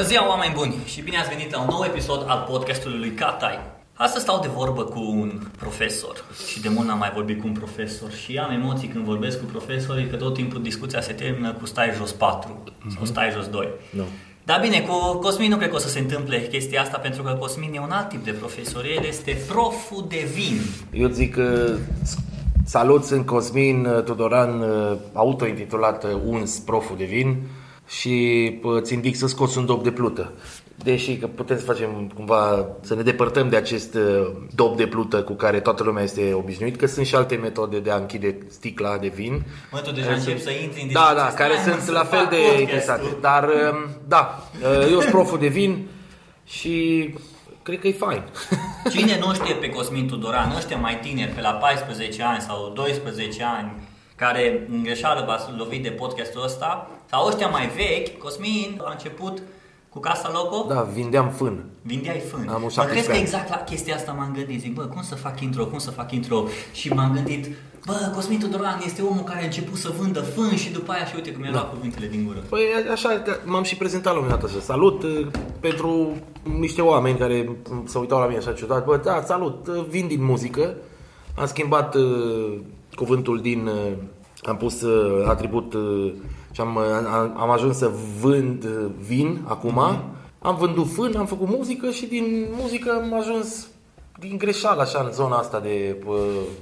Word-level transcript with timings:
Bună 0.00 0.12
ziua, 0.12 0.28
oameni 0.28 0.54
buni, 0.54 0.74
și 0.84 1.02
bine 1.02 1.16
ați 1.16 1.28
venit 1.28 1.50
la 1.52 1.60
un 1.60 1.66
nou 1.70 1.84
episod 1.84 2.24
al 2.28 2.46
podcastului 2.50 2.98
lui 2.98 3.10
Catai. 3.10 3.58
Astăzi 3.94 4.24
stau 4.24 4.40
de 4.40 4.48
vorbă 4.54 4.84
cu 4.84 4.98
un 4.98 5.40
profesor 5.58 6.24
și 6.48 6.60
de 6.60 6.68
mult 6.68 6.86
n-am 6.86 6.98
mai 6.98 7.10
vorbit 7.14 7.40
cu 7.40 7.46
un 7.46 7.52
profesor 7.52 8.10
și 8.10 8.38
am 8.38 8.50
emoții 8.50 8.88
când 8.88 9.04
vorbesc 9.04 9.38
cu 9.40 9.44
profesorii 9.44 10.06
că 10.06 10.16
tot 10.16 10.34
timpul 10.34 10.62
discuția 10.62 11.00
se 11.00 11.12
termină 11.12 11.52
cu 11.52 11.66
stai 11.66 11.92
jos 11.96 12.12
4 12.12 12.62
mm-hmm. 12.64 12.94
sau 12.96 13.04
stai 13.04 13.30
jos 13.30 13.48
2. 13.48 13.68
Nu. 13.90 14.04
Dar 14.44 14.60
bine, 14.60 14.80
cu 14.80 15.18
Cosmin 15.18 15.50
nu 15.50 15.56
cred 15.56 15.68
că 15.68 15.74
o 15.74 15.78
să 15.78 15.88
se 15.88 15.98
întâmple 15.98 16.46
chestia 16.46 16.80
asta 16.80 16.98
pentru 16.98 17.22
că 17.22 17.36
Cosmin 17.38 17.74
e 17.74 17.80
un 17.80 17.90
alt 17.90 18.08
tip 18.08 18.24
de 18.24 18.32
profesor. 18.32 18.84
El 18.84 19.04
este 19.04 19.36
proful 19.48 20.04
de 20.08 20.28
vin. 20.34 20.60
Eu 20.92 21.08
zic 21.08 21.34
că 21.34 21.76
salut, 22.64 23.04
sunt 23.04 23.26
Cosmin 23.26 24.02
Tudoran, 24.04 24.64
autointitulat 25.12 26.06
uns 26.24 26.58
proful 26.58 26.96
de 26.96 27.04
vin 27.04 27.36
și 27.98 28.58
îți 28.62 28.92
indic 28.92 29.16
să 29.16 29.26
scoți 29.26 29.58
un 29.58 29.66
dop 29.66 29.82
de 29.82 29.90
plută. 29.90 30.32
Deși 30.84 31.16
că 31.16 31.26
putem 31.26 31.58
să 31.58 31.64
facem 31.64 32.12
cumva, 32.14 32.66
să 32.80 32.94
ne 32.94 33.02
depărtăm 33.02 33.48
de 33.48 33.56
acest 33.56 33.96
dop 34.54 34.76
de 34.76 34.86
plută 34.86 35.22
cu 35.22 35.32
care 35.32 35.60
toată 35.60 35.82
lumea 35.82 36.02
este 36.02 36.32
obișnuit, 36.32 36.76
că 36.76 36.86
sunt 36.86 37.06
și 37.06 37.14
alte 37.14 37.34
metode 37.34 37.78
de 37.78 37.90
a 37.90 37.96
închide 37.96 38.38
sticla 38.48 38.98
de 38.98 39.08
vin. 39.08 39.42
Mă, 39.72 39.78
tu 39.78 39.92
deja 39.92 40.12
încep 40.12 40.40
să 40.40 40.50
intri 40.50 40.82
în 40.82 40.88
Da, 40.92 41.00
da, 41.00 41.12
discuție. 41.12 41.36
care 41.36 41.52
Stai, 41.54 41.64
mă, 41.66 41.72
sunt 41.72 41.82
să 41.86 41.92
la 41.92 42.04
fel 42.04 42.18
fac 42.18 42.30
de 42.30 42.36
podcastul. 42.36 42.60
interesante. 42.60 43.06
Dar, 43.20 43.48
da, 44.08 44.44
eu 44.90 45.00
sunt 45.00 45.12
proful 45.12 45.38
de 45.38 45.46
vin 45.48 45.86
și 46.44 47.08
cred 47.62 47.78
că 47.80 47.88
e 47.88 47.92
fain. 47.92 48.22
Cine 48.90 49.18
nu 49.26 49.34
știe 49.34 49.54
pe 49.54 49.68
Cosmin 49.68 50.08
Tudoran, 50.08 50.54
ăștia 50.56 50.76
mai 50.76 50.98
tineri, 51.02 51.30
pe 51.32 51.40
la 51.40 51.50
14 51.50 52.22
ani 52.22 52.40
sau 52.40 52.72
12 52.74 53.42
ani, 53.44 53.72
care 54.20 54.66
în 54.70 54.82
greșeală 54.82 55.24
v-ați 55.26 55.46
lovit 55.56 55.82
de 55.82 55.88
podcastul 55.90 56.42
ăsta, 56.44 56.90
sau 57.10 57.26
ăștia 57.26 57.48
mai 57.48 57.66
vechi, 57.76 58.18
Cosmin 58.18 58.80
a 58.84 58.90
început 58.90 59.42
cu 59.88 59.98
Casa 60.00 60.30
Loco, 60.32 60.74
Da, 60.74 60.80
vindeam 60.80 61.28
fân. 61.28 61.64
vindeai 61.82 62.18
fân. 62.30 62.48
Am 62.48 62.54
un 62.54 62.60
mă 62.62 62.68
17 62.68 62.90
crezi 62.90 63.06
că 63.06 63.12
ani. 63.12 63.20
exact 63.22 63.48
la 63.50 63.56
chestia 63.56 63.94
asta 63.94 64.12
m-am 64.12 64.32
gândit, 64.34 64.60
zic, 64.60 64.74
bă, 64.74 64.82
cum 64.82 65.02
să 65.02 65.14
fac 65.14 65.40
intro, 65.40 65.66
cum 65.66 65.78
să 65.78 65.90
fac 65.90 66.12
intro? 66.12 66.44
Și 66.72 66.88
m-am 66.92 67.12
gândit, 67.12 67.46
bă, 67.86 68.12
Cosmin 68.14 68.38
Tudoran 68.38 68.82
este 68.84 69.02
omul 69.02 69.22
care 69.22 69.40
a 69.40 69.44
început 69.44 69.78
să 69.78 69.92
vândă 69.98 70.20
fân 70.20 70.56
și 70.56 70.70
după 70.72 70.92
aia 70.92 71.04
și 71.04 71.14
uite 71.14 71.32
cum 71.32 71.40
mi-a 71.40 71.50
luat 71.50 71.70
cuvintele 71.70 72.06
din 72.06 72.24
gură. 72.26 72.38
Păi 72.48 72.60
așa, 72.92 73.08
că 73.08 73.36
m-am 73.44 73.62
și 73.62 73.76
prezentat 73.76 74.12
la 74.12 74.18
un 74.18 74.24
moment 74.24 74.42
dat 74.42 74.50
așa. 74.50 74.60
Salut 74.60 75.02
uh, 75.02 75.26
pentru 75.60 76.16
niște 76.58 76.82
oameni 76.82 77.18
care 77.18 77.48
se 77.84 77.98
uitau 77.98 78.18
la 78.18 78.26
mine 78.26 78.38
așa 78.38 78.52
ciudat. 78.52 78.84
Bă, 78.84 79.00
da, 79.04 79.22
salut, 79.26 79.66
uh, 79.66 79.84
vin 79.88 80.06
din 80.06 80.24
muzică. 80.24 80.74
Am 81.36 81.46
schimbat 81.46 81.94
uh, 81.94 82.58
cuvântul 82.94 83.40
din... 83.40 83.66
Uh, 83.66 83.92
am 84.42 84.56
pus 84.56 84.82
uh, 84.82 85.26
atribut 85.28 85.74
uh, 85.74 86.12
și 86.52 86.60
am, 86.60 86.74
uh, 86.74 86.82
am, 87.12 87.34
am 87.36 87.50
ajuns 87.50 87.76
să 87.76 87.90
vând 88.20 88.64
uh, 88.64 88.90
vin 89.06 89.40
acum. 89.46 89.78
Am 90.38 90.56
vândut 90.56 90.92
fân, 90.92 91.16
am 91.16 91.26
făcut 91.26 91.48
muzică 91.48 91.90
și 91.90 92.06
din 92.06 92.46
muzică 92.60 92.90
am 93.02 93.14
ajuns 93.14 93.68
din 94.18 94.38
greșeală 94.38 94.80
așa 94.80 95.02
în 95.04 95.12
zona 95.12 95.36
asta 95.36 95.60
de 95.60 95.96
uh, 96.06 96.16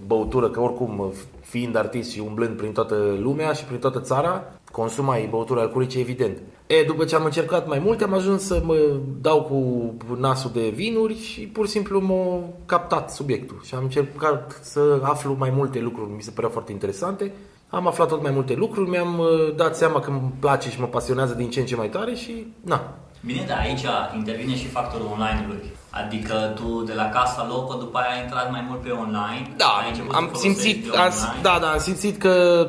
băutură, 0.06 0.50
că 0.50 0.60
oricum 0.60 0.98
uh, 0.98 1.06
fiind 1.40 1.76
artist 1.76 2.10
și 2.10 2.22
umblând 2.26 2.56
prin 2.56 2.72
toată 2.72 3.16
lumea 3.20 3.52
și 3.52 3.64
prin 3.64 3.78
toată 3.78 4.00
țara, 4.00 4.57
consumai 4.72 5.28
băuturi 5.30 5.60
alcoolice 5.60 5.98
evident. 5.98 6.38
E, 6.66 6.82
după 6.86 7.04
ce 7.04 7.14
am 7.14 7.24
încercat 7.24 7.66
mai 7.66 7.78
multe, 7.78 8.04
am 8.04 8.14
ajuns 8.14 8.42
să 8.42 8.62
mă 8.64 8.76
dau 9.20 9.42
cu 9.42 10.16
nasul 10.16 10.50
de 10.54 10.68
vinuri 10.68 11.20
și 11.20 11.40
pur 11.40 11.66
și 11.66 11.72
simplu 11.72 12.00
m-a 12.00 12.40
captat 12.66 13.10
subiectul 13.10 13.60
și 13.64 13.74
am 13.74 13.82
încercat 13.82 14.58
să 14.62 15.00
aflu 15.02 15.36
mai 15.38 15.50
multe 15.50 15.80
lucruri, 15.80 16.10
mi 16.10 16.22
se 16.22 16.30
păreau 16.30 16.52
foarte 16.52 16.72
interesante. 16.72 17.32
Am 17.68 17.86
aflat 17.86 18.08
tot 18.08 18.22
mai 18.22 18.30
multe 18.30 18.54
lucruri, 18.54 18.90
mi-am 18.90 19.18
uh, 19.18 19.54
dat 19.56 19.76
seama 19.76 20.00
că 20.00 20.10
îmi 20.10 20.32
place 20.38 20.70
și 20.70 20.80
mă 20.80 20.86
pasionează 20.86 21.34
din 21.34 21.50
ce 21.50 21.60
în 21.60 21.66
ce 21.66 21.76
mai 21.76 21.88
tare 21.88 22.14
și 22.14 22.46
na, 22.60 22.94
Bine, 23.24 23.44
dar 23.48 23.58
aici 23.58 23.84
intervine 24.16 24.56
și 24.56 24.66
factorul 24.66 25.06
online-ului. 25.06 25.72
Adică 25.90 26.52
tu 26.54 26.82
de 26.82 26.92
la 26.92 27.08
Casa 27.08 27.46
Loco 27.48 27.74
după 27.74 27.98
aia 27.98 28.16
ai 28.16 28.22
intrat 28.22 28.50
mai 28.50 28.64
mult 28.68 28.80
pe 28.80 28.90
online. 28.90 29.54
Da, 29.56 29.66
ai 29.66 29.88
început 29.88 30.10
să 30.10 30.16
am 30.16 30.24
folosești 30.24 30.60
simțit, 30.60 30.84
online. 30.84 31.02
am, 31.02 31.12
da, 31.42 31.58
da, 31.60 31.70
am 31.70 31.78
simțit 31.78 32.18
că 32.18 32.66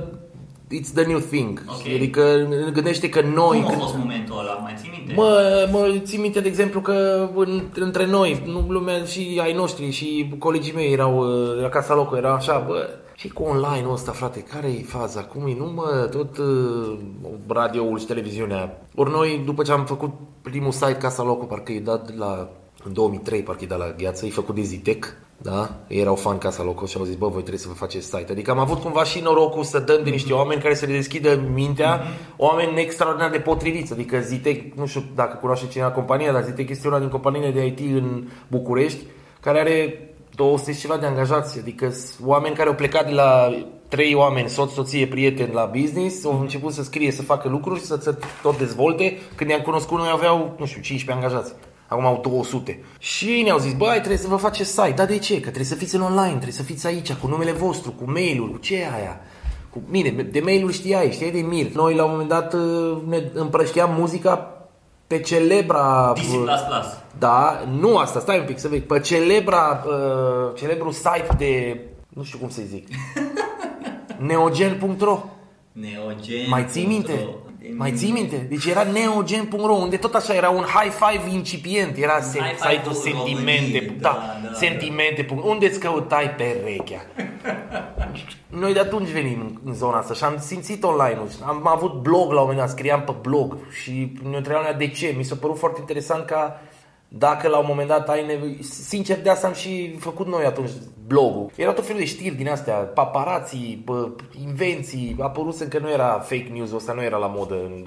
it's 0.71 0.91
the 0.93 1.05
new 1.05 1.19
thing. 1.19 1.63
Ok. 1.67 1.93
Adică 1.95 2.47
gândește 2.73 3.09
că 3.09 3.21
noi... 3.21 3.61
Cum 3.61 3.73
a 3.73 3.77
fost 3.77 3.97
momentul 3.97 4.39
ăla? 4.39 4.53
Mai 4.53 4.73
ții 4.77 4.91
minte? 4.97 5.13
Mă, 5.13 5.67
mă 5.71 5.95
țin 6.03 6.21
minte, 6.21 6.39
de 6.39 6.47
exemplu, 6.47 6.81
că 6.81 7.29
în, 7.35 7.61
între 7.73 8.05
noi, 8.05 8.43
nu 8.45 8.65
lumea 8.69 9.03
și 9.03 9.39
ai 9.43 9.53
noștri 9.53 9.89
și 9.89 10.33
colegii 10.39 10.73
mei 10.73 10.91
erau 10.91 11.17
uh, 11.17 11.61
la 11.61 11.69
Casa 11.69 11.95
Loco, 11.95 12.17
era 12.17 12.33
așa, 12.33 12.63
bă, 12.67 12.89
și 13.15 13.27
cu 13.27 13.43
online-ul 13.43 13.93
ăsta, 13.93 14.11
frate, 14.11 14.39
care 14.39 14.67
e 14.67 14.83
faza? 14.83 15.21
Cum 15.21 15.47
e? 15.47 15.55
Nu 15.57 15.71
mă, 15.75 16.07
tot 16.11 16.37
uh, 16.37 16.97
radioul 17.47 17.99
și 17.99 18.05
televiziunea. 18.05 18.87
Ori 18.95 19.11
noi, 19.11 19.41
după 19.45 19.63
ce 19.63 19.71
am 19.71 19.85
făcut 19.85 20.11
primul 20.41 20.71
site 20.71 20.97
Casa 20.97 21.23
Loco, 21.23 21.45
parcă 21.45 21.71
e 21.71 21.79
dat 21.79 22.17
la, 22.17 22.49
în 22.83 22.93
2003, 22.93 23.43
parcă 23.43 23.63
e 23.63 23.67
dat 23.67 23.77
la 23.77 23.93
gheață, 23.97 24.25
e 24.25 24.29
făcut 24.29 24.55
de 24.55 24.61
Zitec, 24.61 25.15
da? 25.41 25.75
Ei 25.87 25.99
erau 25.99 26.15
fan 26.15 26.37
Casa 26.37 26.63
Loco 26.63 26.85
și 26.85 26.97
au 26.97 27.03
zis, 27.03 27.15
bă, 27.15 27.27
voi 27.27 27.39
trebuie 27.39 27.59
să 27.59 27.67
vă 27.67 27.73
faceți 27.73 28.05
site. 28.05 28.31
Adică 28.31 28.51
am 28.51 28.59
avut 28.59 28.81
cumva 28.81 29.03
și 29.03 29.19
norocul 29.19 29.63
să 29.63 29.79
dăm 29.79 30.03
de 30.03 30.09
niște 30.09 30.33
oameni 30.33 30.61
care 30.61 30.73
să 30.73 30.85
le 30.85 30.91
deschidă 30.91 31.41
mintea, 31.53 32.03
oameni 32.37 32.81
extraordinar 32.81 33.29
de 33.29 33.39
potriviți. 33.39 33.93
Adică 33.93 34.19
Zitec, 34.19 34.73
nu 34.75 34.85
știu 34.85 35.03
dacă 35.15 35.37
cunoaște 35.37 35.67
cineva 35.67 35.91
compania, 35.91 36.31
dar 36.31 36.43
Zitec 36.43 36.69
este 36.69 36.87
una 36.87 36.99
din 36.99 37.09
companiile 37.09 37.51
de 37.51 37.65
IT 37.65 37.79
în 37.79 38.27
București, 38.47 38.99
care 39.39 39.59
are 39.59 40.09
200 40.35 40.73
și 40.73 40.79
ceva 40.79 40.97
de 40.97 41.05
angajați, 41.05 41.59
adică 41.59 41.89
sunt 41.89 42.27
oameni 42.27 42.55
care 42.55 42.69
au 42.69 42.75
plecat 42.75 43.07
de 43.07 43.13
la 43.13 43.49
trei 43.87 44.13
oameni, 44.13 44.49
soț, 44.49 44.71
soție, 44.71 45.07
prieteni 45.07 45.53
la 45.53 45.71
business, 45.79 46.25
au 46.25 46.39
început 46.39 46.73
să 46.73 46.83
scrie, 46.83 47.11
să 47.11 47.21
facă 47.21 47.49
lucruri, 47.49 47.79
să 47.79 47.97
se 48.01 48.15
tot 48.41 48.57
dezvolte. 48.57 49.17
Când 49.35 49.49
i-am 49.49 49.61
cunoscut, 49.61 49.97
noi 49.97 50.09
aveau, 50.11 50.55
nu 50.57 50.65
știu, 50.65 50.81
15 50.81 51.25
angajați. 51.25 51.53
Acum 51.89 52.05
au 52.05 52.19
200. 52.23 52.83
Și 52.99 53.41
ne-au 53.43 53.57
zis, 53.57 53.73
băi, 53.73 53.97
trebuie 53.97 54.17
să 54.17 54.27
vă 54.27 54.35
faceți 54.35 54.69
site. 54.69 54.93
Dar 54.95 55.05
de 55.05 55.17
ce? 55.17 55.33
Că 55.33 55.39
trebuie 55.39 55.63
să 55.63 55.75
fiți 55.75 55.95
în 55.95 56.01
online, 56.01 56.29
trebuie 56.29 56.51
să 56.51 56.63
fiți 56.63 56.87
aici, 56.87 57.13
cu 57.13 57.27
numele 57.27 57.51
vostru, 57.51 57.91
cu 57.91 58.11
mail-ul, 58.11 58.51
cu 58.51 58.57
ce 58.57 58.75
e 58.75 58.93
aia? 58.93 59.21
Cu 59.69 59.81
mine, 59.87 60.09
de 60.09 60.39
mail-ul 60.39 60.71
știai, 60.71 61.11
știai 61.11 61.31
de 61.31 61.39
mir. 61.39 61.71
Noi 61.71 61.95
la 61.95 62.03
un 62.03 62.11
moment 62.11 62.29
dat 62.29 62.53
ne 63.07 63.23
împrășteam 63.33 63.95
muzica 63.97 64.53
pe 65.07 65.19
celebra... 65.19 66.13
DC++. 66.15 66.33
Da, 67.17 67.63
nu 67.79 67.97
asta, 67.97 68.19
stai 68.19 68.39
un 68.39 68.45
pic 68.45 68.59
să 68.59 68.67
vezi. 68.67 68.81
Pe 68.81 68.99
celebra, 68.99 69.83
uh, 69.85 70.57
celebrul 70.57 70.91
site 70.91 71.27
de, 71.37 71.81
nu 72.09 72.23
știu 72.23 72.37
cum 72.37 72.49
să 72.49 72.61
zic, 72.67 72.87
neogen.ro. 74.27 75.19
Neogen. 75.71 76.45
Mai 76.49 76.65
ții 76.69 76.85
minte? 76.85 77.27
Mai 77.77 77.91
ții 77.91 78.11
minte? 78.11 78.45
Deci 78.49 78.65
era 78.65 78.83
neogen.ro, 78.83 79.73
unde 79.73 79.97
tot 79.97 80.13
așa 80.15 80.33
era 80.33 80.49
un 80.49 80.63
high 80.63 80.91
five 80.91 81.33
incipient, 81.35 81.97
era 81.97 82.21
se- 82.21 82.39
high 82.39 82.55
five 82.57 82.71
site-ul 82.73 82.95
ul 82.95 83.01
sentimente, 83.01 83.61
României, 83.61 83.95
da, 83.99 84.09
da, 84.43 84.47
da, 84.49 84.53
sentimente, 84.53 85.25
unde 85.43 85.65
îți 85.65 85.79
căutai 85.79 86.29
perechea. 86.29 87.01
Noi 88.47 88.73
de 88.73 88.79
atunci 88.79 89.07
venim 89.09 89.61
în 89.65 89.73
zona 89.73 89.97
asta 89.97 90.13
și 90.13 90.23
am 90.23 90.37
simțit 90.39 90.83
online-ul. 90.83 91.27
Am 91.45 91.67
avut 91.67 91.93
blog 92.01 92.31
la 92.31 92.39
un 92.41 92.47
moment 92.47 92.57
dat, 92.57 92.69
scriam 92.69 93.01
pe 93.01 93.13
blog 93.21 93.57
și 93.81 94.11
ne 94.29 94.37
întrebam 94.37 94.63
de 94.77 94.87
ce. 94.87 95.13
Mi 95.17 95.23
s-a 95.23 95.35
părut 95.41 95.57
foarte 95.57 95.77
interesant 95.79 96.25
ca 96.25 96.61
dacă 97.11 97.47
la 97.47 97.57
un 97.57 97.65
moment 97.67 97.87
dat 97.87 98.09
ai 98.09 98.25
nevoie... 98.25 98.57
Sincer, 98.61 99.21
de 99.21 99.29
asta 99.29 99.47
am 99.47 99.53
și 99.53 99.95
făcut 99.99 100.27
noi 100.27 100.45
atunci 100.45 100.69
blogul. 101.07 101.49
Erau 101.55 101.73
tot 101.73 101.85
felul 101.85 101.99
de 101.99 102.07
știri 102.07 102.35
din 102.35 102.49
astea, 102.49 102.73
paparații, 102.73 103.81
bă, 103.85 104.09
invenții, 104.47 105.15
a 105.19 105.23
apărut 105.23 105.59
încă 105.59 105.79
nu 105.79 105.89
era 105.89 106.19
fake 106.19 106.49
news, 106.53 106.73
ăsta 106.73 106.93
nu 106.93 107.03
era 107.03 107.17
la 107.17 107.31
modă 107.35 107.55
în 107.55 107.85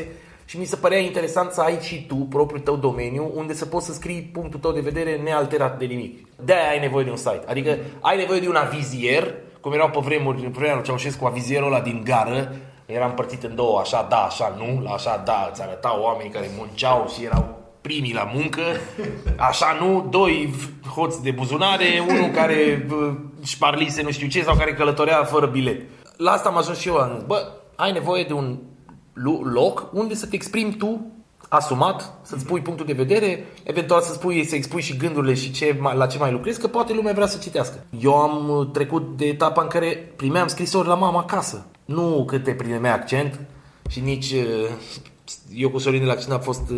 2005-2006 0.00 0.04
și 0.44 0.58
mi 0.58 0.64
se 0.64 0.76
părea 0.76 0.98
interesant 0.98 1.50
să 1.50 1.60
ai 1.60 1.78
și 1.80 2.06
tu 2.06 2.14
propriul 2.14 2.60
tău 2.60 2.76
domeniu 2.76 3.32
unde 3.34 3.54
să 3.54 3.66
poți 3.66 3.86
să 3.86 3.92
scrii 3.92 4.30
punctul 4.32 4.60
tău 4.60 4.72
de 4.72 4.80
vedere 4.80 5.16
nealterat 5.16 5.78
de 5.78 5.84
nimic. 5.84 6.26
De-aia 6.44 6.68
ai 6.68 6.80
nevoie 6.80 7.04
de 7.04 7.10
un 7.10 7.16
site. 7.16 7.42
Adică 7.46 7.76
ai 8.00 8.16
nevoie 8.16 8.40
de 8.40 8.48
un 8.48 8.54
avizier, 8.54 9.34
cum 9.60 9.72
erau 9.72 9.90
pe 9.90 9.98
vremuri, 10.02 10.42
pe 10.42 10.48
vremea 10.48 10.74
lui 10.74 10.84
Ceaușescu, 10.84 11.24
avizierul 11.24 11.72
ăla 11.72 11.80
din 11.80 12.02
gară, 12.04 12.52
era 12.86 13.06
împărțit 13.06 13.42
în 13.42 13.54
două, 13.54 13.78
așa 13.78 14.06
da, 14.10 14.16
așa 14.16 14.54
nu, 14.58 14.82
la 14.82 14.90
așa 14.90 15.22
da, 15.24 15.48
îți 15.50 15.62
arătau 15.62 16.02
oamenii 16.02 16.32
care 16.32 16.50
munceau 16.56 17.08
și 17.14 17.24
erau 17.24 17.57
primii 17.80 18.14
la 18.14 18.30
muncă, 18.34 18.62
așa 19.36 19.76
nu, 19.80 20.06
doi 20.10 20.54
hoți 20.94 21.22
de 21.22 21.30
buzunare, 21.30 21.84
unul 22.08 22.30
care 22.30 22.84
bă, 22.88 23.12
șparlise 23.44 24.02
nu 24.02 24.10
știu 24.10 24.28
ce 24.28 24.42
sau 24.42 24.56
care 24.56 24.72
călătorea 24.74 25.24
fără 25.24 25.46
bilet. 25.46 25.80
La 26.16 26.30
asta 26.30 26.48
am 26.48 26.56
ajuns 26.56 26.78
și 26.78 26.88
eu, 26.88 26.96
am 26.96 27.12
zis, 27.14 27.26
bă, 27.26 27.52
ai 27.76 27.92
nevoie 27.92 28.24
de 28.24 28.32
un 28.32 28.58
lu- 29.12 29.42
loc 29.52 29.88
unde 29.92 30.14
să 30.14 30.26
te 30.26 30.34
exprimi 30.34 30.74
tu 30.76 31.00
asumat, 31.48 32.12
să-ți 32.22 32.44
pui 32.46 32.60
punctul 32.60 32.86
de 32.86 32.92
vedere, 32.92 33.44
eventual 33.62 34.00
să 34.00 34.12
spui, 34.12 34.44
să 34.44 34.54
expui 34.54 34.82
și 34.82 34.96
gândurile 34.96 35.34
și 35.34 35.50
ce, 35.52 35.76
mai- 35.80 35.96
la 35.96 36.06
ce 36.06 36.18
mai 36.18 36.32
lucrezi, 36.32 36.60
că 36.60 36.66
poate 36.66 36.92
lumea 36.92 37.12
vrea 37.12 37.26
să 37.26 37.38
citească. 37.38 37.84
Eu 38.00 38.14
am 38.14 38.48
uh, 38.48 38.68
trecut 38.72 39.16
de 39.16 39.24
etapa 39.26 39.62
în 39.62 39.68
care 39.68 40.12
primeam 40.16 40.46
scrisori 40.46 40.88
la 40.88 40.94
mama 40.94 41.18
acasă. 41.18 41.66
Nu 41.84 42.24
câte 42.26 42.50
primeam 42.50 42.84
accent 42.94 43.40
și 43.90 44.00
nici... 44.00 44.30
uh, 44.32 44.70
Eu 45.54 45.70
cu 45.70 45.78
Sorin 45.78 46.00
de 46.00 46.06
la 46.06 46.12
accent 46.12 46.32
am 46.32 46.40
fost 46.40 46.70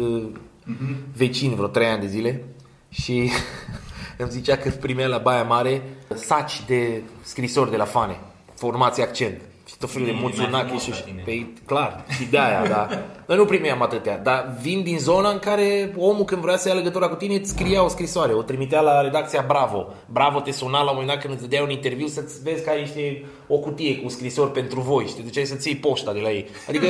uh, 0.68 0.74
vecini 1.16 1.54
vreo 1.54 1.68
trei 1.68 1.86
ani 1.86 2.00
de 2.00 2.06
zile 2.06 2.44
și 2.88 3.30
îmi 4.18 4.30
zicea 4.30 4.56
că 4.56 4.70
primea 4.70 5.06
la 5.06 5.18
Baia 5.18 5.42
Mare 5.42 5.82
saci 6.14 6.64
de 6.66 7.02
scrisori 7.22 7.70
de 7.70 7.76
la 7.76 7.84
fane, 7.84 8.20
formație 8.54 9.02
accent. 9.02 9.40
Și 9.70 9.76
tot 9.76 9.90
felul 9.90 10.06
de 10.06 10.12
E 10.12 10.14
mai 10.14 10.22
Mutsunaki 10.22 10.64
frumos 10.64 10.82
și 10.82 10.90
ca 10.90 10.96
tine. 10.96 11.22
pe 11.24 11.46
clar, 11.66 12.04
și 12.08 12.24
de 12.24 12.38
aia, 12.38 12.66
da. 12.66 12.88
Noi 13.26 13.36
nu 13.36 13.44
primeam 13.44 13.82
atâtea, 13.82 14.18
dar 14.18 14.56
vin 14.60 14.82
din 14.82 14.98
zona 14.98 15.30
în 15.30 15.38
care 15.38 15.94
omul 15.96 16.24
când 16.24 16.42
vrea 16.42 16.56
să 16.56 16.68
ia 16.68 16.74
legătura 16.74 17.08
cu 17.08 17.14
tine 17.14 17.34
îți 17.34 17.50
scria 17.50 17.84
o 17.84 17.88
scrisoare, 17.88 18.32
o 18.32 18.42
trimitea 18.42 18.80
la 18.80 19.00
redacția 19.00 19.44
Bravo. 19.46 19.86
Bravo 20.06 20.40
te 20.40 20.50
suna 20.50 20.82
la 20.82 20.90
un 20.90 20.96
moment 20.98 21.08
dat 21.08 21.20
când 21.20 21.32
îți 21.32 21.42
dădea 21.42 21.62
un 21.62 21.70
interviu 21.70 22.06
să-ți 22.06 22.42
vezi 22.42 22.64
că 22.64 22.70
ai 22.70 22.80
niște, 22.80 23.24
o 23.46 23.58
cutie 23.58 23.96
cu 23.96 24.08
scrisori 24.08 24.52
pentru 24.52 24.80
voi 24.80 25.06
și 25.06 25.14
te 25.14 25.22
duceai 25.22 25.44
să 25.44 25.54
ții 25.54 25.76
poșta 25.76 26.12
de 26.12 26.20
la 26.20 26.30
ei. 26.30 26.48
Adică 26.68 26.86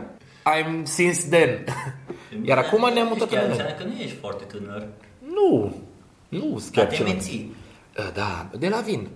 I'm 0.54 0.82
since 0.82 1.20
then. 1.30 1.64
Iar 2.42 2.58
acum 2.58 2.90
ne-am 2.92 3.06
mutat 3.06 3.28
Chiar 3.28 3.42
în 3.44 3.50
înseamnă 3.50 3.74
că 3.74 3.84
nu 3.84 3.92
ești 4.00 4.16
foarte 4.16 4.44
tânăr. 4.44 4.86
Nu, 5.34 5.74
nu, 6.28 6.58
sunt 6.58 6.74
Dar 6.74 6.84
chiar 6.84 6.86
te 6.86 6.94
cel 6.94 7.04
mai- 7.04 7.12
menții. 7.12 7.54
Da, 8.14 8.46
de 8.58 8.68
la 8.68 8.80
vin. 8.80 9.08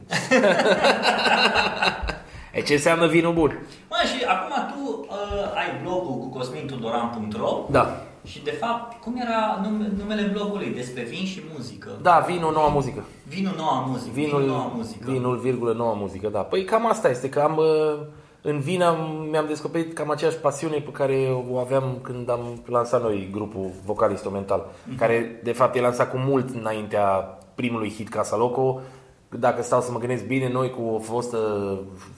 e 2.54 2.60
ce 2.62 2.72
înseamnă 2.72 3.06
vinul 3.06 3.32
bun? 3.32 3.58
Mă, 3.90 3.96
și 4.16 4.24
acum 4.24 4.54
tu 4.74 5.06
uh, 5.08 5.56
ai 5.56 5.80
blogul 5.82 6.18
cu 6.18 6.26
cosmintudoran.ro 6.38 7.66
Da. 7.70 8.02
și 8.24 8.42
de 8.42 8.50
fapt, 8.50 9.00
cum 9.02 9.16
era 9.20 9.60
nume, 9.62 9.90
numele 9.98 10.22
blogului? 10.22 10.72
Despre 10.76 11.02
vin 11.02 11.24
și 11.24 11.42
muzică. 11.56 11.88
Da, 12.02 12.24
vinul, 12.28 12.52
noua 12.52 12.68
muzică. 12.68 13.04
Vinul 13.28 13.54
noua 13.56 13.84
muzică. 13.88 14.10
Vinul, 14.12 14.44
noua 14.46 14.72
muzică. 14.74 15.10
vinul, 15.10 15.36
virgulă, 15.38 15.72
noua 15.72 15.92
muzică, 15.94 16.28
da. 16.28 16.40
Păi 16.40 16.64
cam 16.64 16.86
asta 16.86 17.08
este, 17.08 17.28
că 17.28 17.40
am, 17.40 17.56
uh, 17.56 18.00
în 18.42 18.58
vin 18.58 18.82
am, 18.82 19.26
mi-am 19.30 19.46
descoperit 19.46 19.94
cam 19.94 20.10
aceeași 20.10 20.36
pasiune 20.36 20.76
pe 20.76 20.90
care 20.90 21.36
o 21.50 21.58
aveam 21.58 21.98
când 22.02 22.30
am 22.30 22.62
lansat 22.66 23.02
noi 23.02 23.28
grupul 23.32 23.70
vocal 23.84 24.10
instrumental, 24.10 24.70
care 24.98 25.40
de 25.42 25.52
fapt 25.52 25.76
e 25.76 25.80
lansat 25.80 26.10
cu 26.10 26.16
mult 26.16 26.54
înaintea 26.54 27.38
primului 27.54 27.90
hit 27.90 28.08
Casa 28.08 28.36
Loco. 28.36 28.80
Dacă 29.28 29.62
stau 29.62 29.80
să 29.80 29.92
mă 29.92 29.98
gândesc 29.98 30.24
bine, 30.24 30.50
noi 30.50 30.70
cu 30.70 30.82
o 30.82 30.98
fostă 30.98 31.38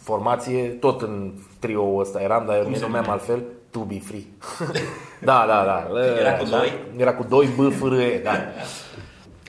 formație, 0.03 0.69
tot 0.69 1.03
în 1.03 1.33
trio 1.59 1.97
ăsta 1.97 2.21
eram, 2.21 2.47
dar 2.47 2.57
eu 2.57 2.69
ne 2.69 2.75
se 2.75 2.85
numeam 2.85 3.05
numea? 3.05 3.13
altfel, 3.13 3.43
To 3.71 3.81
Be 3.81 3.99
Free. 3.99 4.25
da, 5.31 5.45
da, 5.47 5.65
da. 5.65 6.01
Era 6.21 6.33
cu 6.33 6.45
da. 6.45 6.57
doi? 6.57 6.73
Era 6.97 7.15
cu 7.15 7.25
doi 7.29 7.49
B, 7.57 7.73
F, 7.73 7.83
R, 7.83 7.93
E, 7.93 8.21
da. 8.23 8.33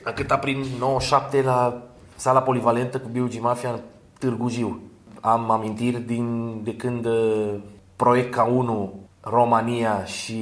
A 0.04 0.10
cântat 0.10 0.40
prin 0.40 0.64
97 0.78 1.42
la 1.42 1.82
sala 2.16 2.42
polivalentă 2.42 2.98
cu 2.98 3.08
Biugi 3.08 3.40
Mafia 3.40 3.70
în 3.70 3.80
Târgu 4.18 4.48
Jiu. 4.48 4.80
Am 5.26 5.50
amintiri 5.50 6.00
din, 6.00 6.60
de 6.64 6.76
când 6.76 7.04
uh, 7.04 7.54
Proiect 7.96 8.34
ca 8.34 8.42
1, 8.42 8.94
România 9.20 10.04
și... 10.04 10.38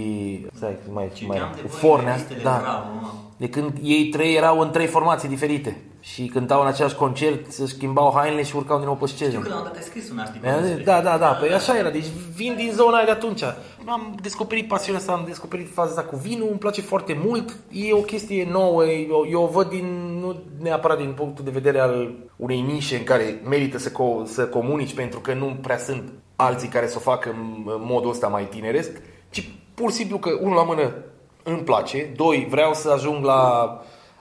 Stai, 0.55 0.77
mai, 0.93 1.05
mai 1.05 1.11
Citeam 1.15 1.53
de 1.55 1.61
cu 1.61 1.67
voi 1.67 1.79
Fornea, 1.79 2.15
listele 2.15 2.43
da. 2.43 2.59
Bravo, 2.63 2.87
mă. 3.01 3.09
De 3.37 3.49
când 3.49 3.73
ei 3.83 4.09
trei 4.09 4.35
erau 4.35 4.61
în 4.61 4.71
trei 4.71 4.87
formații 4.87 5.29
diferite 5.29 5.77
și 6.12 6.27
cântau 6.27 6.61
în 6.61 6.67
același 6.67 6.95
concert, 6.95 7.53
se 7.53 7.67
schimbau 7.67 8.12
hainele 8.15 8.43
și 8.43 8.56
urcau 8.56 8.77
din 8.77 8.87
nou 8.87 8.95
pe 8.97 9.06
scenă. 9.06 9.31
Știu 9.31 9.43
că 9.43 9.49
la 9.49 9.56
un 9.56 9.62
dat 9.65 9.77
ai 9.77 9.83
scris 9.83 10.11
un 10.11 10.19
articol 10.19 10.49
Mi-a 10.51 10.59
zis, 10.59 10.67
despre- 10.67 10.85
Da, 10.85 11.01
da, 11.01 11.19
da, 11.19 11.27
păi 11.27 11.53
așa 11.53 11.77
era, 11.79 11.91
deci 11.91 12.05
vin 12.35 12.55
din 12.56 12.71
zona 12.75 12.97
aia 12.97 13.05
de 13.05 13.11
atunci. 13.11 13.43
Am 13.87 14.15
descoperit 14.23 14.69
pasiunea 14.69 15.01
asta, 15.01 15.12
am 15.12 15.23
descoperit 15.27 15.73
faza 15.73 15.89
asta 15.91 16.03
cu 16.03 16.17
vinul, 16.17 16.49
îmi 16.51 16.59
place 16.59 16.81
foarte 16.81 17.21
mult, 17.25 17.56
e 17.71 17.93
o 17.93 18.01
chestie 18.01 18.49
nouă, 18.51 18.85
eu, 18.85 19.27
eu 19.31 19.43
o 19.43 19.47
văd 19.47 19.69
din, 19.69 20.19
nu 20.21 20.37
neapărat 20.62 20.99
din 20.99 21.12
punctul 21.17 21.45
de 21.45 21.51
vedere 21.51 21.79
al 21.81 22.12
unei 22.37 22.61
nișe 22.61 22.97
în 22.97 23.05
care 23.05 23.41
merită 23.49 23.79
să, 23.79 23.91
co- 23.91 24.25
să 24.25 24.47
comunici 24.47 24.95
pentru 24.95 25.21
că 25.21 25.35
nu 25.35 25.57
prea 25.62 25.79
sunt 25.79 26.12
alții 26.37 26.69
care 26.69 26.87
să 26.87 26.95
o 26.97 27.00
facă 27.00 27.29
în, 27.31 27.62
în 27.67 27.81
modul 27.85 28.11
ăsta 28.11 28.27
mai 28.27 28.45
tineresc, 28.45 28.91
ci 29.31 29.49
pur 29.75 29.91
și 29.91 29.97
simplu 29.97 30.19
că, 30.19 30.31
unul 30.41 30.57
la 30.57 30.62
mână, 30.62 30.95
îmi 31.43 31.59
place, 31.59 32.12
doi, 32.17 32.47
vreau 32.50 32.75
să 32.75 32.91
ajung 32.91 33.25
la 33.25 33.69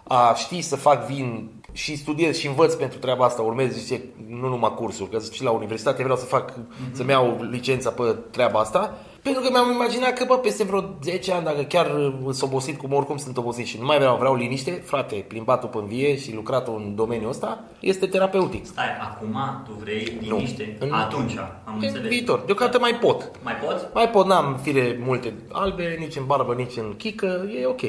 a 0.08 0.34
ști 0.36 0.62
să 0.62 0.76
fac 0.76 1.06
vin 1.06 1.52
și 1.74 1.98
studiez 1.98 2.38
și 2.38 2.48
învăț 2.48 2.74
pentru 2.74 3.00
treaba 3.00 3.26
asta, 3.26 3.42
urmez 3.42 3.74
zice, 3.74 4.02
nu 4.28 4.48
numai 4.48 4.74
cursuri, 4.76 5.10
că 5.10 5.20
și 5.32 5.44
la 5.44 5.52
universitate 5.52 6.04
vreau 6.04 6.18
să 6.18 6.26
fac, 6.26 6.54
să-mi 6.92 7.10
iau 7.10 7.48
licența 7.52 7.90
pe 7.90 8.16
treaba 8.32 8.60
asta, 8.60 8.98
pentru 9.24 9.42
că 9.42 9.50
mi-am 9.52 9.72
imaginat 9.72 10.14
că, 10.14 10.24
bă, 10.28 10.38
peste 10.38 10.64
vreo 10.64 10.84
10 11.04 11.32
ani, 11.32 11.44
dacă 11.44 11.62
chiar 11.62 11.88
sunt 12.24 12.42
obosit, 12.42 12.78
cum 12.78 12.94
oricum 12.94 13.18
sunt 13.18 13.38
obosit 13.38 13.66
și 13.66 13.78
nu 13.80 13.86
mai 13.86 13.98
vreau, 13.98 14.18
vreau 14.18 14.36
liniște, 14.36 14.72
frate, 14.86 15.16
plimbatul 15.28 15.70
pe 15.70 15.80
vie 15.88 16.18
și 16.18 16.34
lucratul 16.34 16.82
în 16.86 16.96
domeniul 16.96 17.30
ăsta, 17.30 17.64
este 17.80 18.06
terapeutic. 18.06 18.66
Stai, 18.66 18.86
acum 19.02 19.38
tu 19.66 19.72
vrei 19.80 20.18
liniște? 20.22 20.78
În- 20.80 20.92
Atunci, 20.94 21.38
am 21.38 21.62
În 21.78 21.80
înțeles. 21.84 22.08
viitor. 22.10 22.40
Deocamdată 22.46 22.80
mai 22.80 22.96
pot. 22.96 23.32
Mai 23.44 23.54
poți? 23.54 23.84
Mai 23.94 24.10
pot, 24.10 24.26
n-am 24.26 24.60
fire 24.62 25.00
multe 25.06 25.34
albe, 25.52 25.96
nici 26.00 26.16
în 26.16 26.26
barbă, 26.26 26.54
nici 26.54 26.78
în 26.78 26.94
chică, 26.98 27.50
e 27.62 27.66
ok. 27.66 27.82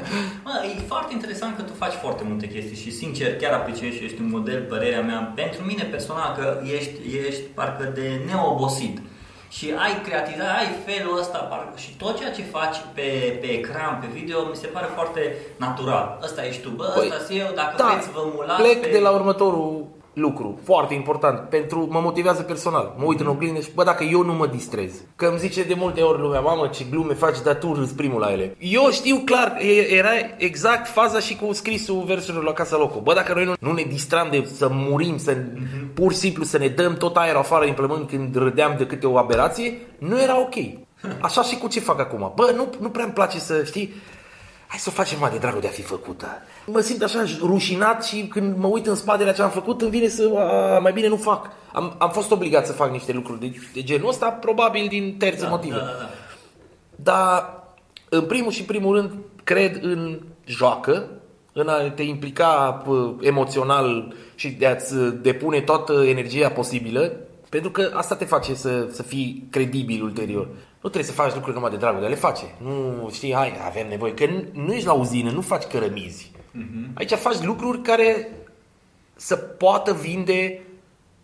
Mă, 0.44 0.50
e 0.76 0.80
foarte 0.86 1.12
interesant 1.12 1.56
că 1.56 1.62
tu 1.62 1.72
faci 1.72 1.92
foarte 1.92 2.22
multe 2.28 2.46
chestii 2.48 2.76
și 2.76 2.90
sincer 2.92 3.36
chiar 3.36 3.52
apreciez 3.52 3.92
și 3.92 4.04
ești 4.04 4.20
un 4.20 4.28
model, 4.30 4.62
părerea 4.68 5.02
mea, 5.02 5.32
pentru 5.34 5.62
mine 5.64 5.82
personal 5.82 6.34
că 6.38 6.60
ești, 6.74 6.92
ești 7.28 7.40
parcă 7.54 7.90
de 7.94 8.20
neobosit. 8.26 8.98
Și 9.56 9.74
ai 9.84 10.00
creativitate, 10.06 10.58
ai 10.58 10.70
felul 10.86 11.18
ăsta 11.18 11.38
parcă, 11.38 11.76
și 11.76 11.90
tot 11.96 12.18
ceea 12.18 12.32
ce 12.32 12.42
faci 12.42 12.76
pe, 12.94 13.38
pe 13.40 13.46
ecran, 13.46 13.98
pe 14.00 14.06
video, 14.18 14.38
mi 14.42 14.56
se 14.56 14.66
pare 14.66 14.88
foarte 14.94 15.36
natural. 15.56 16.18
Ăsta 16.22 16.46
ești 16.46 16.62
tu, 16.62 16.68
bă, 16.68 16.94
ăsta 16.98 17.18
sunt 17.26 17.38
eu, 17.38 17.46
dacă 17.54 17.74
da, 17.76 17.84
vreți 17.84 18.10
vă 18.10 18.22
mulați 18.34 18.62
plec 18.62 18.80
pe... 18.80 18.88
de 18.88 18.98
la 18.98 19.10
următorul 19.10 19.86
lucru, 20.12 20.58
foarte 20.64 20.94
important, 20.94 21.48
pentru 21.48 21.88
mă 21.90 22.00
motivează 22.00 22.42
personal. 22.42 22.94
Mă 22.98 23.04
uit 23.04 23.20
în 23.20 23.26
oglindă 23.26 23.60
și, 23.60 23.70
bă, 23.74 23.84
dacă 23.84 24.04
eu 24.04 24.24
nu 24.24 24.32
mă 24.32 24.46
distrez, 24.46 24.92
că 25.16 25.26
îmi 25.26 25.38
zice 25.38 25.62
de 25.62 25.74
multe 25.74 26.00
ori 26.00 26.20
lumea, 26.20 26.40
mamă, 26.40 26.66
ce 26.66 26.84
glume 26.90 27.14
faci, 27.14 27.42
dar 27.44 27.54
tu 27.54 27.74
râzi 27.74 27.94
primul 27.94 28.20
la 28.20 28.32
ele. 28.32 28.56
Eu 28.58 28.90
știu 28.90 29.16
clar, 29.24 29.56
e- 29.60 29.94
era 29.96 30.10
exact 30.36 30.88
faza 30.88 31.18
și 31.18 31.36
cu 31.36 31.52
scrisul 31.52 32.04
versurilor 32.06 32.44
la 32.44 32.52
Casa 32.52 32.76
Loco. 32.76 33.00
Bă, 33.00 33.14
dacă 33.14 33.34
noi 33.34 33.44
nu, 33.44 33.54
nu 33.60 33.72
ne 33.72 33.82
distram 33.82 34.28
de 34.30 34.48
să 34.56 34.68
murim, 34.70 35.18
să 35.18 35.36
pur 35.94 36.12
și 36.12 36.18
simplu 36.18 36.44
să 36.44 36.58
ne 36.58 36.68
dăm 36.68 36.94
tot 36.94 37.16
aerul 37.16 37.40
afară 37.40 37.64
din 37.64 37.74
plămâni 37.74 38.06
când 38.06 38.36
râdeam 38.36 38.74
de 38.78 38.86
câte 38.86 39.06
o 39.06 39.18
aberație, 39.18 39.78
nu 39.98 40.20
era 40.20 40.40
ok. 40.40 40.54
Așa 41.20 41.42
și 41.42 41.56
cu 41.56 41.68
ce 41.68 41.80
fac 41.80 42.00
acum. 42.00 42.32
Bă, 42.34 42.52
nu, 42.56 42.68
nu 42.80 42.88
prea 42.88 43.04
îmi 43.04 43.12
place 43.12 43.38
să, 43.38 43.64
știi, 43.64 43.94
Hai 44.72 44.80
să 44.80 44.88
o 44.90 44.96
facem 44.96 45.18
mai 45.18 45.30
de 45.30 45.38
dragul 45.38 45.60
de 45.60 45.66
a 45.66 45.70
fi 45.70 45.82
făcută. 45.82 46.26
Mă 46.66 46.80
simt 46.80 47.02
așa 47.02 47.24
rușinat 47.40 48.04
și 48.04 48.26
când 48.26 48.56
mă 48.56 48.66
uit 48.66 48.86
în 48.86 48.94
spatele 48.94 49.30
a 49.30 49.32
ce 49.32 49.42
am 49.42 49.50
făcut, 49.50 49.80
îmi 49.80 49.90
vine 49.90 50.08
să... 50.08 50.30
A, 50.36 50.78
mai 50.78 50.92
bine 50.92 51.08
nu 51.08 51.16
fac. 51.16 51.50
Am, 51.72 51.94
am 51.98 52.10
fost 52.10 52.30
obligat 52.30 52.66
să 52.66 52.72
fac 52.72 52.90
niște 52.90 53.12
lucruri 53.12 53.40
de, 53.40 53.52
de 53.72 53.82
genul 53.82 54.08
ăsta, 54.08 54.30
probabil 54.30 54.86
din 54.88 55.16
terțe 55.18 55.42
da, 55.42 55.48
motive. 55.48 55.74
Da, 55.74 55.80
da, 55.80 55.92
da. 55.98 56.08
Dar, 56.96 57.62
în 58.08 58.24
primul 58.24 58.50
și 58.50 58.64
primul 58.64 58.96
rând, 58.96 59.10
cred 59.44 59.78
în 59.82 60.20
joacă, 60.44 61.08
în 61.52 61.68
a 61.68 61.90
te 61.90 62.02
implica 62.02 62.82
pă, 62.84 63.14
emoțional 63.20 64.14
și 64.34 64.48
de 64.48 64.66
a-ți 64.66 64.94
depune 65.22 65.60
toată 65.60 65.92
energia 65.92 66.48
posibilă, 66.48 67.12
pentru 67.48 67.70
că 67.70 67.90
asta 67.94 68.16
te 68.16 68.24
face 68.24 68.54
să, 68.54 68.88
să 68.90 69.02
fii 69.02 69.46
credibil 69.50 70.02
ulterior. 70.02 70.48
Nu 70.82 70.88
trebuie 70.88 71.12
să 71.12 71.20
faci 71.20 71.34
lucruri 71.34 71.54
numai 71.54 71.70
de 71.70 71.76
dragul 71.76 72.00
de 72.00 72.06
a 72.06 72.08
le 72.08 72.14
face. 72.14 72.54
Nu 72.62 73.10
știi, 73.12 73.34
hai, 73.34 73.60
avem 73.66 73.88
nevoie. 73.88 74.14
Că 74.14 74.26
nu, 74.26 74.44
nu 74.52 74.72
ești 74.72 74.86
la 74.86 74.92
uzină, 74.92 75.30
nu 75.30 75.40
faci 75.40 75.62
cărămizi. 75.62 76.30
Aici 76.94 77.12
faci 77.12 77.40
lucruri 77.42 77.82
care 77.82 78.28
să 79.14 79.36
poată 79.36 79.92
vinde 79.92 80.60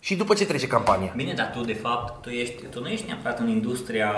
și 0.09 0.15
după 0.17 0.35
ce 0.35 0.45
trece 0.47 0.67
campania. 0.67 1.13
Bine, 1.17 1.33
dar 1.33 1.51
tu 1.55 1.61
de 1.61 1.73
fapt, 1.73 2.23
tu, 2.23 2.29
ești, 2.29 2.65
tu 2.71 2.81
nu 2.81 2.87
ești 2.89 3.07
neapărat 3.07 3.39
în 3.39 3.49
industria 3.49 4.11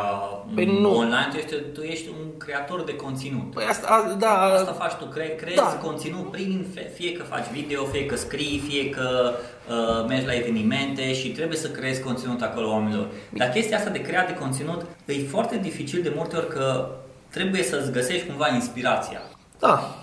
Păi 0.55 0.65
m, 0.67 0.81
nu. 0.81 0.97
online, 0.97 1.29
tu 1.31 1.37
ești, 1.37 1.55
tu 1.75 1.81
ești 1.83 2.09
un 2.09 2.37
creator 2.39 2.83
de 2.85 2.95
conținut. 2.97 3.51
Păi 3.51 3.65
asta, 3.69 3.87
a, 3.89 4.13
da, 4.15 4.31
Asta 4.43 4.73
faci 4.73 4.93
tu, 4.93 5.05
cre- 5.05 5.35
creezi 5.41 5.57
Da. 5.61 5.79
conținut 5.83 6.31
prin, 6.31 6.67
fe- 6.75 6.91
fie 6.95 7.13
că 7.13 7.23
faci 7.23 7.47
video, 7.53 7.85
fie 7.85 8.07
că 8.07 8.17
scrii, 8.17 8.63
fie 8.69 8.91
că 8.91 9.33
uh, 9.69 10.07
mergi 10.09 10.27
la 10.27 10.35
evenimente 10.35 11.13
și 11.13 11.29
trebuie 11.29 11.59
să 11.59 11.69
creezi 11.69 12.03
conținut 12.03 12.43
acolo 12.43 12.69
oamenilor. 12.71 13.07
Dar 13.31 13.49
chestia 13.49 13.77
asta 13.77 13.91
de 13.91 14.01
creat 14.01 14.27
de 14.27 14.35
conținut 14.35 14.87
e 15.05 15.19
foarte 15.19 15.57
dificil 15.63 16.03
de 16.03 16.13
multe 16.17 16.37
ori 16.37 16.49
că 16.49 16.91
trebuie 17.31 17.63
să-ți 17.63 17.93
găsești 17.93 18.27
cumva 18.27 18.49
inspirația. 18.49 19.21
da, 19.59 19.95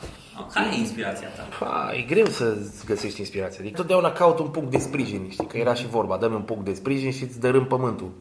Care 0.53 0.69
e 0.75 0.77
inspirația 0.77 1.27
ta? 1.27 1.65
Pa, 1.65 1.91
e 1.93 2.01
greu 2.01 2.25
să-ți 2.25 2.85
găsești 2.85 3.19
inspirația. 3.19 3.59
Adică 3.59 3.77
totdeauna 3.77 4.11
caut 4.11 4.39
un 4.39 4.47
punct 4.47 4.71
de 4.71 4.77
sprijin, 4.77 5.29
știi? 5.29 5.47
Că 5.47 5.57
era 5.57 5.73
și 5.73 5.87
vorba, 5.87 6.17
dă-mi 6.17 6.35
un 6.35 6.41
punct 6.41 6.65
de 6.65 6.73
sprijin 6.73 7.11
și 7.11 7.23
îți 7.23 7.39
dărâm 7.39 7.65
pământul. 7.65 8.11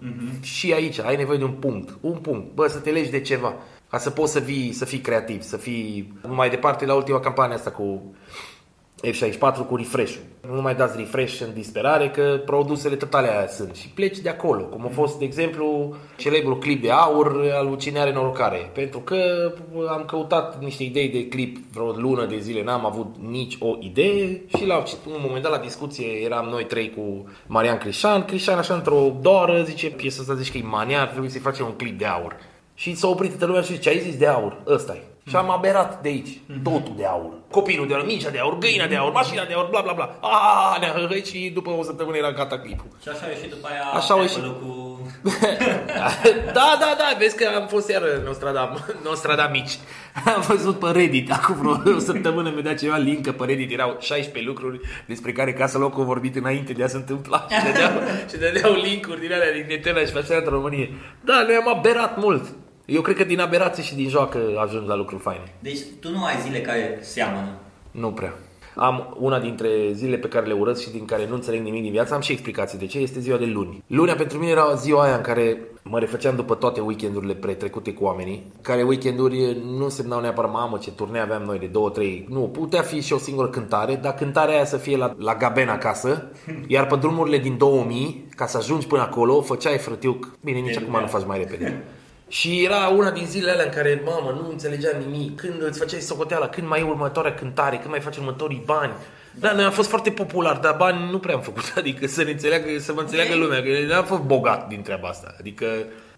Și 0.41 0.73
aici 0.73 0.99
ai 0.99 1.17
nevoie 1.17 1.39
de 1.39 1.45
un 1.45 1.53
punct. 1.53 1.99
Un 2.01 2.17
punct. 2.17 2.55
Bă, 2.55 2.67
să 2.67 2.79
te 2.79 2.91
legi 2.91 3.11
de 3.11 3.21
ceva. 3.21 3.55
Ca 3.91 3.99
să 3.99 4.11
poți 4.11 4.33
să 4.33 4.41
fii, 4.41 4.73
să 4.73 4.85
fii 4.85 4.99
creativ, 4.99 5.43
să 5.43 5.57
fii 5.57 6.13
mai 6.29 6.51
departe 6.51 6.87
la 6.87 6.95
ultima 6.95 7.21
campanie 7.21 7.55
asta 7.55 7.71
cu 7.71 8.15
F64 9.05 9.67
cu 9.69 9.77
refresh 9.77 10.15
Nu 10.55 10.61
mai 10.61 10.75
dați 10.75 10.97
refresh 10.97 11.41
în 11.41 11.55
disperare 11.55 12.11
că 12.11 12.41
produsele 12.45 12.97
totale 12.97 13.31
aia 13.31 13.49
sunt 13.49 13.75
și 13.75 13.89
pleci 13.89 14.19
de 14.19 14.29
acolo. 14.29 14.63
Cum 14.63 14.85
a 14.85 14.89
fost, 14.89 15.19
de 15.19 15.25
exemplu, 15.25 15.95
celebrul 16.17 16.59
clip 16.59 16.83
de 16.83 16.91
aur 16.91 17.51
al 17.55 17.67
lui 17.67 17.77
Cine 17.77 17.99
are 17.99 18.13
norocare. 18.13 18.71
Pentru 18.75 18.99
că 18.99 19.53
am 19.89 20.05
căutat 20.07 20.63
niște 20.63 20.83
idei 20.83 21.09
de 21.09 21.29
clip 21.29 21.57
vreo 21.73 21.91
lună 21.91 22.27
de 22.27 22.39
zile, 22.39 22.63
n-am 22.63 22.87
avut 22.87 23.15
nici 23.29 23.57
o 23.61 23.77
idee 23.81 24.41
și 24.57 24.67
la 24.67 24.77
un 25.07 25.21
moment 25.21 25.43
dat 25.43 25.53
la 25.53 25.59
discuție 25.59 26.07
eram 26.07 26.49
noi 26.49 26.65
trei 26.65 26.91
cu 26.91 27.29
Marian 27.47 27.79
Crișan. 27.79 28.25
Crișan 28.25 28.59
așa 28.59 28.75
într-o 28.75 29.17
doară 29.21 29.63
zice 29.63 29.91
piesa 29.91 30.21
asta 30.21 30.35
zice 30.35 30.51
că 30.51 30.59
e 30.59 30.63
mania, 30.63 31.01
ar 31.01 31.09
trebui 31.09 31.31
să-i 31.31 31.41
facem 31.41 31.67
un 31.67 31.73
clip 31.73 31.99
de 31.99 32.07
aur. 32.07 32.37
Și 32.75 32.95
s-a 32.95 33.09
oprit 33.09 33.31
toată 33.31 33.47
lumea 33.47 33.63
și 33.63 33.73
zice, 33.73 33.89
ai 33.89 33.99
zis 33.99 34.17
de 34.17 34.27
aur, 34.27 34.63
ăsta 34.67 34.95
e. 34.95 35.16
Și 35.29 35.37
am 35.37 35.51
aberat 35.51 36.03
de 36.03 36.09
aici, 36.09 36.41
totul 36.63 36.95
de 36.97 37.05
aur. 37.05 37.33
Copilul 37.51 37.87
de 37.87 37.95
aur, 37.95 38.07
mingea 38.07 38.31
de 38.31 38.39
aur, 38.39 38.59
găina 38.59 38.87
de 38.87 38.97
aur, 38.97 39.13
mașina 39.13 39.45
de 39.45 39.53
aur, 39.53 39.69
bla 39.71 39.81
bla 39.81 39.93
bla. 39.93 40.19
Ah, 40.21 40.81
ne-a 40.81 40.93
hăhăit 40.93 41.27
și 41.27 41.51
după 41.55 41.71
o 41.71 41.83
săptămână 41.83 42.17
era 42.17 42.33
gata 42.33 42.59
clipul. 42.59 42.87
Și 43.03 43.09
așa 43.09 43.27
a 43.27 43.29
ieșit 43.29 43.51
după 43.51 43.69
aia 43.71 43.83
Așa 43.83 44.15
a 44.15 44.21
ieșit. 44.21 44.37
Apple-ul 44.37 44.55
cu 44.61 44.87
da, 46.59 46.77
da, 46.81 46.95
da, 46.99 47.17
vezi 47.19 47.37
că 47.37 47.47
am 47.61 47.67
fost 47.67 47.89
iar 47.89 48.03
Nostradam, 48.25 48.85
Nostradamici. 49.05 49.79
Am 50.35 50.45
văzut 50.49 50.79
pe 50.79 50.91
Reddit, 50.91 51.33
acum 51.33 51.55
vreo 51.55 51.95
o 51.97 51.99
săptămână 51.99 52.51
mi-a 52.51 52.63
dat 52.63 52.79
ceva 52.79 52.97
link, 52.97 53.25
că 53.25 53.33
pe 53.33 53.45
Reddit 53.45 53.73
erau 53.73 53.97
16 54.01 54.51
lucruri 54.51 54.81
despre 55.07 55.33
care 55.33 55.53
Casa 55.53 55.79
Loc 55.79 55.99
a 55.99 56.03
vorbit 56.03 56.37
înainte 56.37 56.73
de 56.73 56.83
a 56.85 56.87
se 56.87 56.97
întâmpla. 56.97 57.47
Și 57.51 57.65
dădeau, 57.65 57.91
și 58.31 58.37
dădeau 58.37 58.75
link-uri 58.75 59.21
din 59.21 59.33
alea 59.33 59.53
din 59.53 59.65
Nintendo 59.69 60.01
și 60.01 60.13
pe 60.13 60.43
în 60.45 60.51
România. 60.51 60.89
Da, 61.21 61.43
noi 61.47 61.55
am 61.55 61.77
aberat 61.77 62.17
mult. 62.17 62.45
Eu 62.87 63.01
cred 63.01 63.17
că 63.17 63.25
din 63.25 63.41
aberație 63.41 63.83
și 63.83 63.95
din 63.95 64.09
joacă 64.09 64.39
ajungi 64.65 64.89
la 64.89 64.97
lucruri 64.97 65.23
faine. 65.23 65.55
Deci 65.61 65.79
tu 66.01 66.11
nu 66.11 66.25
ai 66.25 66.41
zile 66.43 66.61
care 66.61 66.99
seamănă. 67.01 67.59
Nu 67.91 68.13
prea. 68.13 68.35
Am 68.75 69.17
una 69.21 69.41
dintre 69.41 69.69
zilele 69.93 70.17
pe 70.17 70.29
care 70.29 70.47
le 70.47 70.53
urăsc 70.53 70.83
și 70.83 70.91
din 70.91 71.05
care 71.05 71.27
nu 71.29 71.35
înțeleg 71.35 71.61
nimic 71.61 71.83
din 71.83 71.91
viață, 71.91 72.15
am 72.15 72.21
și 72.21 72.33
explicații 72.33 72.79
de 72.79 72.87
ce, 72.87 72.99
este 72.99 73.21
ziua 73.21 73.37
de 73.37 73.45
luni. 73.45 73.85
Lunea 73.87 74.15
pentru 74.15 74.39
mine 74.39 74.51
era 74.51 74.75
ziua 74.75 75.03
aia 75.03 75.15
în 75.15 75.21
care 75.21 75.59
mă 75.83 75.99
refăceam 75.99 76.37
după 76.37 76.55
toate 76.55 76.81
weekendurile 76.81 77.35
pretrecute 77.35 77.93
cu 77.93 78.05
oamenii, 78.05 78.53
care 78.63 78.83
weekenduri 78.83 79.57
nu 79.65 79.89
semnau 79.89 80.21
neapărat 80.21 80.53
mamă 80.53 80.79
ce 80.79 80.91
turnee 80.91 81.21
aveam 81.21 81.43
noi 81.43 81.59
de 81.59 81.67
două, 81.67 81.91
trei, 81.91 82.27
nu, 82.29 82.41
putea 82.41 82.83
fi 82.83 83.01
și 83.01 83.13
o 83.13 83.19
singură 83.19 83.49
cântare, 83.49 83.95
dar 83.95 84.15
cântarea 84.15 84.55
aia 84.55 84.65
să 84.65 84.77
fie 84.77 84.97
la, 84.97 85.15
la 85.19 85.35
Gaben 85.35 85.69
acasă, 85.69 86.33
iar 86.67 86.87
pe 86.87 86.97
drumurile 86.97 87.39
din 87.39 87.57
2000, 87.59 88.27
ca 88.37 88.47
să 88.47 88.57
ajungi 88.57 88.87
până 88.87 89.03
acolo, 89.03 89.41
făceai 89.41 89.79
frătiuc, 89.79 90.37
bine, 90.45 90.59
nici 90.59 90.77
acum 90.77 91.01
nu 91.01 91.07
faci 91.07 91.27
mai 91.27 91.39
repede. 91.39 91.85
Și 92.29 92.65
era 92.65 92.89
una 92.89 93.11
din 93.11 93.27
zilele 93.27 93.51
alea 93.51 93.65
în 93.65 93.71
care, 93.71 94.03
mamă, 94.05 94.41
nu 94.43 94.49
înțelegea 94.51 94.99
nimic, 95.07 95.37
când 95.37 95.63
îți 95.63 95.79
făceai 95.79 96.01
socoteala, 96.01 96.49
când 96.49 96.67
mai 96.67 96.81
e 96.81 96.83
următoarea 96.83 97.35
cântare, 97.35 97.77
când 97.77 97.91
mai 97.91 98.01
faci 98.01 98.17
următorii 98.17 98.63
bani. 98.65 98.93
Da, 99.39 99.53
noi 99.53 99.65
am 99.65 99.71
fost 99.71 99.89
foarte 99.89 100.11
popular, 100.11 100.57
dar 100.57 100.75
bani 100.79 101.11
nu 101.11 101.19
prea 101.19 101.35
am 101.35 101.41
făcut, 101.41 101.73
adică 101.79 102.07
să 102.07 102.23
ne 102.23 102.31
înțeleagă, 102.31 102.79
să 102.79 102.93
mă 102.93 103.01
înțeleagă 103.01 103.35
lumea, 103.35 103.63
că 103.63 103.69
nu 103.87 103.95
am 103.95 104.05
fost 104.05 104.23
bogat 104.23 104.69
din 104.69 104.83
treaba 104.83 105.09
asta. 105.09 105.35
Adică 105.39 105.67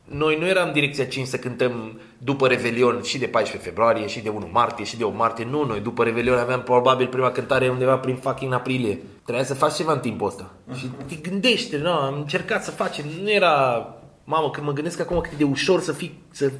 noi 0.04 0.36
nu 0.38 0.46
eram 0.46 0.72
direcția 0.72 1.04
5 1.04 1.26
să 1.26 1.36
cântăm 1.36 2.00
după 2.18 2.46
Revelion 2.46 3.02
și 3.02 3.18
de 3.18 3.26
14 3.26 3.68
februarie, 3.68 4.06
și 4.06 4.20
de 4.20 4.28
1 4.28 4.48
martie, 4.52 4.84
și 4.84 4.96
de 4.96 5.04
8 5.04 5.16
martie. 5.16 5.46
Nu, 5.50 5.64
noi 5.64 5.80
după 5.80 6.04
Revelion 6.04 6.38
aveam 6.38 6.62
probabil 6.62 7.06
prima 7.06 7.30
cântare 7.30 7.68
undeva 7.68 7.96
prin 7.96 8.16
fucking 8.16 8.52
aprilie. 8.52 8.98
Trebuia 9.22 9.44
să 9.44 9.54
faci 9.54 9.74
ceva 9.74 9.92
în 9.92 9.98
timpul 9.98 10.26
ăsta. 10.26 10.50
Și 10.76 10.90
te 11.08 11.14
gândește, 11.30 11.76
nu, 11.76 11.90
am 11.90 12.14
încercat 12.14 12.64
să 12.64 12.70
facem, 12.70 13.04
nu 13.22 13.30
era 13.30 13.86
Mamă, 14.30 14.50
când 14.50 14.66
mă 14.66 14.72
gândesc 14.72 15.00
acum 15.00 15.20
cât 15.20 15.38
de 15.38 15.44
ușor 15.44 15.80
să, 15.80 15.92
fii, 15.92 16.22
să, 16.30 16.50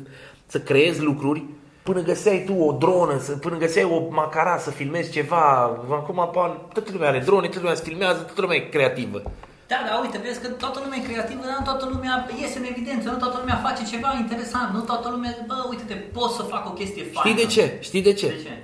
să 0.46 0.60
creezi 0.60 1.00
lucruri, 1.02 1.44
până 1.82 2.00
găseai 2.02 2.42
tu 2.46 2.54
o 2.54 2.72
dronă, 2.72 3.18
să, 3.18 3.32
până 3.32 3.56
găseai 3.56 3.84
o 3.84 3.98
macara 4.10 4.58
să 4.58 4.70
filmezi 4.70 5.10
ceva, 5.10 5.44
acum 5.90 6.30
toată 6.72 6.90
lumea 6.92 7.08
are 7.08 7.18
drone, 7.18 7.46
toată 7.46 7.58
lumea 7.60 7.74
se 7.74 7.82
filmează, 7.82 8.20
toată 8.20 8.40
lumea 8.40 8.56
e 8.56 8.60
creativă. 8.60 9.22
Da, 9.66 9.76
da, 9.88 10.00
uite, 10.02 10.18
vezi 10.24 10.40
că 10.40 10.48
toată 10.48 10.80
lumea 10.82 10.98
e 11.02 11.08
creativă, 11.10 11.40
dar 11.44 11.56
nu 11.58 11.64
toată 11.64 11.88
lumea 11.92 12.28
iese 12.40 12.58
în 12.58 12.64
evidență, 12.64 13.10
nu 13.10 13.16
toată 13.16 13.36
lumea 13.38 13.56
face 13.66 13.84
ceva 13.92 14.16
interesant, 14.20 14.74
nu 14.74 14.80
toată 14.80 15.08
lumea, 15.10 15.36
bă, 15.46 15.66
uite-te, 15.70 15.94
pot 15.94 16.30
să 16.30 16.42
fac 16.42 16.66
o 16.66 16.72
chestie 16.72 17.02
faină. 17.02 17.20
Știi 17.28 17.44
de 17.44 17.52
ce? 17.54 17.76
Știi 17.80 18.02
de 18.02 18.12
ce? 18.12 18.26
De 18.26 18.42
ce? 18.42 18.62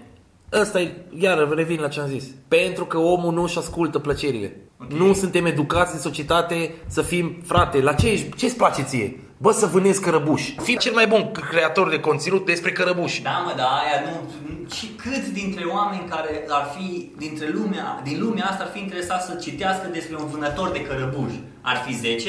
Ăsta 0.60 0.80
e, 0.80 0.94
iar 1.18 1.48
revin 1.48 1.80
la 1.80 1.88
ce 1.88 2.00
am 2.00 2.08
zis. 2.08 2.24
Pentru 2.48 2.84
că 2.86 2.98
omul 2.98 3.32
nu 3.32 3.42
își 3.42 3.58
ascultă 3.58 3.98
plăcerile. 3.98 4.63
Okay. 4.78 4.98
Nu 4.98 5.12
suntem 5.12 5.46
educați 5.46 5.94
în 5.94 6.00
societate 6.00 6.74
să 6.86 7.02
fim, 7.02 7.36
frate, 7.46 7.80
la 7.80 7.92
ce 7.92 8.30
ce-ți 8.36 8.56
place 8.56 8.82
ție? 8.82 9.18
Bă, 9.36 9.52
să 9.52 9.66
vânezi 9.66 10.00
cărăbuși. 10.00 10.54
Fii 10.62 10.78
cel 10.78 10.92
mai 10.92 11.06
bun 11.06 11.32
creator 11.50 11.88
de 11.88 12.00
conținut 12.00 12.46
despre 12.46 12.72
cărăbuși. 12.72 13.22
Da, 13.22 13.42
mă, 13.44 13.52
da, 13.56 13.64
aia 13.64 14.10
nu... 14.10 14.30
Și 14.74 14.86
câți 14.86 15.32
dintre 15.32 15.64
oameni 15.64 16.08
care 16.08 16.44
ar 16.48 16.72
fi, 16.76 17.12
dintre 17.16 17.48
lumea, 17.52 18.00
din 18.02 18.20
lumea 18.20 18.44
asta 18.44 18.64
ar 18.64 18.70
fi 18.72 18.78
interesat 18.78 19.24
să 19.24 19.34
citească 19.34 19.88
despre 19.92 20.16
un 20.20 20.26
vânător 20.26 20.70
de 20.70 20.82
cărăbuși? 20.82 21.40
Ar 21.60 21.76
fi 21.86 21.94
10? 21.94 22.28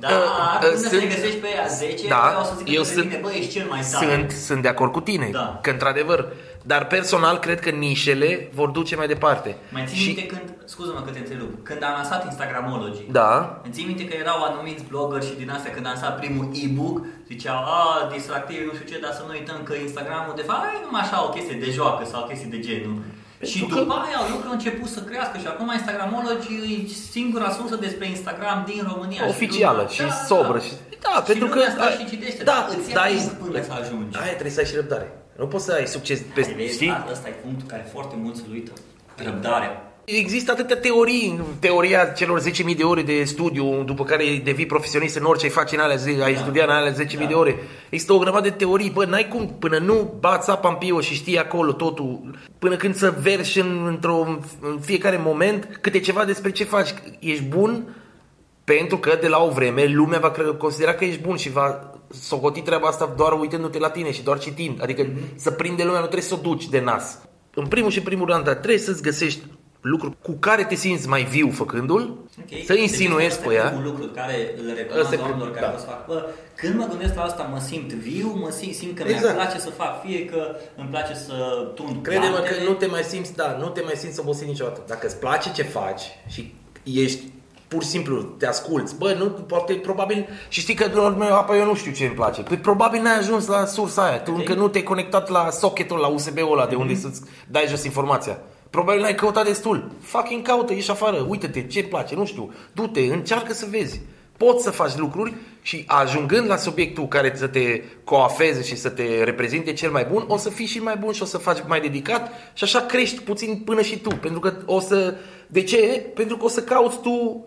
Da, 0.00 0.08
uh, 0.08 0.14
uh, 0.14 0.58
până 0.60 0.76
sunt, 0.76 0.90
să 0.90 0.96
ne 0.96 1.04
găsești 1.04 1.36
pe 1.36 1.46
aia 1.46 1.66
10, 1.66 2.08
da, 2.08 2.38
o 2.40 2.44
să 2.44 2.52
zic 2.56 2.74
eu 2.74 2.82
sunt, 2.82 3.04
mine, 3.04 3.18
bă, 3.22 3.30
ești 3.30 3.52
cel 3.52 3.66
mai 3.68 3.80
tare. 3.92 4.06
Sunt, 4.06 4.30
sunt 4.30 4.62
de 4.62 4.68
acord 4.68 4.92
cu 4.92 5.00
tine, 5.00 5.28
da. 5.32 5.58
că 5.62 5.70
într-adevăr 5.70 6.32
dar 6.70 6.82
personal 6.96 7.36
cred 7.44 7.58
că 7.60 7.70
nișele 7.70 8.30
vor 8.58 8.68
duce 8.78 8.94
mai 9.00 9.08
departe. 9.14 9.50
Mai 9.74 9.84
ții 9.86 9.96
și... 10.02 10.06
minte 10.06 10.26
când, 10.32 10.46
scuză-mă 10.74 11.00
că 11.04 11.10
te 11.10 11.20
întrerup, 11.24 11.52
când 11.68 11.80
am 11.88 11.94
lansat 12.00 12.20
Instagramology, 12.30 13.02
da. 13.20 13.30
îmi 13.64 13.72
ții 13.74 13.90
minte 13.90 14.04
că 14.08 14.14
erau 14.24 14.38
anumiți 14.48 14.84
blogger 14.90 15.22
și 15.28 15.34
din 15.42 15.50
astea 15.56 15.72
când 15.74 15.86
am 15.86 15.92
lansat 15.92 16.14
primul 16.20 16.46
e-book, 16.62 16.96
ziceau, 17.30 17.58
a, 17.78 17.82
distractiv, 18.14 18.60
nu 18.68 18.74
știu 18.76 18.88
ce, 18.90 18.98
dar 19.04 19.12
să 19.18 19.22
nu 19.26 19.32
uităm 19.38 19.58
că 19.68 19.72
Instagramul 19.86 20.34
de 20.40 20.46
fapt 20.48 20.62
e 20.64 20.84
numai 20.86 21.02
așa 21.04 21.18
o 21.26 21.32
chestie 21.36 21.56
de 21.64 21.70
joacă 21.78 22.02
sau 22.10 22.18
o 22.22 22.28
chestie 22.30 22.50
de 22.54 22.60
genul. 22.66 22.96
Pentru 23.38 23.52
și 23.52 23.58
după 23.74 23.96
că... 23.98 24.04
aia 24.06 24.20
lucrurile 24.30 24.52
au 24.52 24.58
început 24.60 24.90
să 24.96 25.00
crească 25.08 25.36
și 25.42 25.48
acum 25.52 25.68
Instagramology 25.78 26.54
e 26.72 26.76
singura 27.16 27.48
sursă 27.58 27.76
despre 27.86 28.04
Instagram 28.14 28.58
din 28.70 28.80
România. 28.90 29.20
Oficială 29.34 29.82
și, 29.94 29.94
și 29.96 30.10
da, 30.12 30.18
sobră. 30.30 30.58
Da. 30.60 30.64
Și, 30.66 30.72
da, 31.06 31.14
și 31.16 31.26
pentru 31.30 31.46
că... 31.54 31.60
și 31.98 32.04
citește, 32.12 32.42
da, 32.50 32.58
îți 32.74 32.92
da, 32.98 33.04
până 33.42 33.58
să 33.68 33.72
ajungi. 33.80 34.14
Aia 34.22 34.34
trebuie 34.40 34.56
să 34.56 34.60
ai 34.62 34.70
și 34.70 34.78
răbdare. 34.80 35.08
Nu 35.38 35.46
poți 35.46 35.64
să 35.64 35.72
ai 35.72 35.86
succes 35.86 36.20
pe 36.34 36.68
știi? 36.72 36.90
Asta 37.10 37.28
e 37.28 37.32
punctul 37.32 37.68
care 37.68 37.86
foarte 37.92 38.14
mulți 38.22 38.42
îl 38.46 38.52
uită. 38.52 38.72
Răbdarea. 39.24 39.92
Există 40.04 40.50
atâtea 40.52 40.76
teorii, 40.76 41.40
teoria 41.60 42.04
celor 42.04 42.42
10.000 42.42 42.76
de 42.76 42.82
ore 42.82 43.02
de 43.02 43.24
studiu, 43.24 43.82
după 43.82 44.04
care 44.04 44.40
devii 44.44 44.66
profesionist 44.66 45.16
în 45.16 45.24
orice 45.24 45.44
ai 45.44 45.50
face 45.50 45.74
în 45.74 45.80
alea, 45.80 45.96
ai 46.24 46.34
da. 46.34 46.40
studia 46.40 46.64
în 46.64 46.70
alea 46.70 46.92
10.000 46.92 47.18
da. 47.18 47.24
de 47.24 47.34
ore. 47.34 47.58
Există 47.88 48.12
o 48.12 48.18
grămadă 48.18 48.48
de 48.48 48.54
teorii, 48.54 48.90
bă, 48.90 49.04
n-ai 49.04 49.28
cum, 49.28 49.56
până 49.58 49.78
nu 49.78 50.14
bați 50.20 50.50
apa 50.50 50.68
în 50.68 50.74
pio 50.74 51.00
și 51.00 51.14
știi 51.14 51.38
acolo 51.38 51.72
totul, 51.72 52.38
până 52.58 52.76
când 52.76 52.94
să 52.94 53.14
verși 53.20 53.60
în, 53.60 53.86
într-o, 53.86 54.26
în 54.60 54.78
fiecare 54.80 55.20
moment 55.24 55.78
câte 55.80 56.00
ceva 56.00 56.24
despre 56.24 56.50
ce 56.50 56.64
faci. 56.64 56.94
Ești 57.18 57.42
bun 57.42 57.96
pentru 58.64 58.98
că 58.98 59.18
de 59.20 59.28
la 59.28 59.42
o 59.42 59.50
vreme 59.50 59.84
lumea 59.84 60.18
va 60.18 60.30
considera 60.58 60.94
că 60.94 61.04
ești 61.04 61.20
bun 61.20 61.36
și 61.36 61.50
va 61.50 61.97
socoti 62.08 62.60
treaba 62.60 62.88
asta 62.88 63.14
doar 63.16 63.32
uitându-te 63.32 63.78
la 63.78 63.90
tine 63.90 64.12
și 64.12 64.22
doar 64.22 64.38
citind. 64.38 64.82
Adică 64.82 65.04
mm-hmm. 65.04 65.36
să 65.36 65.50
prinde 65.50 65.82
lumea, 65.82 66.00
nu 66.00 66.06
trebuie 66.06 66.28
să 66.28 66.34
o 66.34 66.42
duci 66.42 66.68
de 66.68 66.80
nas. 66.80 67.18
În 67.54 67.66
primul 67.66 67.90
și 67.90 68.02
primul 68.02 68.26
rând, 68.26 68.42
trebuie 68.42 68.78
să-ți 68.78 69.02
găsești 69.02 69.40
lucruri 69.80 70.14
cu 70.22 70.32
care 70.32 70.64
te 70.64 70.74
simți 70.74 71.08
mai 71.08 71.24
viu 71.24 71.50
făcându-l, 71.50 72.18
okay. 72.44 72.62
să 72.66 72.74
insinuezi 72.74 73.38
deci, 73.38 73.48
pe 73.48 73.54
ea. 73.54 73.72
un 73.76 73.82
lucru 73.82 74.04
care 74.04 74.54
îl 74.58 74.74
recomand 74.74 75.20
oamenilor 75.20 75.50
care 75.50 75.66
da. 75.66 75.74
o 75.74 75.78
să 75.78 75.84
fac. 75.84 76.06
Bă, 76.06 76.28
când 76.54 76.78
mă 76.78 76.86
gândesc 76.88 77.14
la 77.14 77.22
asta, 77.22 77.42
mă 77.42 77.58
simt 77.58 77.92
viu, 77.92 78.34
mă 78.34 78.50
simt, 78.50 78.74
simt 78.74 78.96
că 78.96 79.02
exact. 79.02 79.28
mi 79.28 79.34
place 79.34 79.58
să 79.58 79.70
fac, 79.70 80.02
fie 80.04 80.24
că 80.24 80.56
îmi 80.76 80.88
place 80.88 81.14
să 81.14 81.34
tund 81.74 82.02
Crede-mă 82.02 82.38
că 82.38 82.54
nu 82.68 82.72
te 82.72 82.86
mai 82.86 83.02
simți, 83.02 83.34
da, 83.34 83.56
nu 83.60 83.68
te 83.68 83.80
mai 83.80 83.94
simți 83.96 84.20
obosit 84.20 84.46
niciodată. 84.46 84.80
Dacă 84.86 85.06
îți 85.06 85.18
place 85.18 85.52
ce 85.52 85.62
faci 85.62 86.02
și 86.26 86.54
ești 86.82 87.22
pur 87.68 87.82
și 87.82 87.88
simplu 87.88 88.22
te 88.22 88.46
asculți. 88.46 88.96
Bă, 88.96 89.14
nu, 89.18 89.24
poate, 89.24 89.74
probabil, 89.74 90.28
și 90.48 90.60
știi 90.60 90.74
că 90.74 90.88
doar 90.88 91.12
meu, 91.12 91.34
apă 91.34 91.54
eu 91.54 91.64
nu 91.64 91.74
știu 91.74 91.92
ce 91.92 92.04
îmi 92.04 92.14
place. 92.14 92.42
Păi 92.42 92.56
probabil 92.56 93.02
n-ai 93.02 93.18
ajuns 93.18 93.46
la 93.46 93.64
sursa 93.64 94.02
aia. 94.02 94.18
Tu 94.18 94.30
okay. 94.30 94.44
încă 94.46 94.60
nu 94.60 94.68
te-ai 94.68 94.82
conectat 94.82 95.28
la 95.28 95.50
socketul, 95.50 95.98
la 95.98 96.06
USB-ul 96.06 96.52
ăla 96.52 96.66
de 96.66 96.74
unde 96.74 96.92
mm-hmm. 96.92 97.00
să-ți 97.00 97.20
dai 97.48 97.64
jos 97.68 97.84
informația. 97.84 98.38
Probabil 98.70 99.00
n-ai 99.00 99.14
căutat 99.14 99.44
destul. 99.44 99.90
Fucking 100.00 100.42
caută, 100.42 100.72
ieși 100.72 100.90
afară, 100.90 101.26
uite-te, 101.28 101.66
ce 101.66 101.78
îmi 101.78 101.88
place, 101.88 102.14
nu 102.14 102.26
știu. 102.26 102.52
Du-te, 102.72 103.00
încearcă 103.00 103.52
să 103.52 103.66
vezi. 103.70 104.00
Poți 104.36 104.62
să 104.62 104.70
faci 104.70 104.96
lucruri 104.96 105.34
și 105.62 105.84
ajungând 105.86 106.48
la 106.48 106.56
subiectul 106.56 107.08
care 107.08 107.32
să 107.36 107.46
te 107.46 107.82
coafeze 108.04 108.62
și 108.62 108.76
să 108.76 108.88
te 108.88 109.24
reprezinte 109.24 109.72
cel 109.72 109.90
mai 109.90 110.06
bun, 110.10 110.24
o 110.28 110.36
să 110.36 110.50
fii 110.50 110.66
și 110.66 110.78
mai 110.78 110.96
bun 110.96 111.12
și 111.12 111.22
o 111.22 111.24
să 111.24 111.38
faci 111.38 111.58
mai 111.66 111.80
dedicat 111.80 112.30
și 112.52 112.64
așa 112.64 112.80
crești 112.80 113.20
puțin 113.20 113.62
până 113.64 113.82
și 113.82 113.98
tu. 113.98 114.08
Pentru 114.08 114.40
că 114.40 114.56
o 114.66 114.80
să... 114.80 115.14
De 115.46 115.62
ce? 115.62 116.06
Pentru 116.14 116.36
că 116.36 116.44
o 116.44 116.48
să 116.48 116.62
cauți 116.62 117.00
tu 117.00 117.46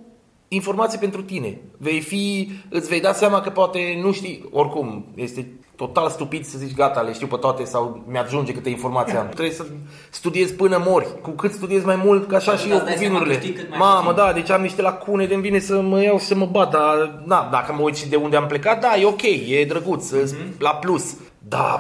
informații 0.54 1.00
pentru 1.00 1.22
tine. 1.22 1.62
Vei 1.78 2.02
fi, 2.02 2.52
îți 2.70 2.88
vei 2.88 3.02
da 3.02 3.14
seama 3.14 3.42
că 3.42 3.50
poate 3.50 4.00
nu 4.02 4.12
știi, 4.12 4.50
oricum, 4.52 5.06
este 5.16 5.48
total 5.76 6.10
stupid 6.10 6.46
să 6.46 6.58
zici 6.58 6.76
gata, 6.76 7.02
le 7.02 7.14
știu 7.14 7.28
pe 7.28 7.36
toate 7.36 7.64
sau 7.64 8.04
mi-ajunge 8.08 8.54
câte 8.54 8.70
informații 8.70 9.18
am. 9.18 9.28
Trebuie 9.28 9.56
să 9.56 9.66
studiezi 10.10 10.54
până 10.54 10.84
mori. 10.86 11.22
Cu 11.22 11.30
cât 11.30 11.52
studiezi 11.52 11.86
mai 11.86 11.96
mult, 12.04 12.28
ca 12.28 12.36
așa 12.36 12.56
și 12.56 12.70
eu 12.70 12.80
cu 12.80 12.94
vinurile. 12.98 13.42
Mamă, 13.78 14.14
da, 14.14 14.32
deci 14.34 14.50
am 14.50 14.62
niște 14.62 14.82
lacune 14.82 15.26
de 15.26 15.36
vine 15.36 15.60
să 15.60 15.82
mă 15.82 16.02
iau 16.02 16.20
și 16.20 16.26
să 16.26 16.36
mă 16.36 16.46
bat, 16.46 16.72
dar 16.72 17.22
na, 17.26 17.48
dacă 17.52 17.74
mă 17.74 17.82
uit 17.82 17.96
și 17.96 18.10
de 18.10 18.16
unde 18.16 18.36
am 18.36 18.48
plecat, 18.48 18.82
da, 18.82 18.96
e 18.98 19.06
ok, 19.06 19.22
e 19.22 19.66
drăguț, 19.68 20.12
mm-hmm. 20.12 20.58
la 20.58 20.70
plus. 20.70 21.16
Da, 21.48 21.80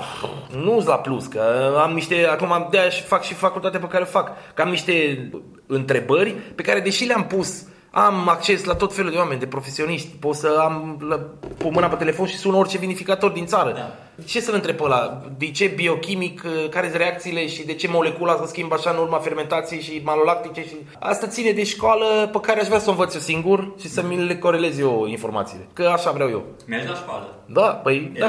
nu 0.64 0.84
la 0.86 0.96
plus, 0.96 1.26
că 1.26 1.42
am 1.84 1.94
niște, 1.94 2.26
acum 2.26 2.68
de 2.72 2.78
fac 3.08 3.24
și 3.24 3.34
facultatea 3.34 3.80
pe 3.80 3.88
care 3.88 4.04
o 4.04 4.06
fac, 4.06 4.32
că 4.54 4.62
am 4.62 4.70
niște 4.70 5.30
întrebări 5.68 6.32
pe 6.32 6.62
care 6.62 6.80
deși 6.80 7.06
le-am 7.06 7.26
pus 7.26 7.64
am 7.92 8.30
acces 8.30 8.64
la 8.64 8.76
tot 8.76 8.96
felul 8.96 9.12
de 9.12 9.18
oameni, 9.18 9.40
de 9.40 9.46
profesioniști. 9.46 10.08
Pot 10.20 10.36
să 10.36 10.58
am 10.62 10.98
la, 11.10 11.20
cu 11.64 11.72
mâna 11.72 11.88
pe 11.88 11.96
telefon 11.96 12.26
și 12.26 12.38
sun 12.38 12.54
orice 12.54 12.78
vinificator 12.78 13.32
din 13.32 13.46
țară. 13.46 13.74
Da. 13.74 13.96
Ce 14.26 14.40
să-l 14.40 14.54
întreb 14.54 14.76
pe 14.76 14.84
ăla? 14.84 15.22
De 15.38 15.52
ce 15.52 15.68
biochimic, 15.68 16.42
care 16.70 16.88
sunt 16.88 17.02
reacțiile 17.02 17.48
și 17.48 17.66
de 17.66 17.74
ce 17.74 17.88
molecula 17.88 18.38
se 18.42 18.48
schimbă 18.48 18.76
așa 18.76 18.90
în 18.90 18.98
urma 18.98 19.18
fermentației 19.18 19.82
și 19.82 20.02
malolactice? 20.04 20.68
Și... 20.68 20.76
Asta 21.00 21.28
ține 21.28 21.52
de 21.52 21.64
școală 21.64 22.30
pe 22.32 22.40
care 22.40 22.60
aș 22.60 22.68
vrea 22.68 22.80
să 22.80 22.88
o 22.88 22.92
învăț 22.92 23.14
eu 23.14 23.20
singur 23.20 23.74
și 23.80 23.88
să 23.88 24.04
mi 24.04 24.26
le 24.26 24.38
corelez 24.38 24.80
eu 24.80 25.06
informațiile. 25.08 25.68
Că 25.74 25.84
așa 25.84 26.12
vreau 26.12 26.30
eu. 26.30 26.46
Mergi 26.68 26.88
la 26.88 26.96
școală? 26.96 27.36
Da, 27.46 27.62
păi 27.62 28.12
da. 28.20 28.28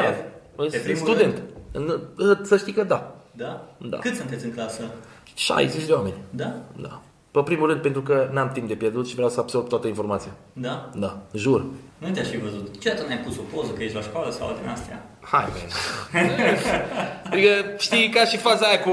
Sunt 0.85 0.97
student. 0.97 1.43
Rând? 1.73 2.47
Să 2.47 2.57
știi 2.57 2.73
că 2.73 2.83
da. 2.83 3.15
Da? 3.33 3.69
Da. 3.79 3.99
Cât 3.99 4.15
sunteți 4.15 4.45
în 4.45 4.53
clasă? 4.53 4.83
60 5.35 5.85
de 5.85 5.93
oameni. 5.93 6.15
Da? 6.31 6.55
Da. 6.77 7.01
Pe 7.33 7.41
primul 7.43 7.69
rând 7.69 7.81
pentru 7.81 8.01
că 8.03 8.29
n-am 8.33 8.51
timp 8.53 8.69
de 8.69 8.75
pierdut 8.75 9.09
și 9.09 9.15
vreau 9.15 9.29
să 9.31 9.41
absorb 9.41 9.69
toată 9.69 9.87
informația. 9.87 10.31
Da? 10.53 10.91
Da, 10.95 11.17
jur. 11.35 11.65
Nu 11.99 12.09
te-aș 12.11 12.27
fi 12.27 12.37
văzut. 12.39 12.81
Ce 12.81 12.91
tu 12.91 13.07
n-ai 13.09 13.19
pus 13.19 13.37
o 13.39 13.57
poză 13.57 13.71
că 13.73 13.83
ești 13.83 13.97
la 13.97 14.03
școală 14.03 14.31
sau 14.31 14.57
din 14.61 14.69
astea? 14.71 15.07
Hai, 15.21 15.45
man. 16.13 16.25
adică, 17.31 17.49
știi, 17.79 18.09
ca 18.09 18.25
și 18.25 18.37
faza 18.37 18.67
aia 18.67 18.81
cu 18.81 18.93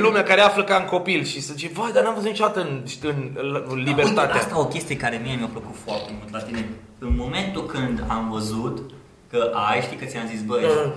lumea 0.00 0.22
care 0.22 0.40
află 0.40 0.64
ca 0.64 0.76
în 0.76 0.84
copil 0.84 1.24
și 1.24 1.40
să 1.40 1.52
zice, 1.56 1.72
vai, 1.74 1.92
dar 1.92 2.02
n-am 2.02 2.14
văzut 2.14 2.28
niciodată 2.28 2.60
în, 2.60 2.82
în, 3.02 3.32
în 3.68 3.76
libertatea. 3.82 4.22
Uite, 4.34 4.38
asta 4.44 4.60
o 4.60 4.66
chestie 4.66 4.96
care 4.96 5.20
mie 5.24 5.36
mi-a 5.36 5.46
plăcut 5.52 5.74
foarte 5.84 6.10
mult 6.18 6.32
la 6.32 6.40
tine. 6.40 6.68
În 6.98 7.14
momentul 7.16 7.66
când 7.66 8.04
am 8.08 8.30
văzut 8.30 8.90
că 9.30 9.50
ai, 9.68 9.80
știi 9.80 9.96
că 9.96 10.04
ți-am 10.04 10.26
zis, 10.26 10.42
băi, 10.42 10.62
Mm. 10.64 10.92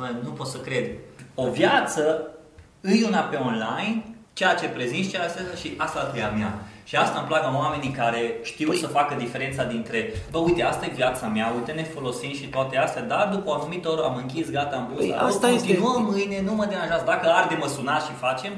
bă, 0.00 0.10
nu 0.24 0.30
pot 0.30 0.46
să 0.46 0.58
cred. 0.58 0.86
O 1.34 1.50
viață 1.50 2.26
îi 2.80 3.04
una 3.06 3.20
pe 3.20 3.36
online, 3.36 4.11
ceea 4.32 4.54
ce 4.54 4.66
prezinți, 4.66 5.08
ceea 5.10 5.26
ce 5.28 5.58
și 5.60 5.74
asta 5.76 6.12
e 6.16 6.24
a 6.24 6.28
mea. 6.28 6.54
Și 6.84 6.96
asta 6.96 7.18
îmi 7.18 7.28
plac 7.28 7.42
la 7.42 7.56
oamenii 7.58 7.90
care 7.90 8.34
știu 8.42 8.72
Păi- 8.72 8.78
să 8.80 8.86
facă 8.86 9.14
diferența 9.18 9.64
dintre, 9.64 10.12
bă, 10.30 10.38
uite, 10.38 10.62
asta 10.62 10.84
e 10.86 10.92
viața 10.94 11.26
mea, 11.26 11.52
uite, 11.56 11.72
ne 11.72 11.82
folosim 11.82 12.32
și 12.32 12.46
toate 12.46 12.76
astea, 12.78 13.02
dar 13.02 13.28
după 13.32 13.50
o 13.50 13.52
anumită 13.54 13.88
oră 13.90 14.02
am 14.04 14.16
închis, 14.16 14.50
gata, 14.50 14.76
am 14.76 14.86
pus, 14.86 14.98
Păi, 14.98 15.08
dar 15.10 15.22
asta 15.22 15.48
este- 15.48 15.66
continuăm 15.66 16.02
mâine, 16.02 16.40
nu 16.40 16.52
mă 16.54 16.64
deranjați, 16.64 17.04
dacă 17.04 17.28
arde 17.30 17.54
mă 17.60 17.66
sunați 17.66 18.06
și 18.06 18.12
facem, 18.12 18.52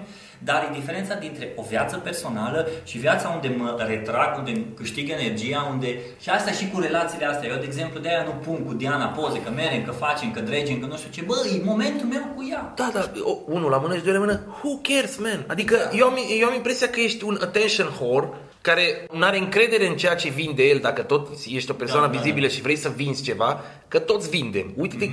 dar 0.45 0.69
e 0.71 0.79
diferența 0.79 1.15
dintre 1.15 1.53
o 1.57 1.63
viață 1.63 1.97
personală 1.97 2.69
și 2.85 2.99
viața 2.99 3.29
unde 3.29 3.55
mă 3.59 3.85
retrag, 3.89 4.39
unde 4.39 4.65
câștig 4.77 5.11
energia, 5.11 5.69
unde... 5.71 5.99
Și 6.21 6.31
asta 6.31 6.51
și 6.51 6.69
cu 6.69 6.81
relațiile 6.81 7.27
astea. 7.27 7.49
Eu, 7.49 7.57
de 7.57 7.65
exemplu, 7.65 8.01
de-aia 8.01 8.23
nu 8.23 8.31
pun 8.31 8.65
cu 8.65 8.73
Diana 8.75 9.07
poze, 9.07 9.43
că 9.43 9.51
merem, 9.51 9.85
că 9.85 9.91
facem, 9.91 10.31
că 10.31 10.41
dregem, 10.41 10.81
că 10.81 10.87
nu 10.87 10.97
știu 10.97 11.11
ce. 11.11 11.23
Bă, 11.23 11.35
e 11.55 11.65
momentul 11.65 12.07
meu 12.07 12.33
cu 12.37 12.49
ea. 12.51 12.73
Da, 12.77 12.91
da, 12.93 13.11
o, 13.23 13.39
unul 13.47 13.71
la 13.71 13.77
mână 13.77 13.97
și 13.97 14.03
doi 14.03 14.13
la 14.13 14.19
mână, 14.19 14.41
who 14.63 14.79
cares, 14.83 15.17
man? 15.19 15.45
Adică 15.47 15.77
eu, 15.93 16.07
am, 16.07 16.17
eu 16.41 16.49
am 16.49 16.55
impresia 16.55 16.89
că 16.89 17.01
ești 17.01 17.25
un 17.25 17.39
attention 17.41 17.91
whore 18.01 18.29
care 18.61 19.07
nu 19.13 19.25
are 19.25 19.39
încredere 19.39 19.87
în 19.87 19.97
ceea 19.97 20.15
ce 20.15 20.29
vinde 20.29 20.63
el, 20.63 20.79
dacă 20.79 21.03
tot 21.03 21.29
ești 21.47 21.71
o 21.71 21.75
persoană 21.75 22.07
Da, 22.07 22.13
da, 22.13 22.19
vizibilă 22.19 22.49
și 22.49 22.61
vrei 22.61 22.77
să 22.77 22.89
vinzi 22.97 23.23
ceva, 23.23 23.61
că 23.89 23.99
toți 23.99 24.29
vindem. 24.29 24.73
Uite-te, 24.77 25.09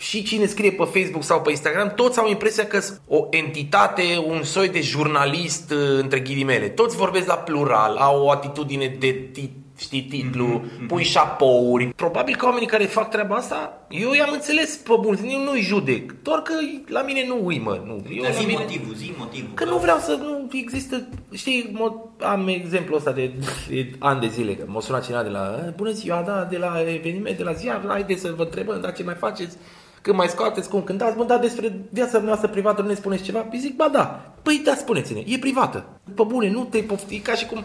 și 0.00 0.22
cine 0.22 0.46
scrie 0.46 0.70
pe 0.72 0.84
Facebook 0.84 1.22
sau 1.24 1.40
pe 1.40 1.50
Instagram, 1.50 1.92
toți 1.94 2.18
au 2.18 2.28
impresia 2.28 2.66
că 2.66 2.80
sunt 2.80 3.00
o 3.08 3.26
entitate, 3.30 4.02
un 4.26 4.42
soi 4.42 4.68
de 4.68 4.80
jurnalist, 4.80 5.70
uh, 5.70 5.78
între 6.00 6.20
ghilimele. 6.20 6.68
Toți 6.68 6.96
vorbesc 6.96 7.26
la 7.26 7.34
plural, 7.34 7.96
au 7.96 8.22
o 8.24 8.30
atitudine 8.30 8.96
de 8.98 9.28
tit, 9.32 9.50
știi, 9.78 10.02
titlu, 10.02 10.64
pui 10.88 11.02
șapouri. 11.02 11.86
Probabil 11.96 12.36
că 12.36 12.44
oamenii 12.46 12.66
care 12.68 12.84
fac 12.84 13.10
treaba 13.10 13.34
asta, 13.34 13.86
eu 13.88 14.12
i-am 14.12 14.30
înțeles 14.32 14.76
pe 14.76 14.92
bun, 15.00 15.18
eu 15.30 15.42
nu-i 15.42 15.60
judec, 15.60 16.22
doar 16.22 16.38
că 16.42 16.52
la 16.86 17.02
mine 17.02 17.24
nu 17.26 17.38
ui, 17.44 17.58
mă. 17.58 17.82
Nu. 17.86 17.92
Eu 18.14 18.22
Dar 18.22 18.30
la 18.32 18.38
zi 18.38 18.44
mine... 18.46 18.58
motivul, 18.58 18.94
zi 18.94 19.12
motivul. 19.18 19.50
Că 19.54 19.64
nu 19.64 19.76
vreau 19.78 19.98
să, 19.98 20.18
nu 20.22 20.48
există, 20.52 21.08
știi, 21.32 21.72
mo- 21.76 22.20
am 22.24 22.48
exemplul 22.48 22.96
ăsta 22.96 23.12
de, 23.12 23.32
de 23.68 23.90
ani 23.98 24.20
de 24.20 24.26
zile, 24.28 24.54
că 24.54 24.64
m-a 24.66 24.80
sunat 24.80 25.04
cineva 25.04 25.22
de 25.22 25.28
la, 25.28 25.62
"Eh, 25.66 25.72
bună 25.76 25.90
ziua, 25.90 26.22
da, 26.26 26.46
de 26.50 26.56
la 26.58 26.72
eveniment, 26.94 27.36
de 27.36 27.42
la 27.42 27.52
ziar, 27.52 27.84
haideți 27.88 28.20
să 28.20 28.32
vă 28.36 28.42
întrebăm, 28.42 28.80
da, 28.80 28.90
ce 28.90 29.02
mai 29.02 29.14
faceți, 29.14 29.56
când 30.00 30.16
mai 30.16 30.28
scoateți, 30.28 30.68
cum 30.68 30.82
cântați, 30.82 31.16
mă, 31.16 31.24
da, 31.24 31.38
despre 31.38 31.80
viața 31.90 32.18
noastră 32.18 32.48
privată 32.48 32.82
nu 32.82 32.88
ne 32.88 32.94
spuneți 32.94 33.22
ceva? 33.22 33.38
Păi 33.38 33.58
zic, 33.58 33.76
ba 33.76 33.88
da, 33.88 34.32
păi 34.42 34.60
da, 34.64 34.74
spuneți-ne, 34.74 35.22
e 35.26 35.38
privată, 35.38 35.86
pe 36.14 36.22
bune, 36.26 36.50
nu 36.50 36.64
te 36.64 36.78
pofti, 36.78 37.14
e 37.14 37.18
ca 37.18 37.34
și 37.34 37.46
cum, 37.46 37.64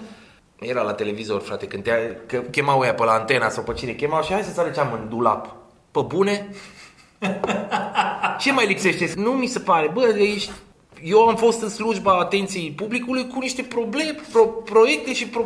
era 0.59 0.81
la 0.81 0.93
televizor, 0.93 1.41
frate, 1.41 1.67
când 1.67 1.83
te 1.83 1.91
că 2.25 2.37
chemau 2.37 2.83
ea 2.83 2.93
pe 2.93 3.03
la 3.03 3.11
antena 3.11 3.49
sau 3.49 3.63
pe 3.63 3.73
cine 3.73 3.91
chemau 3.91 4.21
și 4.21 4.31
hai 4.31 4.43
să-ți 4.43 4.59
aduceam 4.59 4.91
în 4.93 5.09
dulap. 5.09 5.55
Pe 5.91 5.99
bune? 6.07 6.49
Ce 8.39 8.51
mai 8.51 8.67
lipsește? 8.67 9.13
Nu 9.15 9.31
mi 9.31 9.47
se 9.47 9.59
pare. 9.59 9.89
Bă, 9.93 10.15
ești... 10.17 10.51
Eu 11.03 11.27
am 11.27 11.35
fost 11.35 11.61
în 11.61 11.69
slujba 11.69 12.19
atenției 12.19 12.71
publicului 12.71 13.27
cu 13.27 13.39
niște 13.39 13.61
probleme, 13.61 14.15
pro, 14.31 14.45
proiecte 14.45 15.13
și 15.13 15.27
pro, 15.27 15.43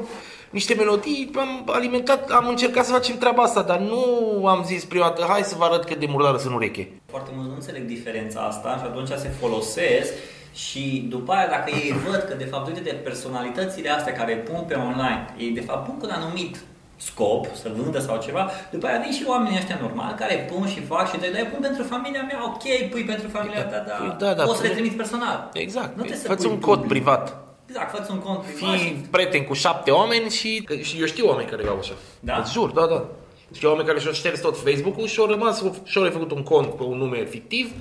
niște 0.50 0.74
melodii. 0.74 1.32
Am 1.36 1.64
alimentat, 1.66 2.30
am 2.32 2.48
încercat 2.48 2.86
să 2.86 2.92
facem 2.92 3.18
treaba 3.18 3.44
asta, 3.44 3.62
dar 3.62 3.80
nu 3.80 4.04
am 4.48 4.64
zis 4.66 4.86
prima 4.86 5.04
dată, 5.06 5.26
hai 5.30 5.42
să 5.42 5.56
vă 5.58 5.64
arăt 5.64 5.86
cât 5.86 6.00
de 6.00 6.06
murdară 6.10 6.38
sunt 6.38 6.54
ureche. 6.56 6.92
Foarte 7.10 7.30
mulți 7.34 7.50
nu 7.50 7.56
înțeleg 7.56 7.84
diferența 7.86 8.40
asta 8.42 8.70
și 8.78 8.84
atunci 8.86 9.08
se 9.08 9.32
folosesc 9.40 10.14
și 10.54 11.06
după 11.10 11.32
aia 11.34 11.48
dacă 11.48 11.72
ei 11.74 11.94
văd 12.10 12.26
că 12.30 12.34
de 12.38 12.46
fapt 12.46 12.68
uite 12.68 12.80
de 12.80 13.00
personalitățile 13.04 13.90
astea 13.90 14.14
care 14.14 14.34
pun 14.36 14.64
pe 14.68 14.74
online, 14.74 15.26
ei 15.38 15.50
de 15.50 15.62
fapt 15.62 15.86
pun 15.86 15.98
cu 15.98 16.06
un 16.06 16.12
anumit 16.12 16.58
scop, 16.96 17.46
să 17.56 17.72
vândă 17.76 18.00
sau 18.00 18.22
ceva, 18.22 18.50
după 18.72 18.88
aia 18.88 19.00
vin 19.04 19.12
și 19.12 19.24
oamenii 19.28 19.58
ăștia 19.58 19.78
normali 19.82 20.16
care 20.18 20.48
pun 20.52 20.68
și 20.68 20.82
fac 20.82 21.12
și 21.12 21.18
te 21.18 21.30
dai 21.34 21.48
pun 21.52 21.60
pentru 21.62 21.84
familia 21.84 22.22
mea, 22.28 22.40
ok, 22.46 22.90
pui 22.90 23.04
pentru 23.04 23.28
familia 23.30 23.64
ta, 23.64 23.84
dar 23.88 23.98
Păi 23.98 24.16
da, 24.28 24.34
da, 24.34 24.44
poți 24.44 24.56
să 24.58 24.62
le 24.64 24.68
pune- 24.68 24.74
trimiți 24.80 24.96
personal. 24.96 25.50
Exact. 25.54 25.88
Nu 25.88 25.94
trebuie 26.04 26.18
să 26.18 26.28
Fă-ți 26.28 26.46
pui 26.46 26.54
un 26.56 26.60
cod 26.60 26.74
public. 26.80 26.90
privat. 26.92 27.49
Exact, 27.70 27.96
fă 28.06 28.12
un 28.12 28.20
cont 28.20 28.40
privat 28.44 28.78
și 28.78 28.84
Fii 28.84 29.08
prieten 29.12 29.44
cu 29.44 29.54
șapte 29.54 29.92
oameni 29.92 30.30
și, 30.30 30.68
și 30.82 31.00
eu 31.00 31.06
știu 31.06 31.28
oameni 31.28 31.50
care 31.50 31.68
au 31.68 31.78
așa. 31.78 31.94
Da? 32.20 32.38
Îți 32.38 32.52
jur, 32.52 32.70
da, 32.70 32.86
da. 32.86 33.06
Știu 33.54 33.70
oameni 33.70 33.88
care 33.88 34.00
și-au 34.00 34.14
șters 34.14 34.42
tot 34.42 34.58
Facebook-ul 34.58 35.08
și 35.08 35.20
au 35.20 35.26
rămas 35.26 35.64
și-au 35.84 36.04
refăcut 36.04 36.32
un 36.32 36.44
cont 36.44 36.74
pe 36.74 36.84
un 36.84 36.98
nume 36.98 37.26
fictiv 37.26 37.72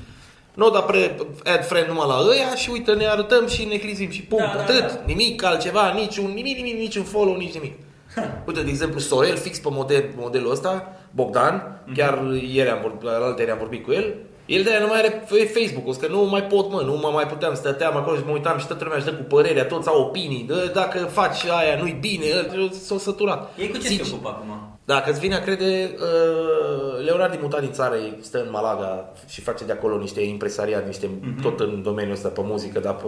nu 0.54 0.70
da 0.70 0.80
pre 0.80 1.16
add 1.44 1.64
friend 1.64 1.86
numai 1.88 2.06
la 2.06 2.20
ăia 2.30 2.54
și 2.54 2.70
uite 2.70 2.92
ne 2.92 3.06
arătăm 3.06 3.46
și 3.48 3.64
ne 3.64 3.76
clizim 3.76 4.10
și 4.10 4.22
punct, 4.22 4.44
Da, 4.44 4.52
da, 4.56 4.60
atât, 4.62 4.80
da. 4.92 5.00
nimic 5.06 5.44
altceva, 5.44 5.92
niciun, 5.92 6.30
nimic, 6.30 6.56
nimic, 6.56 6.74
niciun 6.78 7.02
follow, 7.02 7.36
nici 7.36 7.54
nimic. 7.54 7.72
Uite, 8.46 8.62
de 8.62 8.68
exemplu, 8.68 8.98
Sorel, 8.98 9.36
fix 9.36 9.58
pe 9.58 9.68
model, 9.70 10.04
modelul 10.16 10.50
ăsta, 10.50 10.92
Bogdan, 11.10 11.80
Mhm. 11.86 11.94
chiar 11.96 12.22
ieri 12.48 12.68
am 12.70 12.78
vorbit, 12.82 13.02
la 13.02 13.10
alte 13.12 13.50
am 13.50 13.58
vorbit 13.58 13.84
cu 13.84 13.92
el, 13.92 14.14
el 14.48 14.62
de-aia 14.62 14.80
nu 14.80 14.86
mai 14.86 14.98
are 14.98 15.24
Facebook-ul, 15.54 15.94
că 15.94 16.06
nu 16.08 16.22
mai 16.24 16.42
pot, 16.42 16.70
mă, 16.70 16.80
nu 16.84 16.94
mă 16.96 17.10
mai 17.12 17.26
puteam, 17.26 17.54
stăteam 17.54 17.96
acolo 17.96 18.16
și 18.16 18.22
mă 18.26 18.32
uitam 18.32 18.58
și 18.58 18.66
toată 18.66 18.82
lumea 18.84 18.98
își 18.98 19.06
dă 19.06 19.12
cu 19.14 19.22
părerea, 19.22 19.64
toți 19.64 19.88
au 19.88 20.00
opinii, 20.00 20.44
dă, 20.46 20.70
dacă 20.74 20.98
faci 20.98 21.44
aia 21.44 21.78
nu-i 21.80 21.96
bine, 22.00 22.24
eu 22.56 22.68
s-o 22.68 22.98
săturat. 22.98 23.52
ei 23.58 23.68
cu 23.70 23.76
ce 23.76 23.88
Zici, 23.88 24.04
se 24.04 24.10
ocupă 24.14 24.28
acum? 24.28 24.78
dacă 24.84 25.10
îți 25.10 25.20
vine 25.20 25.34
a 25.34 25.40
crede, 25.42 25.90
uh, 25.94 27.04
Leonard 27.04 27.30
din 27.30 27.40
mutat 27.42 27.60
din 27.60 27.72
țară, 27.72 27.94
el 27.94 28.16
stă 28.20 28.38
în 28.38 28.48
Malaga 28.50 29.12
și 29.28 29.40
face 29.40 29.64
de 29.64 29.72
acolo 29.72 29.96
niște 29.98 30.20
impresariat, 30.20 30.86
niște, 30.86 31.08
Mhm. 31.20 31.40
tot 31.42 31.60
în 31.60 31.82
domeniul 31.82 32.14
ăsta, 32.14 32.28
pe 32.28 32.40
muzică, 32.44 32.78
dar 32.78 32.94
pe 32.94 33.06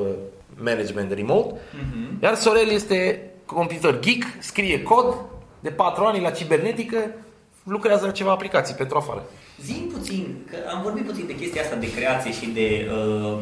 management 0.63 1.13
remote. 1.13 1.55
Mhm. 1.75 2.23
Iar 2.23 2.35
Sorel 2.35 2.69
este 2.71 3.31
computer 3.47 3.99
geek, 3.99 4.23
scrie 4.39 4.83
cod 4.83 5.15
de 5.61 5.71
4 5.71 6.05
ani 6.05 6.21
la 6.23 6.31
cibernetică, 6.31 7.11
lucrează 7.65 8.07
la 8.07 8.13
ceva 8.13 8.31
aplicații 8.31 8.75
pentru 8.75 8.97
afară. 8.97 9.25
Zim 9.65 9.87
puțin, 9.93 10.37
că 10.51 10.57
am 10.75 10.83
vorbit 10.83 11.05
puțin 11.05 11.27
de 11.27 11.35
chestia 11.35 11.63
asta 11.63 11.77
de 11.77 11.95
creație 11.95 12.33
și 12.33 12.47
de 12.47 12.89
uh, 12.93 13.39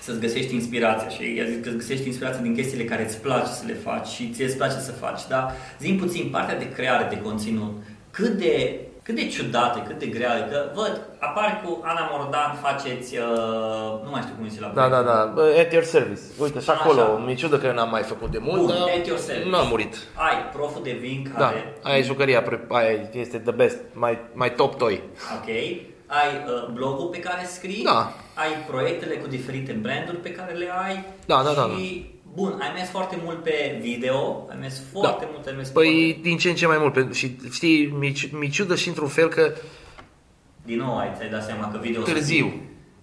să-ți 0.00 0.20
găsești 0.20 0.54
inspirația. 0.54 1.08
Și 1.08 1.34
i-a 1.36 1.44
zis 1.44 1.56
că 1.62 1.68
îți 1.68 1.78
găsești 1.78 2.06
inspirația 2.06 2.42
din 2.42 2.54
chestiile 2.54 2.84
care 2.84 3.04
îți 3.04 3.20
place 3.20 3.46
să 3.46 3.62
le 3.66 3.74
faci 3.74 4.06
și 4.06 4.30
ție 4.34 4.44
îți 4.44 4.56
place 4.56 4.78
să 4.78 4.92
faci, 4.92 5.20
dar 5.28 5.54
zim 5.80 5.96
puțin 5.96 6.28
partea 6.30 6.58
de 6.58 6.68
creare 6.68 7.06
de 7.14 7.20
conținut, 7.20 7.72
cât 8.10 8.38
de, 8.38 8.80
cât 9.10 9.18
de 9.22 9.28
ciudată, 9.28 9.84
cât 9.86 9.98
de 9.98 10.06
grea, 10.06 10.36
e, 10.38 10.50
că 10.50 10.70
văd, 10.74 11.00
apare 11.18 11.60
cu 11.64 11.80
Ana 11.84 12.08
Mordan, 12.12 12.58
faceți, 12.62 13.16
uh, 13.18 13.24
nu 14.04 14.10
mai 14.10 14.20
știu 14.20 14.34
cum 14.38 14.48
zice 14.48 14.60
la 14.60 14.72
Da, 14.74 14.88
da, 14.88 15.02
da, 15.02 15.30
Bă, 15.34 15.54
at 15.58 15.72
your 15.72 15.84
service. 15.84 16.20
Uite, 16.40 16.60
și 16.60 16.70
Așa. 16.70 16.80
acolo, 16.82 17.18
mi-e 17.24 17.34
ciudă 17.34 17.58
că 17.58 17.72
n-am 17.72 17.90
mai 17.90 18.02
făcut 18.02 18.30
de 18.30 18.38
mult, 18.40 18.58
Bun, 18.58 18.66
dar 18.66 18.76
at 18.98 19.06
your 19.06 19.18
service. 19.18 19.48
nu 19.48 19.56
am 19.56 19.66
murit. 19.68 19.94
Ai 20.14 20.36
proful 20.52 20.82
de 20.82 20.96
vin 21.00 21.32
Da, 21.38 21.44
care, 21.44 21.76
aia 21.82 21.98
e 21.98 22.02
jucăria, 22.02 22.42
pre- 22.42 22.64
aia 22.68 22.90
este 23.12 23.38
the 23.38 23.52
best, 23.52 23.78
my, 23.92 24.18
my 24.32 24.52
top 24.56 24.78
toy. 24.78 25.02
ok, 25.38 25.48
ai 26.06 26.28
uh, 26.46 26.68
blogul 26.72 27.06
pe 27.06 27.18
care 27.18 27.44
scrii, 27.46 27.82
Da. 27.84 28.12
ai 28.34 28.48
proiectele 28.70 29.14
cu 29.14 29.26
diferite 29.28 29.72
branduri 29.72 30.16
pe 30.16 30.30
care 30.32 30.52
le 30.52 30.68
ai 30.86 31.04
Da, 31.26 31.42
da, 31.44 31.50
da, 31.52 31.62
și, 31.76 32.10
bun, 32.34 32.58
ai 32.60 32.70
mers 32.74 32.88
foarte 32.88 33.18
mult 33.24 33.42
pe 33.42 33.78
video, 33.82 34.46
ai 34.50 34.56
mers 34.60 34.80
foarte 34.92 35.28
mult, 35.32 35.46
ai 35.46 35.52
mers 35.56 35.68
Păi 35.68 36.18
din 36.22 36.36
ce 36.38 36.48
în 36.48 36.54
ce 36.54 36.66
mai 36.66 36.78
mult. 36.80 36.92
pentru- 36.92 37.12
Și 37.14 37.36
știi, 37.52 37.86
mi, 37.98 38.30
mi 38.32 38.48
ciudă 38.48 38.74
și 38.76 38.88
într-un 38.88 39.08
fel 39.08 39.28
că 39.28 39.52
Din 40.64 40.76
nou 40.78 40.98
ai, 40.98 41.12
ți-ai 41.16 41.28
dat 41.30 41.44
seama 41.44 41.68
că 41.70 41.78
video 41.78 42.02
târziu. 42.02 42.52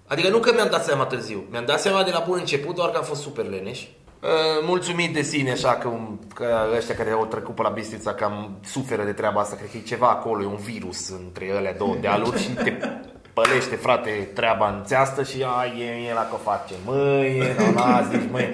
Adică 0.08 0.30
nu 0.30 0.38
că 0.40 0.54
mi-am 0.54 0.68
dat 0.72 0.84
seama 0.86 1.06
târziu. 1.06 1.44
Mi-am 1.52 1.66
dat 1.66 1.80
seama 1.80 2.04
de 2.04 2.12
la 2.12 2.24
bun 2.28 2.38
început, 2.40 2.76
doar 2.76 2.90
că 2.90 2.98
am 2.98 3.04
fost 3.04 3.22
super 3.22 3.46
leneș. 3.46 3.82
Uh, 3.82 4.30
mulțumit 4.66 5.14
de 5.14 5.22
sine, 5.22 5.52
așa 5.52 5.74
că, 5.74 5.88
un- 5.88 6.18
că 6.34 6.46
ăștia 6.78 6.96
care 6.96 7.10
au 7.12 7.26
trecut 7.26 7.56
pe 7.56 7.62
la 7.62 7.70
Bistrița 7.70 8.14
cam 8.14 8.58
suferă 8.66 9.04
de 9.04 9.12
treaba 9.12 9.42
asta. 9.42 9.56
Cred 9.56 9.70
că 9.72 9.78
e 9.78 9.82
ceva 9.82 10.10
acolo, 10.10 10.44
e 10.44 10.46
un 10.46 10.56
virus 10.56 11.10
între 11.10 11.46
ele 11.46 11.76
două 11.78 11.96
dealuri 12.02 12.42
și 12.42 12.50
te 12.50 12.74
pălește, 13.42 13.76
frate, 13.76 14.30
treaba 14.34 14.68
în 14.70 14.82
țeastă 14.86 15.24
și 15.24 15.46
ai, 15.60 15.80
e, 15.80 16.10
e 16.10 16.14
la 16.14 16.22
că 16.30 16.34
o 16.34 16.50
face 16.52 16.74
mâine, 16.86 17.56
nu, 17.60 17.74
las, 17.80 18.06
zici 18.12 18.30
mâine. 18.32 18.54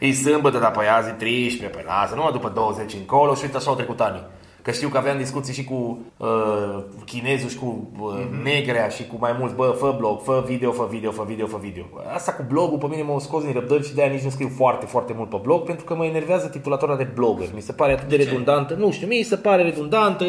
E 0.00 0.12
sâmbătă, 0.12 0.58
dar 0.58 0.70
pe 0.70 0.86
azi 0.86 1.08
e 1.08 1.12
13, 1.12 1.78
pe 1.78 1.84
lasă, 1.86 2.14
numai 2.14 2.32
după 2.32 2.48
20 2.54 2.92
încolo 2.94 3.34
și 3.34 3.40
uite 3.44 3.56
așa 3.56 3.70
au 3.70 3.76
trecut 3.76 4.00
ani. 4.00 4.20
Că 4.62 4.70
știu 4.70 4.88
că 4.88 4.98
aveam 4.98 5.16
discuții 5.16 5.54
și 5.54 5.64
cu 5.64 5.98
uh, 6.16 6.78
chinezul 7.04 7.48
și 7.48 7.56
cu 7.56 7.90
uh, 8.00 8.12
Mhm. 8.30 8.42
negrea 8.42 8.88
și 8.88 9.06
cu 9.06 9.16
mai 9.20 9.36
mulți, 9.38 9.54
bă, 9.54 9.74
fă 9.78 9.94
blog, 9.98 10.20
fă 10.22 10.44
video, 10.46 10.72
fă 10.72 10.86
video, 10.90 11.10
fă 11.10 11.24
video, 11.28 11.46
fă 11.46 11.58
video. 11.60 11.84
Asta 12.14 12.32
cu 12.32 12.44
blogul 12.48 12.78
pe 12.78 12.86
mine 12.88 13.02
m-a 13.02 13.18
scos 13.18 13.42
din 13.44 13.52
răbdări 13.52 13.86
și 13.86 13.94
de-aia 13.94 14.12
nici 14.12 14.22
nu 14.22 14.30
scriu 14.30 14.50
foarte, 14.56 14.86
foarte 14.86 15.12
mult 15.16 15.28
pe 15.28 15.38
blog, 15.42 15.62
pentru 15.62 15.84
că 15.84 15.94
mă 15.94 16.04
enervează 16.04 16.46
titulatura 16.48 16.96
de 16.96 17.08
blogger. 17.14 17.48
Mi 17.54 17.60
se 17.60 17.72
pare 17.72 17.92
atât 17.92 18.08
de 18.08 18.16
De 18.16 18.22
ce? 18.22 18.28
redundantă. 18.28 18.74
Nu 18.74 18.90
știu, 18.90 19.06
mi 19.06 19.22
se 19.22 19.36
pare 19.36 19.62
redundantă, 19.62 20.24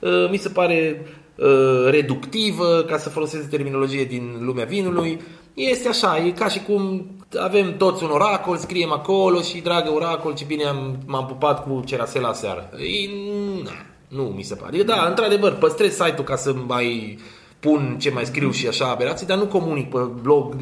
uh, 0.00 0.30
mi 0.30 0.36
se 0.36 0.48
pare 0.48 1.00
uh, 1.02 1.08
reductivă, 1.86 2.84
ca 2.86 2.98
să 2.98 3.08
folosesc 3.08 3.48
terminologie 3.48 4.04
din 4.04 4.38
lumea 4.40 4.64
vinului. 4.64 5.20
Este 5.54 5.88
așa, 5.88 6.18
e 6.18 6.30
ca 6.30 6.48
și 6.48 6.60
cum 6.60 7.06
avem 7.38 7.76
toți 7.76 8.04
un 8.04 8.10
oracol, 8.10 8.56
scriem 8.56 8.92
acolo 8.92 9.40
și 9.40 9.60
dragă 9.60 9.90
oracol, 9.90 10.34
ce 10.34 10.44
bine 10.46 10.64
am, 10.64 10.98
m-am 11.06 11.26
pupat 11.26 11.62
cu 11.62 11.82
cerasela 11.86 12.32
seară. 12.32 12.70
E, 12.76 13.08
na, 13.64 13.70
nu 14.08 14.22
mi 14.22 14.42
se 14.42 14.54
pare. 14.54 14.82
Da, 14.82 15.06
într-adevăr, 15.08 15.52
păstrez 15.52 15.92
site-ul 15.92 16.24
ca 16.24 16.36
să 16.36 16.54
mai 16.66 17.18
pun 17.60 17.96
ce 18.00 18.10
mai 18.10 18.24
scriu 18.24 18.50
și 18.50 18.66
așa 18.66 18.90
aberații, 18.90 19.26
dar 19.26 19.38
nu 19.38 19.46
comunic 19.46 19.90
pe 19.90 19.98
blog 20.22 20.54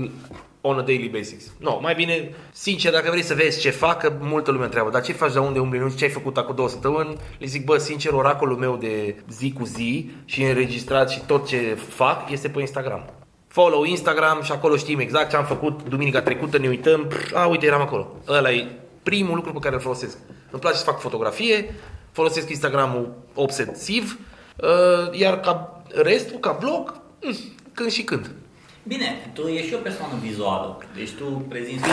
on 0.64 0.78
a 0.78 0.82
daily 0.82 1.08
basis. 1.08 1.52
No, 1.58 1.80
mai 1.80 1.94
bine, 1.94 2.34
sincer, 2.52 2.92
dacă 2.92 3.10
vrei 3.10 3.22
să 3.22 3.34
vezi 3.34 3.60
ce 3.60 3.70
fac, 3.70 3.98
că 3.98 4.12
multă 4.20 4.50
lume 4.50 4.64
întreabă, 4.64 4.90
dar 4.90 5.02
ce 5.02 5.12
faci 5.12 5.32
de 5.32 5.38
unde 5.38 5.58
umbli, 5.58 5.78
nu 5.78 5.86
știu 5.86 5.98
ce 5.98 6.04
ai 6.04 6.10
făcut 6.10 6.36
acum 6.36 6.54
două 6.54 6.68
săptămâni, 6.68 7.16
le 7.38 7.46
zic, 7.46 7.64
bă, 7.64 7.78
sincer, 7.78 8.12
oracolul 8.12 8.56
meu 8.56 8.76
de 8.76 9.16
zi 9.30 9.52
cu 9.52 9.64
zi 9.64 10.10
și 10.24 10.42
înregistrat 10.42 11.10
și 11.10 11.20
tot 11.26 11.46
ce 11.46 11.78
fac 11.88 12.30
este 12.30 12.48
pe 12.48 12.60
Instagram. 12.60 13.10
Follow 13.48 13.84
Instagram 13.84 14.42
și 14.42 14.52
acolo 14.52 14.76
știm 14.76 14.98
exact 14.98 15.30
ce 15.30 15.36
am 15.36 15.44
făcut 15.44 15.88
duminica 15.88 16.22
trecută, 16.22 16.58
ne 16.58 16.68
uităm, 16.68 17.10
a, 17.34 17.46
uite, 17.46 17.66
eram 17.66 17.80
acolo. 17.80 18.16
Ăla 18.28 18.52
e 18.52 18.66
primul 19.02 19.34
lucru 19.34 19.52
pe 19.52 19.58
care 19.58 19.74
îl 19.74 19.80
folosesc. 19.80 20.18
Îmi 20.50 20.60
place 20.60 20.76
să 20.76 20.84
fac 20.84 21.00
fotografie, 21.00 21.74
folosesc 22.12 22.48
Instagramul 22.48 23.14
obsesiv, 23.34 24.18
uh, 24.56 25.18
iar 25.18 25.40
ca 25.40 25.82
restul, 26.02 26.38
ca 26.38 26.56
blog, 26.60 27.00
mm, 27.22 27.36
când 27.72 27.90
și 27.90 28.02
când. 28.02 28.30
Bine, 28.82 29.30
tu 29.32 29.46
ești 29.46 29.66
și 29.68 29.74
o 29.74 29.78
persoană 29.78 30.12
vizuală, 30.20 30.78
deci 30.94 31.10
tu 31.10 31.24
prezinți 31.24 31.88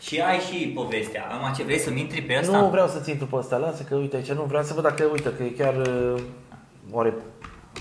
și 0.00 0.20
ai 0.20 0.38
și 0.38 0.66
povestea. 0.68 1.26
Am 1.32 1.52
ce 1.56 1.62
vrei 1.62 1.78
să-mi 1.78 2.00
intri 2.00 2.22
pe 2.22 2.34
asta? 2.34 2.58
Nu 2.60 2.68
vreau 2.68 2.88
să-ți 2.88 3.10
intru 3.10 3.26
pe 3.26 3.36
asta, 3.36 3.56
lasă 3.56 3.82
că 3.82 3.94
uite 3.94 4.16
aici, 4.16 4.30
nu 4.30 4.42
vreau 4.42 4.62
să 4.62 4.74
văd 4.74 4.82
dacă, 4.82 5.04
uite, 5.12 5.32
că 5.36 5.42
e 5.42 5.48
chiar, 5.48 5.74
uh, 5.76 6.22
oare 6.90 7.14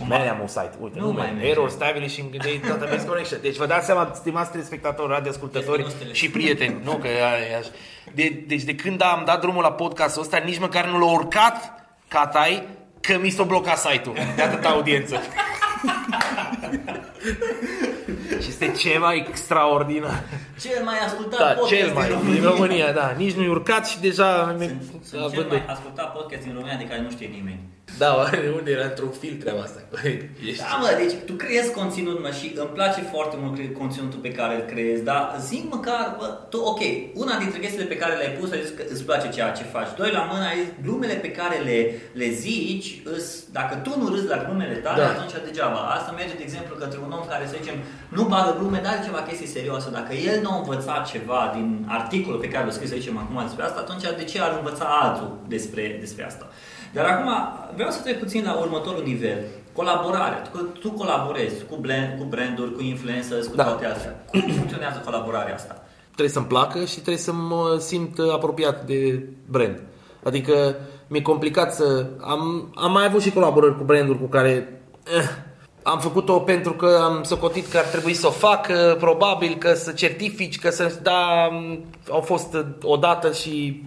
mai 0.08 0.28
am 0.30 0.38
un 0.42 0.48
site, 0.48 0.72
uite, 0.82 1.00
Nu 1.00 1.06
nu 1.06 1.12
mai 1.12 1.22
mai 1.26 1.34
merge. 1.34 1.50
Error 1.50 1.68
Establishing 1.68 2.38
the 2.38 2.60
Database 2.68 3.06
Connection. 3.06 3.40
Deci 3.42 3.56
vă 3.56 3.66
dați 3.66 3.86
seama, 3.86 4.12
stimați 4.14 4.52
telespectatori, 4.52 5.12
radioascultători 5.12 5.82
Este 5.82 5.94
nostru. 5.94 6.14
și 6.14 6.30
prieteni, 6.30 6.76
nu 6.84 6.92
că 6.92 7.08
e 7.08 7.56
așa. 7.58 7.70
De, 8.14 8.44
deci 8.48 8.64
de 8.64 8.76
când 8.76 9.02
am 9.02 9.24
dat 9.26 9.40
drumul 9.42 9.62
la 9.62 9.72
podcastul 9.72 10.22
ăsta, 10.22 10.38
nici 10.38 10.60
măcar 10.60 10.86
nu 10.88 11.00
l-a 11.00 11.12
urcat 11.12 11.86
ca 12.08 12.28
tai, 12.28 12.64
că 13.02 13.18
mi 13.22 13.30
s-a 13.30 13.44
blocat 13.44 13.78
site-ul 13.78 14.16
de 14.36 14.42
atâta 14.42 14.70
audiență. 14.70 15.16
și 18.42 18.48
este 18.50 18.72
ceva 18.78 19.14
extraordinar. 19.14 20.24
Cel 20.62 20.84
mai 20.84 20.98
ascultat 21.06 21.40
Da, 21.40 21.46
podcast 21.46 21.74
cel 21.76 21.94
mai 21.94 22.08
din 22.08 22.18
din 22.18 22.44
România. 22.44 22.50
România, 22.50 22.92
da. 22.92 23.14
Nici 23.18 23.34
nu-i 23.34 23.48
urcat 23.48 23.88
și 23.88 24.00
deja 24.00 24.56
Sunt, 24.58 25.04
sunt 25.04 25.22
a 25.22 25.26
cel 25.30 25.30
vândut. 25.40 25.50
mai 25.58 25.66
ascultat 25.68 26.12
podcast 26.14 26.42
din 26.44 26.54
România 26.54 26.78
de 26.78 26.84
care 26.88 27.02
nu 27.02 27.10
știe 27.10 27.28
nimeni. 27.28 27.60
Da, 27.98 28.16
oare 28.16 28.52
unde 28.58 28.72
era 28.72 28.84
într-un 28.92 29.10
film 29.22 29.38
treaba 29.38 29.62
asta? 29.62 29.80
Ești... 30.50 30.62
Da, 30.64 30.78
mă, 30.82 30.90
deci 31.02 31.14
tu 31.26 31.34
creezi 31.34 31.72
conținut, 31.80 32.18
mă, 32.24 32.32
și 32.40 32.48
îmi 32.56 32.74
place 32.78 33.02
foarte 33.14 33.36
mult 33.42 33.54
cre- 33.56 33.72
conținutul 33.82 34.20
pe 34.20 34.32
care 34.40 34.54
îl 34.56 34.62
creezi, 34.74 35.04
dar 35.04 35.36
zi 35.48 35.58
măcar, 35.70 36.16
bă, 36.20 36.26
tu, 36.50 36.58
ok, 36.72 36.82
una 37.14 37.36
dintre 37.38 37.60
chestiile 37.60 37.86
pe 37.94 37.96
care 38.02 38.14
le-ai 38.20 38.34
pus, 38.40 38.52
ai 38.52 38.62
zis 38.66 38.74
că 38.78 38.84
îți 38.94 39.04
place 39.04 39.30
ceea 39.30 39.52
ce 39.58 39.64
faci. 39.76 39.92
Doi 39.98 40.12
la 40.12 40.24
mână, 40.32 40.46
ai 40.52 40.58
zis, 40.64 40.72
glumele 40.86 41.14
pe 41.14 41.32
care 41.40 41.58
le, 41.68 41.80
le 42.22 42.30
zici, 42.44 42.90
îs, 43.16 43.26
dacă 43.52 43.74
tu 43.86 43.92
nu 44.00 44.08
râzi 44.14 44.28
la 44.34 44.44
glumele 44.46 44.76
tale, 44.86 45.02
Da. 45.02 45.08
da. 45.08 45.12
atunci 45.14 45.34
degeaba. 45.46 45.80
Asta 45.98 46.12
merge, 46.12 46.34
de 46.42 46.44
exemplu, 46.50 46.76
către 46.76 47.00
un 47.06 47.12
om 47.18 47.26
care, 47.30 47.44
să 47.48 47.56
zicem, 47.62 47.78
nu 48.18 48.24
bagă 48.24 48.56
glume, 48.60 48.80
dar 48.84 48.92
are 48.94 49.04
ceva 49.08 49.22
chestii 49.30 49.48
serioase. 49.58 49.90
Dacă 50.00 50.14
el 50.14 50.38
nu 50.42 50.52
a 50.52 50.58
învățat 50.58 51.02
ceva 51.14 51.42
din 51.56 51.68
articolul 52.00 52.40
pe 52.40 52.48
care 52.54 52.66
l-a 52.66 52.72
scris, 52.78 52.90
să 52.90 52.96
zicem, 53.00 53.18
acum 53.18 53.38
despre 53.48 53.64
asta, 53.64 53.80
atunci 53.80 54.04
de 54.18 54.24
ce 54.32 54.38
ar 54.42 54.52
învăța 54.58 54.86
altul 55.02 55.30
despre, 55.48 55.98
despre 56.00 56.26
asta? 56.26 56.48
Dar 56.94 57.06
acum 57.06 57.32
vreau 57.76 57.90
să 57.90 58.00
trec 58.04 58.20
puțin 58.20 58.44
la 58.46 58.54
următorul 58.54 59.04
nivel. 59.06 59.38
Colaborarea. 59.74 60.42
Tu, 60.52 60.58
tu 60.62 60.92
colaborezi 60.92 61.66
cu, 61.70 61.76
blend, 61.76 62.18
cu 62.20 62.24
branduri, 62.24 62.76
cu 62.76 62.82
influencers, 62.82 63.48
cu 63.48 63.56
Da. 63.56 63.64
da. 63.64 63.70
toate 63.70 63.86
astea. 63.86 64.24
Cum 64.32 64.42
funcționează 64.42 65.02
colaborarea 65.06 65.54
asta? 65.56 65.78
trebuie 66.16 66.34
să-mi 66.34 66.46
placă 66.46 66.86
și 66.86 66.94
trebuie 66.94 67.18
să 67.18 67.34
mă 67.34 67.78
simt 67.80 68.20
apropiat 68.34 68.86
de 68.86 69.28
brand. 69.50 69.82
Adică 70.24 70.76
mi-e 71.08 71.22
complicat 71.22 71.74
să... 71.74 72.06
Am, 72.22 72.72
am 72.76 72.92
mai 72.92 73.06
avut 73.06 73.22
și 73.22 73.32
colaborări 73.32 73.78
cu 73.78 73.84
branduri 73.84 74.20
cu 74.20 74.26
care... 74.26 74.82
Eh, 75.18 75.30
am 75.84 76.00
făcut-o 76.00 76.40
pentru 76.40 76.74
că 76.74 77.00
am 77.04 77.24
socotit 77.24 77.68
că 77.72 77.78
ar 77.78 77.84
trebui 77.84 78.14
să 78.14 78.28
o 78.28 78.32
fac, 78.32 78.68
eh, 78.68 78.96
probabil 79.00 79.56
că 79.56 79.74
să 79.74 79.92
certifici, 79.92 80.60
că 80.60 80.70
să... 80.70 81.00
Da, 81.02 81.44
am- 81.44 81.86
au 82.12 82.22
fost 82.22 82.58
odată 82.82 83.32
și 83.32 83.84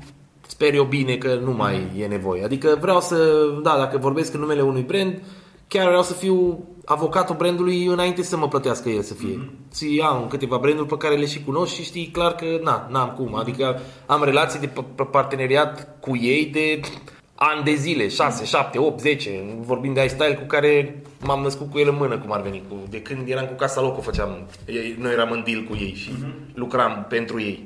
sper 0.57 0.75
eu 0.75 0.85
bine 0.85 1.17
că 1.17 1.35
nu 1.35 1.53
mai 1.53 1.91
e 1.99 2.07
nevoie. 2.07 2.45
Adică 2.45 2.77
vreau 2.81 3.01
să... 3.01 3.17
Da, 3.63 3.77
dacă 3.79 3.99
vorbesc 3.99 4.35
în 4.35 4.41
numele 4.41 4.61
unui 4.63 4.83
brand, 4.83 5.23
chiar 5.69 5.87
vreau 5.87 6.03
să 6.03 6.13
fiu 6.13 6.65
avocatul 6.85 7.35
brandului 7.37 7.85
înainte 7.85 8.23
să 8.23 8.37
mă 8.37 8.49
plătească 8.49 8.89
el 8.89 9.03
să 9.03 9.15
fie. 9.15 9.35
Mm-hmm. 9.35 10.03
am 10.03 10.27
câteva 10.29 10.57
branduri 10.57 10.89
pe 10.89 10.97
care 10.97 11.15
le 11.17 11.27
și 11.27 11.45
cunosc 11.45 11.75
și 11.75 11.83
știi 11.83 12.07
clar 12.07 12.33
că 12.35 12.45
na, 12.63 12.89
n-am 12.91 13.09
cum. 13.17 13.35
Adică 13.35 13.81
am 14.07 14.25
relații 14.25 14.61
de 14.61 14.69
p- 14.69 14.95
p- 15.05 15.11
parteneriat 15.11 15.89
cu 16.01 16.17
ei 16.17 16.45
de 16.47 16.81
ani 17.35 17.65
de 17.65 17.75
zile, 17.75 18.09
6, 18.09 18.45
7, 18.45 18.79
8, 18.79 19.01
10. 19.01 19.57
Vorbim 19.61 19.93
de 19.93 20.05
iStyle 20.05 20.35
cu 20.35 20.45
care 20.47 21.03
m-am 21.25 21.43
născut 21.43 21.71
cu 21.71 21.79
el 21.79 21.89
în 21.89 21.97
mână, 21.99 22.19
cum 22.19 22.33
ar 22.33 22.43
veni. 22.43 22.63
Cu, 22.69 22.77
de 22.91 23.03
când 23.03 23.29
eram 23.29 23.47
cu 23.47 23.55
Casa 23.55 23.81
Loco 23.81 24.01
făceam, 24.01 24.47
ei- 24.67 24.97
noi 24.99 25.13
eram 25.13 25.31
în 25.31 25.43
deal 25.47 25.63
cu 25.63 25.77
ei 25.81 25.95
și 25.95 26.11
lucram 26.55 27.07
pentru 27.09 27.41
ei. 27.41 27.65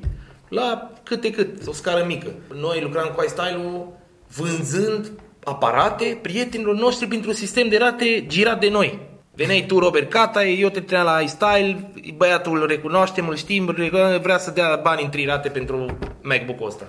La 0.51 0.91
câte 1.03 1.31
cât, 1.31 1.67
o 1.67 1.73
scară 1.73 2.03
mică. 2.07 2.27
Noi 2.53 2.81
lucram 2.81 3.11
cu 3.15 3.23
iStyle-ul 3.23 3.87
vânzând 4.35 5.11
aparate 5.43 6.19
prietenilor 6.21 6.75
noștri 6.75 7.07
printr-un 7.07 7.33
sistem 7.33 7.69
de 7.69 7.77
rate 7.77 8.25
girat 8.27 8.59
de 8.59 8.69
noi. 8.69 8.99
Veneai 9.35 9.65
tu, 9.67 9.79
Robert 9.79 10.09
Cata, 10.09 10.43
eu 10.45 10.69
te 10.69 10.79
trăiam 10.79 11.05
la 11.05 11.19
iStyle, 11.19 11.91
băiatul 12.15 12.61
îl 12.61 12.67
recunoaștem, 12.67 13.27
îl 13.27 13.35
știm, 13.35 13.75
vrea 14.21 14.37
să 14.37 14.51
dea 14.51 14.75
bani 14.75 15.03
în 15.03 15.09
trei 15.09 15.25
rate 15.25 15.49
pentru 15.49 15.97
MacBook-ul 16.21 16.67
ăsta. 16.67 16.85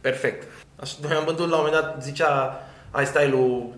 Perfect. 0.00 0.48
Așa, 0.80 0.94
noi 1.02 1.12
am 1.12 1.24
vândut 1.24 1.48
la 1.48 1.56
un 1.56 1.62
moment 1.64 1.82
dat, 1.82 2.02
zicea 2.02 2.62
iStyle-ul 3.02 3.74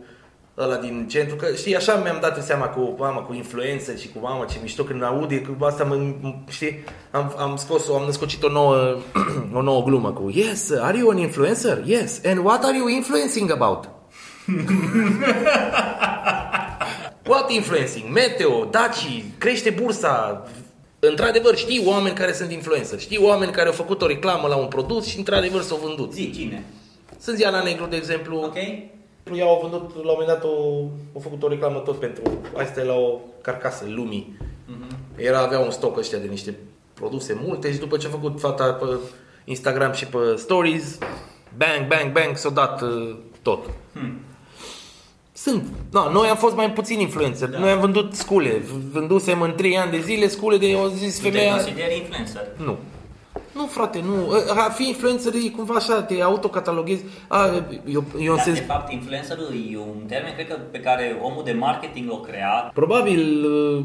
ăla 0.58 0.76
din 0.76 1.06
centru, 1.10 1.36
că 1.36 1.46
știi, 1.56 1.76
așa 1.76 1.94
mi-am 1.94 2.18
dat 2.20 2.44
seama 2.44 2.66
cu 2.66 2.94
mama, 2.98 3.20
cu 3.20 3.34
influență 3.34 3.94
și 3.94 4.08
cu 4.08 4.18
mama, 4.18 4.44
ce 4.44 4.58
mișto 4.62 4.82
când 4.82 5.02
aude, 5.02 5.40
cu 5.40 5.64
asta 5.64 5.84
mă, 5.84 5.96
știi, 6.48 6.84
am, 7.10 7.34
am 7.38 7.56
scos, 7.56 7.88
am 7.88 8.02
născocit 8.04 8.42
o 8.42 8.48
nouă, 8.48 8.96
o 9.58 9.62
nouă 9.62 9.82
glumă 9.82 10.12
cu 10.12 10.30
Yes, 10.32 10.70
are 10.80 10.98
you 10.98 11.10
an 11.10 11.18
influencer? 11.18 11.82
Yes. 11.84 12.20
And 12.24 12.44
what 12.44 12.64
are 12.64 12.76
you 12.76 12.88
influencing 12.88 13.50
about? 13.50 13.88
What 17.28 17.50
influencing? 17.50 18.12
Meteo, 18.12 18.64
Daci, 18.64 19.24
crește 19.38 19.70
bursa. 19.70 20.46
Într-adevăr, 20.98 21.56
știi 21.56 21.82
oameni 21.86 22.14
care 22.14 22.32
sunt 22.32 22.52
influencer. 22.52 22.98
Știi 22.98 23.18
oameni 23.18 23.52
care 23.52 23.66
au 23.66 23.72
făcut 23.72 24.02
o 24.02 24.06
reclamă 24.06 24.48
la 24.48 24.56
un 24.56 24.66
produs 24.66 25.06
și 25.06 25.18
într-adevăr 25.18 25.62
s-au 25.62 25.80
vândut. 25.84 26.12
Zi, 26.12 26.30
cine? 26.30 26.64
Sunt 27.20 27.36
Diana 27.36 27.62
Negru, 27.62 27.86
de 27.86 27.96
exemplu. 27.96 28.36
Ok? 28.36 28.56
Ea 29.34 29.44
au 29.44 29.58
vândut, 29.62 29.94
la 29.94 30.00
un 30.00 30.16
moment 30.18 30.26
dat, 30.26 30.44
o, 30.44 30.48
au 31.14 31.20
făcut 31.20 31.42
o 31.42 31.48
reclamă 31.48 31.78
tot 31.78 31.98
pentru, 31.98 32.22
asta 32.56 32.80
e 32.80 32.84
la 32.84 32.94
o 32.94 33.18
carcasă, 33.40 33.84
lumii. 33.88 34.36
Era, 35.16 35.38
avea 35.38 35.58
un 35.58 35.70
stoc 35.70 35.98
ăștia 35.98 36.18
de 36.18 36.26
niște 36.26 36.54
produse 36.94 37.40
multe 37.44 37.72
și 37.72 37.78
după 37.78 37.96
ce 37.96 38.06
a 38.06 38.10
făcut 38.10 38.40
fata 38.40 38.72
pe 38.72 38.86
Instagram 39.44 39.92
și 39.92 40.06
pe 40.06 40.18
Stories, 40.36 40.98
bang, 41.56 41.86
bang, 41.88 42.12
bang, 42.12 42.36
s-a 42.36 42.50
dat 42.50 42.82
uh, 42.82 43.16
tot. 43.42 43.70
Sunt. 45.32 45.64
Da, 45.90 46.10
noi 46.12 46.28
am 46.28 46.36
fost 46.36 46.54
mai 46.54 46.72
puțin 46.72 47.00
influencer. 47.00 47.48
Da. 47.48 47.58
Noi 47.58 47.70
am 47.70 47.80
vândut 47.80 48.14
scule. 48.14 48.62
Vândusem 48.92 49.40
în 49.40 49.54
3 49.56 49.78
ani 49.78 49.90
de 49.90 50.00
zile 50.00 50.28
scule 50.28 50.56
de 50.56 50.74
o 50.74 50.88
zis 50.88 51.16
Tu 51.16 51.22
te 51.22 51.30
femeia... 51.30 51.54
consideri 51.54 51.96
influencer. 51.96 52.46
Nu. 52.56 52.76
Nu, 53.58 53.66
frate, 53.66 54.00
nu. 54.04 54.14
A 54.66 54.70
fi 54.70 54.86
influencer 54.86 55.32
e 55.34 55.48
cumva 55.56 55.74
așa, 55.74 56.02
te 56.02 56.22
autocataloghezi. 56.22 57.04
A, 57.28 57.46
eu, 57.84 58.04
eu 58.18 58.30
în 58.30 58.36
Dar, 58.36 58.44
sens... 58.44 58.58
de 58.58 58.64
fapt, 58.64 58.92
influencerul 58.92 59.48
e 59.72 59.78
un 59.78 60.06
termen, 60.06 60.32
cred 60.34 60.48
că, 60.48 60.56
pe 60.70 60.80
care 60.80 61.18
omul 61.22 61.42
de 61.44 61.52
marketing 61.52 62.10
l-a 62.10 62.20
creat. 62.20 62.72
Probabil 62.72 63.44
uh, 63.44 63.84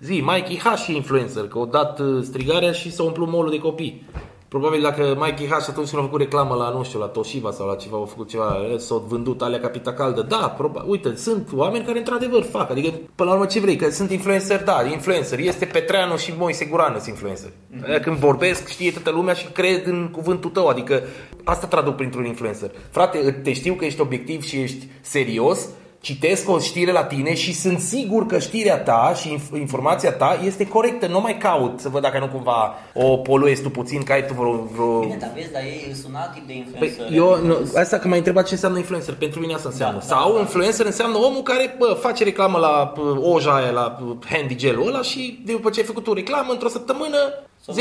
zi, 0.00 0.22
Mikey 0.26 0.58
H 0.58 0.76
și 0.76 0.96
influencer, 0.96 1.48
că 1.48 1.58
o 1.58 1.64
dat 1.64 2.00
uh, 2.00 2.22
strigarea 2.22 2.72
și 2.72 2.92
s-a 2.92 3.02
umplut 3.02 3.28
molul 3.28 3.50
de 3.50 3.58
copii. 3.58 4.06
Probabil 4.50 4.82
dacă 4.82 5.16
Mikey 5.20 5.46
H 5.46 5.52
atunci 5.52 5.88
când 5.88 6.02
a 6.02 6.04
făcut 6.04 6.20
reclamă 6.20 6.54
la, 6.54 6.70
nu 6.70 6.82
știu, 6.82 6.98
la 6.98 7.06
Toshiba 7.06 7.50
sau 7.50 7.66
la 7.66 7.74
ceva, 7.74 7.96
au 7.96 8.04
făcut 8.04 8.28
ceva, 8.28 8.56
eh, 8.72 8.78
s-au 8.78 9.04
vândut 9.08 9.42
alea 9.42 9.60
capita 9.60 9.92
caldă. 9.92 10.22
Da, 10.22 10.56
proba- 10.58 10.84
uite, 10.86 11.16
sunt 11.16 11.48
oameni 11.54 11.84
care 11.84 11.98
într-adevăr 11.98 12.42
fac. 12.42 12.70
Adică, 12.70 12.92
până 13.14 13.28
la 13.28 13.34
urmă, 13.34 13.46
ce 13.46 13.60
vrei? 13.60 13.76
Că 13.76 13.90
sunt 13.90 14.10
influencer, 14.10 14.62
da, 14.62 14.82
influencer. 14.90 15.38
Este 15.38 15.64
Petreanu 15.64 16.16
și 16.16 16.34
Moise 16.38 16.64
Gurană 16.64 16.96
sunt 16.96 17.08
influencer. 17.08 17.50
Mm-hmm. 17.50 18.02
Când 18.02 18.16
vorbesc, 18.16 18.68
știe 18.68 18.92
toată 18.92 19.10
lumea 19.10 19.34
și 19.34 19.46
cred 19.46 19.86
în 19.86 20.08
cuvântul 20.12 20.50
tău. 20.50 20.66
Adică, 20.68 21.02
asta 21.44 21.66
traduc 21.66 21.94
printr-un 21.96 22.24
influencer. 22.24 22.70
Frate, 22.90 23.40
te 23.42 23.52
știu 23.52 23.74
că 23.74 23.84
ești 23.84 24.00
obiectiv 24.00 24.42
și 24.42 24.56
ești 24.56 24.86
serios, 25.00 25.68
citesc 26.00 26.48
o 26.48 26.58
știre 26.58 26.92
la 26.92 27.04
tine 27.04 27.34
și 27.34 27.54
sunt 27.54 27.78
sigur 27.80 28.26
că 28.26 28.38
știrea 28.38 28.78
ta 28.78 29.12
și 29.16 29.38
inf- 29.38 29.58
informația 29.58 30.12
ta 30.12 30.40
este 30.44 30.66
corectă. 30.66 31.06
Nu 31.06 31.20
mai 31.20 31.36
caut 31.38 31.80
să 31.80 31.88
văd 31.88 32.02
dacă 32.02 32.18
nu 32.18 32.28
cumva 32.28 32.74
o 32.94 33.16
poluezi 33.16 33.62
tu 33.62 33.70
puțin, 33.70 34.02
că 34.02 34.12
ai 34.12 34.26
tu 34.26 34.32
vreo... 34.34 34.52
vreo... 34.72 34.98
Bine, 35.00 35.16
dar 35.20 35.30
vezi, 35.34 35.52
dar 35.52 35.62
ei 35.62 35.94
sunt 36.02 36.14
alt 36.16 36.32
tip 36.32 36.46
de 36.46 36.52
Păi, 36.78 36.88
influencer. 36.88 37.16
eu, 37.16 37.38
nu, 37.44 37.56
asta 37.76 37.98
că 37.98 38.08
m-ai 38.08 38.16
întrebat 38.18 38.46
ce 38.46 38.52
înseamnă 38.54 38.78
influencer, 38.78 39.14
pentru 39.14 39.40
mine 39.40 39.54
asta 39.54 39.68
înseamnă. 39.68 39.98
Da, 39.98 40.04
Sau 40.04 40.28
da, 40.28 40.34
da. 40.34 40.40
influencer 40.40 40.86
înseamnă 40.86 41.16
omul 41.16 41.42
care 41.42 41.74
bă, 41.78 41.96
face 42.00 42.24
reclamă 42.24 42.58
la 42.58 42.92
bă, 42.96 43.20
oja 43.20 43.54
aia, 43.54 43.70
la 43.70 43.98
bă, 44.02 44.14
handy 44.30 44.54
gelul 44.54 44.86
ăla 44.86 45.02
și 45.02 45.42
după 45.46 45.70
ce 45.70 45.80
ai 45.80 45.86
făcut 45.86 46.06
o 46.06 46.14
reclamă, 46.14 46.52
într-o 46.52 46.68
săptămână, 46.68 47.16
Să 47.60 47.72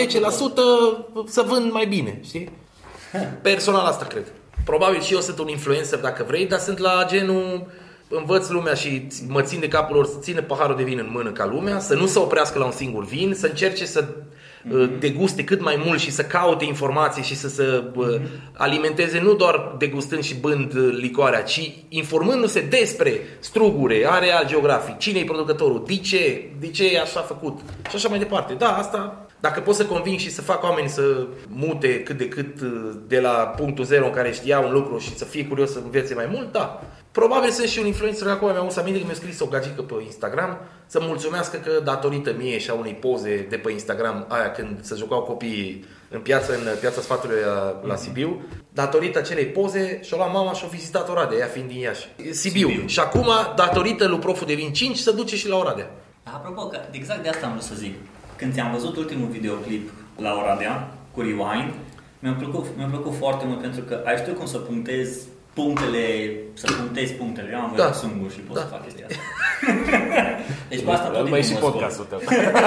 10% 1.21 1.25
să 1.25 1.43
vând 1.47 1.71
mai 1.71 1.85
bine, 1.85 2.19
știi? 2.23 2.49
Personal 3.41 3.85
asta 3.85 4.05
cred. 4.05 4.25
Probabil 4.65 5.01
și 5.01 5.13
eu 5.13 5.19
sunt 5.19 5.39
un 5.39 5.47
influencer 5.47 5.99
dacă 5.99 6.23
vrei, 6.27 6.45
dar 6.47 6.59
sunt 6.59 6.77
la 6.77 7.05
genul 7.07 7.67
învăț 8.09 8.49
lumea 8.49 8.73
și 8.73 9.07
mă 9.27 9.41
țin 9.41 9.59
de 9.59 9.67
capul 9.67 9.95
lor 9.95 10.05
să 10.05 10.17
țină 10.19 10.41
paharul 10.41 10.75
de 10.75 10.83
vin 10.83 10.97
în 10.97 11.09
mână 11.11 11.31
ca 11.31 11.45
lumea, 11.45 11.79
să 11.79 11.95
nu 11.95 12.05
se 12.05 12.19
oprească 12.19 12.59
la 12.59 12.65
un 12.65 12.71
singur 12.71 13.05
vin, 13.05 13.33
să 13.33 13.47
încerce 13.47 13.85
să 13.85 14.07
uh, 14.71 14.89
deguste 14.99 15.43
cât 15.43 15.61
mai 15.61 15.81
mult 15.85 15.99
și 15.99 16.11
să 16.11 16.23
caute 16.23 16.65
informații 16.65 17.23
și 17.23 17.35
să 17.35 17.47
se 17.49 17.83
uh, 17.95 18.19
alimenteze 18.53 19.19
nu 19.21 19.33
doar 19.33 19.75
degustând 19.77 20.23
și 20.23 20.35
bând 20.35 20.73
uh, 20.73 20.97
licoarea, 20.99 21.41
ci 21.41 21.71
informându-se 21.89 22.61
despre 22.61 23.19
strugure, 23.39 24.05
areal 24.09 24.45
geografic, 24.47 24.97
cine 24.97 25.19
e 25.19 25.23
producătorul, 25.23 25.83
de 25.87 25.97
ce, 25.97 26.49
de 26.59 26.67
ce 26.67 26.93
e 26.93 26.99
așa 26.99 27.19
făcut 27.19 27.59
și 27.89 27.95
așa 27.95 28.09
mai 28.09 28.19
departe. 28.19 28.53
Da, 28.53 28.77
asta 28.77 29.28
dacă 29.39 29.59
pot 29.59 29.75
să 29.75 29.85
conving 29.85 30.19
și 30.19 30.31
să 30.31 30.41
fac 30.41 30.63
oamenii 30.63 30.89
să 30.89 31.27
mute 31.47 32.03
cât 32.03 32.17
de 32.17 32.27
cât 32.27 32.61
uh, 32.61 32.91
de 33.07 33.19
la 33.19 33.29
punctul 33.29 33.85
zero 33.85 34.05
în 34.05 34.11
care 34.11 34.31
știa 34.31 34.59
un 34.59 34.71
lucru 34.71 34.97
și 34.97 35.17
să 35.17 35.25
fie 35.25 35.45
curios 35.45 35.71
să 35.71 35.79
învețe 35.83 36.13
mai 36.13 36.29
mult, 36.31 36.51
da. 36.51 36.81
Probabil 37.11 37.49
sunt 37.49 37.67
și 37.67 37.79
un 37.79 37.85
influencer 37.85 38.25
că 38.25 38.31
acum 38.31 38.51
mi-am 38.51 38.63
adus 38.63 38.77
aminte 38.77 38.99
că 38.99 39.05
mi-a 39.05 39.15
scris 39.15 39.39
o 39.39 39.45
gagică 39.45 39.81
pe 39.81 39.93
Instagram 40.03 40.57
să 40.85 40.99
mulțumească 41.01 41.57
că 41.57 41.71
datorită 41.83 42.33
mie 42.37 42.57
și 42.57 42.69
a 42.69 42.73
unei 42.73 42.93
poze 42.93 43.45
de 43.49 43.55
pe 43.55 43.71
Instagram 43.71 44.25
aia 44.27 44.51
când 44.51 44.77
se 44.81 44.95
jucau 44.95 45.21
copiii 45.21 45.85
în 46.09 46.19
piață, 46.19 46.53
în 46.53 46.77
piața 46.79 47.01
sfatului 47.01 47.37
la, 47.45 47.81
la 47.83 47.95
Sibiu, 47.95 48.41
datorită 48.73 49.19
acelei 49.19 49.45
poze 49.45 49.99
și-o 50.03 50.17
luat 50.17 50.31
mama 50.33 50.53
și-o 50.53 50.67
vizitat 50.67 51.09
Oradea, 51.09 51.37
ea 51.37 51.45
fiind 51.45 51.67
din 51.67 51.79
Iași. 51.79 52.07
Sibiu. 52.31 52.67
Sibiu. 52.67 52.87
Și 52.87 52.99
acum, 52.99 53.27
datorită 53.55 54.07
lui 54.07 54.19
Proful 54.19 54.47
de 54.47 54.53
Vin 54.53 54.73
5, 54.73 54.97
se 54.97 55.11
duce 55.11 55.35
și 55.35 55.49
la 55.49 55.57
Oradea. 55.57 55.91
Apropo, 56.23 56.67
că 56.67 56.79
exact 56.91 57.23
de 57.23 57.29
asta 57.29 57.45
am 57.45 57.51
vrut 57.51 57.63
să 57.63 57.73
zic. 57.75 57.95
Când 58.39 58.53
ți-am 58.53 58.71
văzut 58.71 58.95
ultimul 58.97 59.27
videoclip 59.27 59.89
la 60.17 60.31
Oradea, 60.41 60.91
cu 61.11 61.21
Rewind, 61.21 61.73
mi-a 62.19 62.31
plăcut, 62.33 62.65
mi-a 62.77 62.85
plăcut 62.85 63.13
foarte 63.15 63.45
mult 63.47 63.61
pentru 63.61 63.81
că 63.81 64.01
ai 64.05 64.17
știut 64.17 64.37
cum 64.37 64.45
să 64.45 64.57
punctezi 64.57 65.27
punctele, 65.53 66.03
să 66.53 66.73
punctezi 66.77 67.13
punctele. 67.13 67.49
Eu 67.53 67.59
am 67.59 67.73
Da. 67.75 67.85
văzut 67.87 68.09
singur 68.09 68.31
și 68.31 68.39
pot 68.39 68.55
Da. 68.55 68.61
să 68.61 68.67
fac 68.67 68.83
chestia 68.83 69.05
asta. 69.09 69.21
deci 70.69 70.81
cu 70.83 70.91
asta 70.91 71.07
tot 71.07 71.29
Mai 71.29 71.41
timpul 71.41 71.43
și 71.43 71.51
mă 71.51 71.57
scot. 71.59 71.71
podcastul 71.71 72.05
tău. 72.09 72.19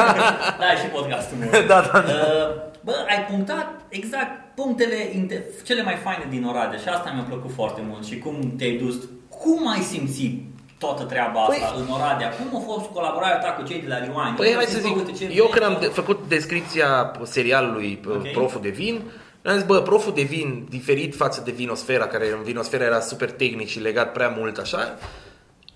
Da, 0.62 0.68
și 0.80 0.86
podcastul 0.92 1.36
meu. 1.38 1.48
Da, 1.72 1.78
da, 1.92 1.98
da. 2.00 2.00
Uh, 2.00 2.70
Bă, 2.84 2.94
ai 3.08 3.24
punctat 3.30 3.80
exact 3.88 4.54
punctele 4.54 4.96
inte- 5.14 5.44
cele 5.64 5.82
mai 5.82 5.94
faine 5.94 6.26
din 6.30 6.44
Oradea 6.44 6.78
și 6.78 6.88
asta 6.88 7.10
mi-a 7.14 7.22
plăcut 7.22 7.50
foarte 7.54 7.80
mult. 7.88 8.04
Și 8.04 8.18
cum 8.18 8.54
te-ai 8.58 8.76
dus, 8.82 8.94
cum 9.28 9.68
ai 9.68 9.80
simțit 9.80 10.42
toată 10.84 11.02
treaba 11.12 11.40
asta 11.40 11.54
Păi- 11.74 11.78
în 11.80 11.86
Oradea? 11.96 12.28
Cum 12.38 12.48
a 12.60 12.62
fost 12.72 12.86
colaborarea 12.96 13.38
ta 13.44 13.50
cu 13.58 13.62
cei 13.68 13.80
de 13.80 13.88
la 13.88 13.98
Rewind? 13.98 14.36
Păi 14.36 14.52
hai 14.54 14.64
să 14.64 14.78
Bă, 14.82 14.88
uite 14.88 15.12
zic, 15.12 15.16
ce 15.18 15.24
eu 15.24 15.30
vrei, 15.48 15.48
când 15.50 15.64
am 15.64 15.72
bă. 15.72 15.78
de- 15.80 15.86
făcut 16.00 16.18
descripția 16.28 17.12
serialului 17.22 18.00
Ok. 18.06 18.14
okay. 18.16 18.30
Proful 18.34 18.60
de 18.60 18.68
Vin, 18.68 19.00
am 19.44 19.54
zis, 19.54 19.64
bă, 19.64 19.80
Proful 19.80 20.12
de 20.14 20.22
Vin, 20.22 20.66
diferit 20.68 21.14
față 21.16 21.42
de 21.44 21.50
Vinosfera, 21.50 22.06
care 22.06 22.26
în 22.36 22.42
Vinosfera 22.42 22.84
era 22.84 23.00
super 23.00 23.30
tehnic 23.30 23.68
și 23.68 23.80
legat 23.80 24.12
prea 24.12 24.34
mult 24.38 24.58
așa, 24.58 24.94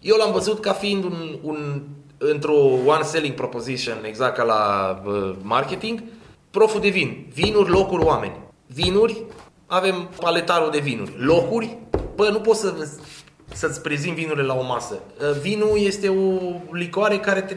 eu 0.01 0.17
l-am 0.17 0.33
văzut 0.33 0.61
ca 0.61 0.73
fiind 0.73 1.05
un, 1.05 1.39
un 1.43 1.83
într-o 2.19 2.55
one 2.87 3.03
selling 3.03 3.35
proposition, 3.35 3.97
exact 4.05 4.37
ca 4.37 4.43
la 4.43 4.63
uh, 5.07 5.35
marketing, 5.43 6.03
Proful 6.51 6.81
de 6.81 6.89
Vin, 6.89 7.27
vinuri, 7.35 7.71
locuri, 7.71 8.05
oameni. 8.05 8.37
Vinuri, 8.67 9.23
avem 9.67 10.09
paletarul 10.21 10.71
de 10.71 10.79
vinuri. 10.79 11.13
Locuri, 11.19 11.77
bă, 12.15 12.29
nu 12.29 12.39
poți 12.41 12.61
să 12.61 12.75
să-ți 13.57 13.81
prezint 13.81 14.17
vinurile 14.17 14.47
la 14.47 14.55
o 14.55 14.63
masă. 14.63 14.95
Uh, 15.21 15.41
Vinul 15.41 15.79
este 15.79 16.09
o 16.09 16.39
licoare 16.73 17.19
care 17.19 17.41
te 17.41 17.57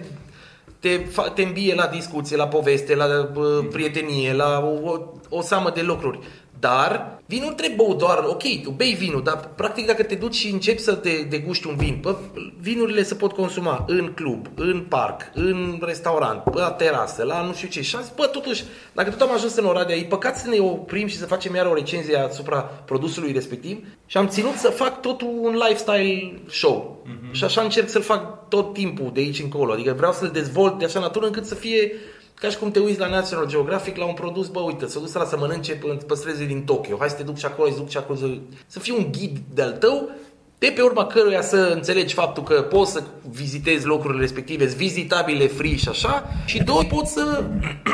te, 0.80 1.02
fa- 1.06 1.34
te 1.34 1.42
îmbie 1.42 1.76
la 1.76 1.88
discuție, 1.88 2.36
la 2.38 2.48
poveste, 2.48 2.96
la 2.96 3.30
uh, 3.36 3.68
prietenie, 3.72 4.34
la 4.34 4.60
o, 4.60 4.90
o, 4.90 5.00
o 5.30 5.42
seamă 5.42 5.72
de 5.76 5.82
lucruri. 5.82 6.20
Dar 6.60 7.22
vinul 7.26 7.50
nu 7.50 7.54
trebuie 7.56 7.76
băut 7.76 7.98
doar, 7.98 8.24
ok, 8.28 8.44
tu 8.64 8.70
bei 8.70 8.94
vinul, 8.94 9.24
dar 9.24 9.50
practic 9.56 9.86
dacă 9.86 10.04
te 10.04 10.16
duci 10.16 10.36
și 10.36 10.52
începi 10.52 10.82
să 10.82 10.94
te 10.94 11.10
degusti 11.30 11.68
un 11.68 11.76
vin, 11.76 11.98
bă, 12.02 12.16
vinurile 12.60 13.04
se 13.04 13.16
pot 13.16 13.32
consuma 13.32 13.86
în 13.88 14.12
club, 14.16 14.48
în 14.56 14.86
parc, 14.90 15.22
în 15.34 15.80
restaurant, 15.82 16.44
pe 16.44 16.60
la 16.60 16.72
terasă, 16.72 17.24
la 17.24 17.42
nu 17.42 17.54
știu 17.54 17.68
ce. 17.68 17.82
Și 17.82 17.96
am 17.96 18.02
zis, 18.02 18.12
bă, 18.16 18.26
totuși, 18.26 18.64
dacă 18.94 19.10
tot 19.10 19.22
am 19.22 19.34
ajuns 19.34 19.56
în 19.56 19.66
Oradea, 19.66 19.96
e 19.96 20.04
păcat 20.04 20.38
să 20.38 20.50
ne 20.50 20.60
oprim 20.60 21.08
și 21.08 21.18
să 21.18 21.26
facem 21.26 21.56
iar 21.56 21.66
o 21.66 21.74
recenzie 21.74 22.18
asupra 22.18 22.62
produsului 22.62 23.32
respectiv 23.32 23.86
și 24.06 24.18
am 24.18 24.28
ținut 24.28 24.56
să 24.56 24.70
fac 24.70 25.02
totul 25.02 25.40
un 25.42 25.54
lifestyle 25.54 26.42
show. 26.50 27.06
Mm-hmm. 27.06 27.32
Și 27.32 27.44
așa 27.44 27.62
încerc 27.62 27.90
să-l 27.90 28.02
fac 28.02 28.48
tot 28.48 28.74
timpul 28.74 29.12
de 29.14 29.20
aici 29.20 29.42
încolo. 29.42 29.74
Adică 29.74 29.94
vreau 29.98 30.12
să-l 30.12 30.30
dezvolt 30.34 30.80
de 30.80 30.86
așa 30.86 31.00
natură 31.00 31.26
încât 31.26 31.46
să 31.46 31.56
fie 31.56 31.92
ca 32.40 32.50
și 32.50 32.58
cum 32.58 32.72
te 32.72 32.80
uiți 32.80 33.00
la 33.00 33.08
National 33.08 33.48
Geographic 33.48 33.98
la 33.98 34.06
un 34.06 34.14
produs, 34.14 34.48
bă, 34.48 34.60
uite, 34.60 34.86
s-a 34.86 35.00
dus 35.00 35.14
la 35.14 35.26
să 35.26 35.38
mănânce 35.38 35.74
pe, 35.74 35.88
pe 36.08 36.16
străzile 36.16 36.46
din 36.46 36.64
Tokyo. 36.64 36.98
Hai 37.00 37.10
să 37.10 37.16
te 37.16 37.24
duc 37.24 37.38
și 37.38 37.46
acolo, 37.46 37.70
să 37.70 37.78
duc 37.78 37.90
și 37.90 37.98
acolo, 37.98 38.18
să, 38.20 38.26
să 38.68 38.80
fii 38.80 38.96
un 38.98 39.12
ghid 39.12 39.38
de-al 39.54 39.72
tău, 39.72 40.10
de 40.58 40.72
pe 40.76 40.82
urma 40.82 41.06
căruia 41.06 41.42
să 41.42 41.72
înțelegi 41.76 42.14
faptul 42.14 42.44
că 42.44 42.62
poți 42.62 42.92
să 42.92 43.04
vizitezi 43.30 43.86
locurile 43.86 44.20
respective, 44.20 44.68
sunt 44.68 44.78
vizitabile 44.78 45.48
free 45.48 45.76
și 45.76 45.90
așa, 45.90 46.24
și 46.46 46.64
doi, 46.64 46.86
poți 46.86 47.12
să, 47.12 47.44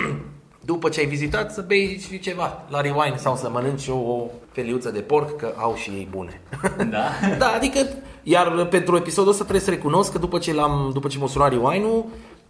după 0.72 0.90
ce 0.90 1.00
ai 1.00 1.06
vizitat, 1.06 1.54
să 1.54 1.62
bei 1.62 2.06
și 2.10 2.20
ceva 2.20 2.66
la 2.70 2.82
rewind 2.82 3.20
sau 3.20 3.36
să 3.36 3.50
mănânci 3.50 3.88
o 3.88 4.26
feliuță 4.52 4.92
de 4.92 5.00
porc, 5.00 5.36
că 5.36 5.54
au 5.58 5.76
și 5.76 5.90
ei 5.90 6.08
bune. 6.12 6.42
Da? 6.92 7.04
Da, 7.38 7.48
adică, 7.56 7.80
iar 8.24 8.66
pentru 8.66 8.96
episodul 8.96 9.32
ăsta 9.32 9.44
trebuie 9.44 9.64
să 9.64 9.70
recunosc 9.70 10.12
că 10.12 10.18
după 10.18 10.38
ce, 10.38 10.54
l-am, 10.54 10.90
după 10.94 11.08
ce 11.08 11.18
m-a 11.18 11.28
sunat 11.28 11.50
Rewind-ul, 11.50 12.06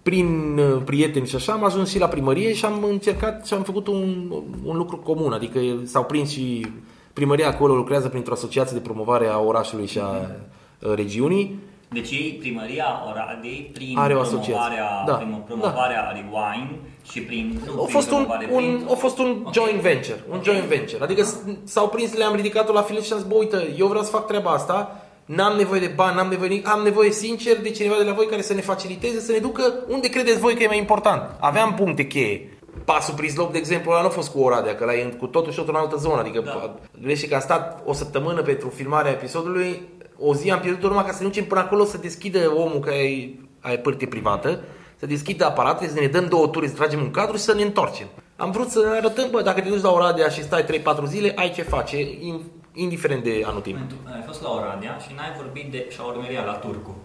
prin 0.10 0.58
uh, 0.58 0.82
prieteni 0.86 1.28
și 1.28 1.36
așa, 1.36 1.54
am 1.54 1.64
ajuns 1.64 1.90
și 1.90 2.00
la 2.00 2.08
primărie 2.08 2.54
și 2.54 2.66
am 2.66 2.84
încercat 2.84 3.46
și 3.48 3.54
am 3.54 3.64
făcut 3.64 3.88
un, 3.88 4.32
un 4.66 4.78
lucru 4.78 4.98
comun, 4.98 5.32
adică 5.34 5.60
s-au 5.84 6.04
prins 6.04 6.30
și 6.32 6.66
primăria 7.14 7.48
acolo 7.48 7.76
lucrează 7.76 8.08
printr-o 8.10 8.34
asociație 8.34 8.78
de 8.78 8.84
promovare 8.84 9.28
a 9.28 9.38
orașului 9.40 9.86
și 9.88 10.00
a 10.00 10.10
uh, 10.10 10.94
regiunii. 10.96 11.60
Deci 11.90 12.12
ei, 12.12 12.38
primăria 12.40 12.86
Oradei, 13.10 13.70
prin 13.74 13.98
Are 13.98 14.14
o 14.16 14.20
asociație. 14.20 14.52
promovarea, 14.54 15.04
Da, 15.06 15.14
prin 15.14 15.42
promovarea 15.46 16.12
Rewind 16.12 16.70
și 17.12 17.20
prin... 17.22 17.62
Nu, 17.66 17.72
A 17.72 17.76
prin 17.84 17.88
fost 17.94 18.12
un, 18.12 18.16
promovare, 18.24 18.48
un, 18.52 18.58
prin... 18.58 18.86
a 18.92 18.94
fost 18.96 19.18
un 19.20 19.42
Ok. 19.44 19.54
joint 19.54 19.80
venture, 19.82 20.24
un 20.30 20.36
Ok. 20.38 20.44
joint 20.44 20.64
venture. 20.64 21.04
Adică 21.04 21.24
s- 21.24 21.38
s-au 21.64 21.88
prins, 21.90 22.14
le-am 22.18 22.36
ridicat-o 22.36 22.74
la 22.74 22.82
filet 22.82 23.04
și 23.04 23.14
am 23.14 23.20
zis, 23.20 23.28
bă, 23.28 23.36
uite, 23.36 23.74
eu 23.78 23.88
vreau 23.88 24.04
să 24.04 24.10
fac 24.10 24.28
treaba 24.28 24.52
asta, 24.52 25.05
n-am 25.26 25.58
nevoie 25.58 25.80
de 25.80 25.92
bani, 25.96 26.16
n-am 26.16 26.28
nevoie 26.28 26.48
de 26.48 26.54
nimic, 26.54 26.70
am 26.70 26.82
nevoie 26.84 27.12
sincer 27.12 27.62
de 27.62 27.70
cineva 27.70 27.96
de 27.98 28.04
la 28.04 28.14
voi 28.14 28.26
care 28.26 28.42
să 28.42 28.54
ne 28.54 28.62
faciliteze, 28.62 29.20
să 29.20 29.32
ne 29.32 29.38
ducă 29.38 29.74
unde 29.88 30.10
credeți 30.10 30.40
voi 30.40 30.56
că 30.56 30.64
e 30.64 30.68
mai 30.68 30.78
important. 30.78 31.30
Aveam 31.40 31.74
puncte 31.74 32.08
cheie. 32.08 32.50
Pasul 32.86 33.14
Prizloc, 33.14 33.52
de 33.52 33.58
exemplu, 33.58 33.92
ăla 33.92 34.02
nu 34.02 34.08
a 34.08 34.10
fost 34.10 34.32
cu 34.32 34.40
Oradea, 34.40 34.76
că 34.76 34.86
la 34.86 34.94
e 34.94 35.16
cu 35.20 35.26
totul 35.28 35.52
și 35.52 35.58
totul 35.58 35.74
în 35.74 35.80
altă 35.80 35.96
zonă. 35.96 36.20
Adică, 36.20 36.42
Da. 36.46 36.76
greșit 37.02 37.30
că 37.30 37.36
am 37.36 37.42
stat 37.42 37.82
o 37.86 37.94
săptămână 37.94 38.42
pentru 38.42 38.70
filmarea 38.76 39.12
episodului, 39.12 39.82
o 40.20 40.36
zi 40.36 40.52
am 40.52 40.60
pierdut 40.60 40.90
numai 40.90 41.06
ca 41.06 41.12
să 41.12 41.18
ne 41.22 41.28
ducem 41.28 41.46
până 41.46 41.60
acolo 41.60 41.84
să 41.86 41.98
deschidă 41.98 42.52
omul 42.56 42.80
care 42.80 42.98
e, 42.98 43.30
ai 43.60 43.78
pârtie 43.80 44.08
privată, 44.08 44.60
să 45.00 45.06
deschidă 45.06 45.46
aparatele, 45.46 45.90
să 45.90 46.00
ne 46.00 46.08
dăm 46.08 46.26
două 46.26 46.48
turi, 46.48 46.68
să 46.68 46.74
tragem 46.76 47.00
un 47.00 47.12
cadru 47.12 47.36
și 47.38 47.44
să 47.44 47.54
ne 47.54 47.62
întoarcem. 47.62 48.08
Am 48.36 48.52
vrut 48.52 48.70
să 48.70 48.94
arătăm, 48.98 49.28
bă, 49.32 49.42
dacă 49.42 49.62
te 49.62 49.70
duci 49.70 49.82
la 49.82 49.92
Oradea 49.92 50.30
și 50.30 50.44
stai 50.44 50.64
3-4 50.64 51.06
zile, 51.06 51.32
ai 51.36 51.52
ce 51.52 51.62
face, 51.62 51.98
in- 52.02 52.42
indiferent 52.76 53.24
de 53.24 53.44
anotimp. 53.46 53.90
Tu 53.90 53.96
ai 54.14 54.24
fost 54.26 54.42
la 54.42 54.50
Oradea 54.50 54.98
și 54.98 55.14
n-ai 55.16 55.34
vorbit 55.38 55.72
de 55.72 55.88
șaurmeria 55.90 56.44
la 56.44 56.54
Turcu. 56.54 56.96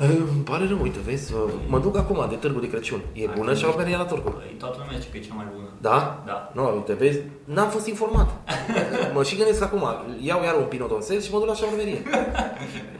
Uh, 0.00 0.04
Îmi 0.34 0.42
pare 0.44 0.66
rău, 0.68 0.78
uite, 0.82 0.98
vezi, 1.04 1.32
uh, 1.32 1.40
mă 1.66 1.78
duc 1.78 1.96
acum 1.96 2.26
de 2.28 2.34
târgul 2.34 2.60
de 2.60 2.68
Crăciun. 2.68 3.00
E 3.12 3.26
bună 3.36 3.54
și 3.54 3.64
au 3.64 3.74
la 3.76 4.04
turcul. 4.04 4.30
Păi, 4.30 4.54
Toată 4.58 4.76
lumea 4.78 4.98
zice 4.98 5.10
că 5.10 5.16
e 5.16 5.20
cea 5.20 5.34
mai 5.34 5.46
bună. 5.54 5.66
Da? 5.80 6.22
Da. 6.26 6.50
Nu, 6.54 6.74
uite, 6.74 6.92
vezi, 6.92 7.20
n-am 7.44 7.68
fost 7.68 7.86
informat. 7.86 8.30
mă 9.14 9.22
și 9.22 9.36
gândesc 9.36 9.62
acum, 9.62 9.84
iau 10.20 10.42
iar 10.42 10.54
un 10.54 10.64
pinot 10.64 10.88
Donsel 10.88 11.20
și 11.20 11.32
mă 11.32 11.38
duc 11.38 11.48
la 11.48 11.54
șaurmerie. 11.54 12.02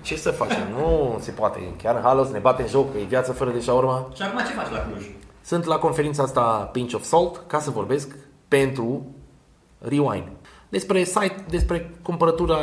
Ce 0.01 0.17
să 0.17 0.31
facem? 0.31 0.63
Nu 0.77 1.17
se 1.21 1.31
poate. 1.31 1.59
Chiar 1.83 1.95
în 1.95 2.03
halos 2.03 2.29
ne 2.29 2.39
batem 2.39 2.67
joc, 2.67 2.93
că 2.93 2.99
e 2.99 3.05
viață 3.05 3.33
fără 3.33 3.51
de 3.51 3.61
șaurma. 3.61 4.09
Și 4.15 4.23
acum 4.23 4.39
ce 4.39 4.53
faci 4.53 4.71
la 4.71 4.79
Cluj? 4.79 5.07
Sunt 5.45 5.65
la 5.65 5.77
conferința 5.79 6.23
asta 6.23 6.69
Pinch 6.73 6.95
of 6.95 7.03
Salt 7.03 7.43
ca 7.47 7.61
să 7.61 7.71
vorbesc 7.71 8.17
pentru 8.49 9.07
Rewind. 9.79 10.29
Despre 10.69 11.05
site, 11.05 11.45
despre 11.49 11.95
cumpărătura 12.03 12.59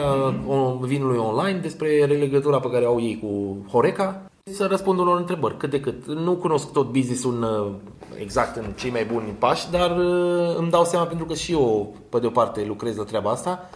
o- 0.47 0.77
vinului 0.81 1.17
online, 1.17 1.59
despre 1.59 2.05
relegătura 2.05 2.59
pe 2.59 2.69
care 2.69 2.85
au 2.85 3.01
ei 3.01 3.19
cu 3.19 3.57
Horeca, 3.71 4.21
să 4.43 4.65
răspund 4.65 4.99
unor 4.99 5.17
întrebări, 5.17 5.57
cât 5.57 5.69
de 5.69 5.79
cât. 5.79 6.05
Nu 6.05 6.35
cunosc 6.35 6.71
tot 6.71 6.91
business-ul 6.91 7.33
în, 7.33 7.75
exact 8.21 8.55
în 8.55 8.65
cei 8.75 8.91
mai 8.91 9.05
buni 9.05 9.35
pași, 9.39 9.71
dar 9.71 9.97
uh, 9.97 10.55
îmi 10.57 10.69
dau 10.69 10.83
seama 10.83 11.05
pentru 11.05 11.25
că 11.25 11.33
și 11.33 11.51
eu, 11.51 11.95
pe 12.09 12.19
de 12.19 12.27
o 12.27 12.29
parte, 12.29 12.65
lucrez 12.67 12.97
la 12.97 13.03
treaba 13.03 13.29
asta. 13.29 13.69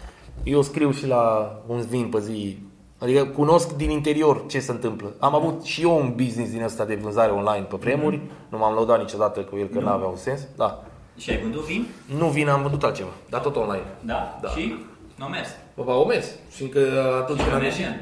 Eu 0.44 0.62
scriu 0.62 0.92
și 0.92 1.08
la 1.08 1.52
un 1.68 1.82
vin 1.90 2.10
pe 2.10 2.20
zi 2.20 2.58
Adică 3.00 3.26
cunosc 3.26 3.76
din 3.76 3.90
interior 3.90 4.44
ce 4.48 4.60
se 4.60 4.72
întâmplă. 4.72 5.14
Am 5.20 5.36
avut 5.36 5.64
și 5.64 5.82
eu 5.82 5.98
un 5.98 6.14
business 6.16 6.52
din 6.52 6.64
ăsta 6.64 6.86
de 6.86 6.96
vânzare 6.96 7.32
online 7.32 7.66
pe 7.70 7.76
vremuri. 7.80 8.22
Nu 8.50 8.58
m-am 8.58 8.74
lăudat 8.74 9.00
niciodată 9.00 9.40
cu 9.40 9.58
el 9.58 9.68
că 9.68 9.80
nu 9.80 9.88
avea 9.88 10.08
un 10.08 10.16
sens. 10.16 10.48
Da. 10.56 10.84
Și 11.20 11.30
ai 11.30 11.38
vândut 11.38 11.64
vin? 11.66 11.88
Nu 12.18 12.28
vin, 12.28 12.48
am 12.48 12.62
vândut 12.62 12.84
altceva, 12.84 13.10
dar 13.30 13.42
tot 13.42 13.56
online. 13.56 13.84
Da? 14.02 14.38
Da. 14.42 14.50
Și? 14.50 14.76
Nu 15.16 15.26
a 15.26 15.28
mers. 15.28 15.50
Bă, 15.76 15.84
ba, 15.84 15.94
o 15.96 16.06
mers. 16.06 16.28
Și 16.56 16.64
încă 16.64 16.80
atunci 17.22 17.40
când 17.42 17.54
am 17.54 17.62
merge? 17.62 17.82
ieșit, 17.82 17.96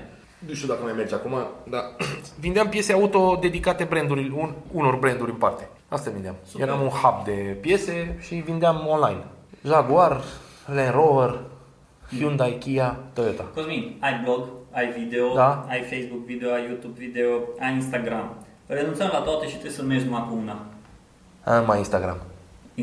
nu 0.48 0.54
știu 0.54 0.68
dacă 0.68 0.80
mai 0.84 0.94
merge 0.96 1.16
acum, 1.16 1.34
dar 1.70 1.82
vindeam 2.40 2.70
piese 2.70 2.94
auto 2.94 3.38
dedicate 3.42 3.84
branduri, 3.84 4.34
un, 4.36 4.54
unor 4.72 4.96
branduri 4.96 5.32
în 5.32 5.38
parte. 5.38 5.70
Asta 5.88 6.10
vindeam. 6.12 6.36
Super. 6.46 6.68
Eram 6.68 6.82
un 6.82 6.88
hub 6.88 7.26
de 7.26 7.58
piese 7.62 8.18
și 8.22 8.36
vindeam 8.36 8.86
online. 8.88 9.24
Jaguar, 9.66 10.22
Land 10.66 10.92
Rover, 10.94 11.40
Hyundai, 12.18 12.58
Kia, 12.60 13.00
Toyota. 13.14 13.46
Cosmin, 13.54 13.98
ai 14.00 14.22
blog, 14.24 14.48
ai 14.72 14.92
video, 14.92 15.34
Da. 15.34 15.66
ai 15.70 15.82
Facebook 15.82 16.26
video, 16.26 16.52
ai 16.54 16.64
YouTube 16.66 17.00
video, 17.00 17.28
ai 17.60 17.74
Instagram. 17.74 18.36
Renunțăm 18.68 19.10
la 19.12 19.20
toate 19.20 19.46
și 19.46 19.52
trebuie 19.52 19.72
să 19.72 19.84
mergi 19.84 20.06
numai 20.06 20.26
cu 20.30 20.36
una. 20.42 20.60
Am 21.44 21.66
mai 21.66 21.78
Instagram. 21.78 22.18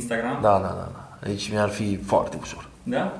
Instagram? 0.00 0.38
Da, 0.42 0.48
da, 0.66 0.72
da. 0.80 0.88
da. 0.94 1.26
Deci 1.28 1.50
mi-ar 1.50 1.68
fi 1.68 1.98
foarte 2.06 2.36
ușor. 2.40 2.66
Da? 2.82 3.18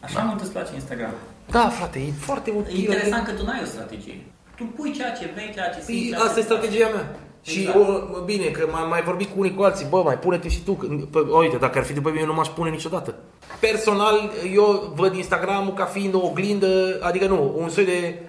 Așa 0.00 0.20
mult 0.20 0.40
îți 0.40 0.50
place 0.50 0.70
Instagram. 0.74 1.10
Da, 1.50 1.68
frate, 1.68 1.98
e 1.98 2.10
foarte 2.18 2.50
E 2.50 2.58
util. 2.58 2.78
interesant 2.78 3.26
că 3.26 3.32
tu 3.32 3.44
n-ai 3.44 3.60
o 3.62 3.66
strategie. 3.66 4.24
Tu 4.56 4.64
pui 4.76 4.92
ceea 4.92 5.10
ce 5.12 5.30
vrei, 5.34 5.50
ceea 5.54 5.68
ce 5.68 5.80
simți. 5.80 5.86
Păi, 5.92 6.08
ceea 6.08 6.18
ce 6.20 6.24
asta 6.26 6.38
e 6.38 6.40
îți 6.40 6.48
place. 6.48 6.66
strategia 6.66 6.88
mea. 6.94 7.16
Și 7.42 7.58
Exact. 7.60 7.76
o, 7.78 7.80
mă, 7.82 8.22
bine, 8.24 8.44
că 8.44 8.68
mai, 8.72 8.86
mai 8.88 9.02
vorbit 9.02 9.28
cu 9.32 9.38
unii 9.40 9.54
cu 9.54 9.62
alții, 9.62 9.86
bă, 9.90 10.02
mai 10.02 10.18
pune-te 10.18 10.48
și 10.48 10.60
tu. 10.62 10.72
Că, 10.72 10.86
pă, 11.10 11.18
uite, 11.18 11.56
dacă 11.56 11.78
ar 11.78 11.84
fi 11.84 11.92
după 11.92 12.10
mine, 12.10 12.24
nu 12.24 12.34
m-aș 12.34 12.48
pune 12.48 12.70
niciodată. 12.70 13.14
Personal, 13.60 14.30
eu 14.54 14.92
văd 14.94 15.14
Instagram 15.14 15.72
ca 15.74 15.84
fiind 15.84 16.14
o 16.14 16.20
oglindă, 16.26 16.98
adică 17.02 17.26
nu, 17.26 17.54
un 17.58 17.68
soi 17.68 17.84
de 17.84 18.22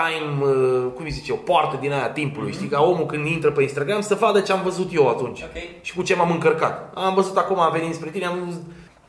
time, 0.00 0.44
uh, 0.50 0.84
cum 0.94 1.04
îi 1.04 1.10
zice, 1.10 1.32
o 1.32 1.36
poartă 1.36 1.78
din 1.80 1.92
aia 1.92 2.08
timpului, 2.10 2.52
știi, 2.52 2.68
ca 2.68 2.82
omul 2.82 3.06
când 3.06 3.26
intră 3.26 3.50
pe 3.50 3.62
Instagram 3.62 4.00
să 4.00 4.14
vadă 4.14 4.40
ce 4.40 4.52
am 4.52 4.62
văzut 4.62 4.94
eu 4.94 5.08
atunci 5.08 5.42
Ok. 5.42 5.62
și 5.82 5.94
cu 5.94 6.02
ce 6.02 6.14
m-am 6.14 6.30
încărcat. 6.30 6.92
Am 6.94 7.14
văzut 7.14 7.36
acum, 7.36 7.60
am 7.60 7.72
venit 7.72 7.94
spre 7.94 8.10
tine, 8.10 8.26
am 8.26 8.38
văzut 8.44 8.62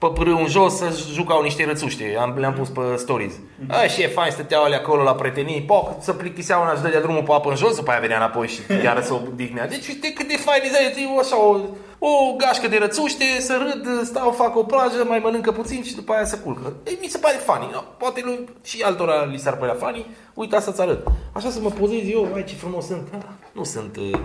pe 0.07 0.19
pârâu 0.19 0.37
în 0.37 0.47
jos 0.47 0.75
să 0.75 1.03
jucau 1.13 1.41
niște 1.41 1.65
rățuște, 1.65 2.15
am, 2.19 2.35
le-am 2.37 2.53
pus 2.53 2.69
pe 2.69 2.81
stories. 2.97 3.33
A, 3.67 3.87
și 3.87 4.01
e 4.01 4.07
fain, 4.07 4.31
stăteau 4.31 4.63
alea 4.63 4.77
acolo 4.77 5.03
la 5.03 5.15
prietenii, 5.15 5.61
poc, 5.61 5.91
să 5.99 6.13
plictiseau 6.13 6.61
una 6.61 6.75
și 6.75 6.81
dădea 6.81 7.01
drumul 7.01 7.23
pe 7.23 7.31
apă 7.31 7.49
în 7.49 7.55
jos, 7.55 7.75
după 7.75 7.91
aia 7.91 7.99
venea 7.99 8.17
înapoi 8.17 8.47
și 8.47 8.59
iară 8.83 9.01
să 9.01 9.13
o 9.13 9.19
dignea. 9.35 9.67
Deci 9.67 9.87
uite 9.87 10.13
cât 10.13 10.27
de 10.27 10.37
fain 10.37 10.61
e, 10.63 11.01
e 11.01 11.19
așa 11.19 11.39
o, 11.41 11.57
o 11.99 12.35
gașcă 12.37 12.67
de 12.67 12.77
rățuște, 12.77 13.25
să 13.39 13.53
râd, 13.57 14.05
stau, 14.05 14.31
fac 14.31 14.55
o 14.55 14.63
plajă, 14.63 15.05
mai 15.07 15.19
mănâncă 15.23 15.51
puțin 15.51 15.83
și 15.83 15.95
după 15.95 16.13
aia 16.13 16.25
să 16.25 16.37
culcă. 16.37 16.73
E, 16.83 16.91
mi 17.01 17.07
se 17.07 17.17
pare 17.17 17.35
funny, 17.35 17.69
no? 17.73 17.79
poate 17.97 18.21
lui, 18.23 18.39
și 18.63 18.81
altora 18.81 19.23
li 19.23 19.37
s-ar 19.37 19.57
părea 19.57 19.75
funny, 19.79 20.05
uite 20.33 20.55
asta 20.55 20.71
ți 20.71 20.81
arăt. 20.81 21.07
Așa 21.31 21.49
să 21.49 21.59
mă 21.61 21.69
pozez 21.69 22.09
eu, 22.09 22.31
ai 22.33 22.43
ce 22.43 22.55
frumos 22.55 22.85
sunt. 22.85 23.07
Ah, 23.11 23.23
Nu 23.51 23.63
sunt 23.63 23.95
uh, 23.97 24.19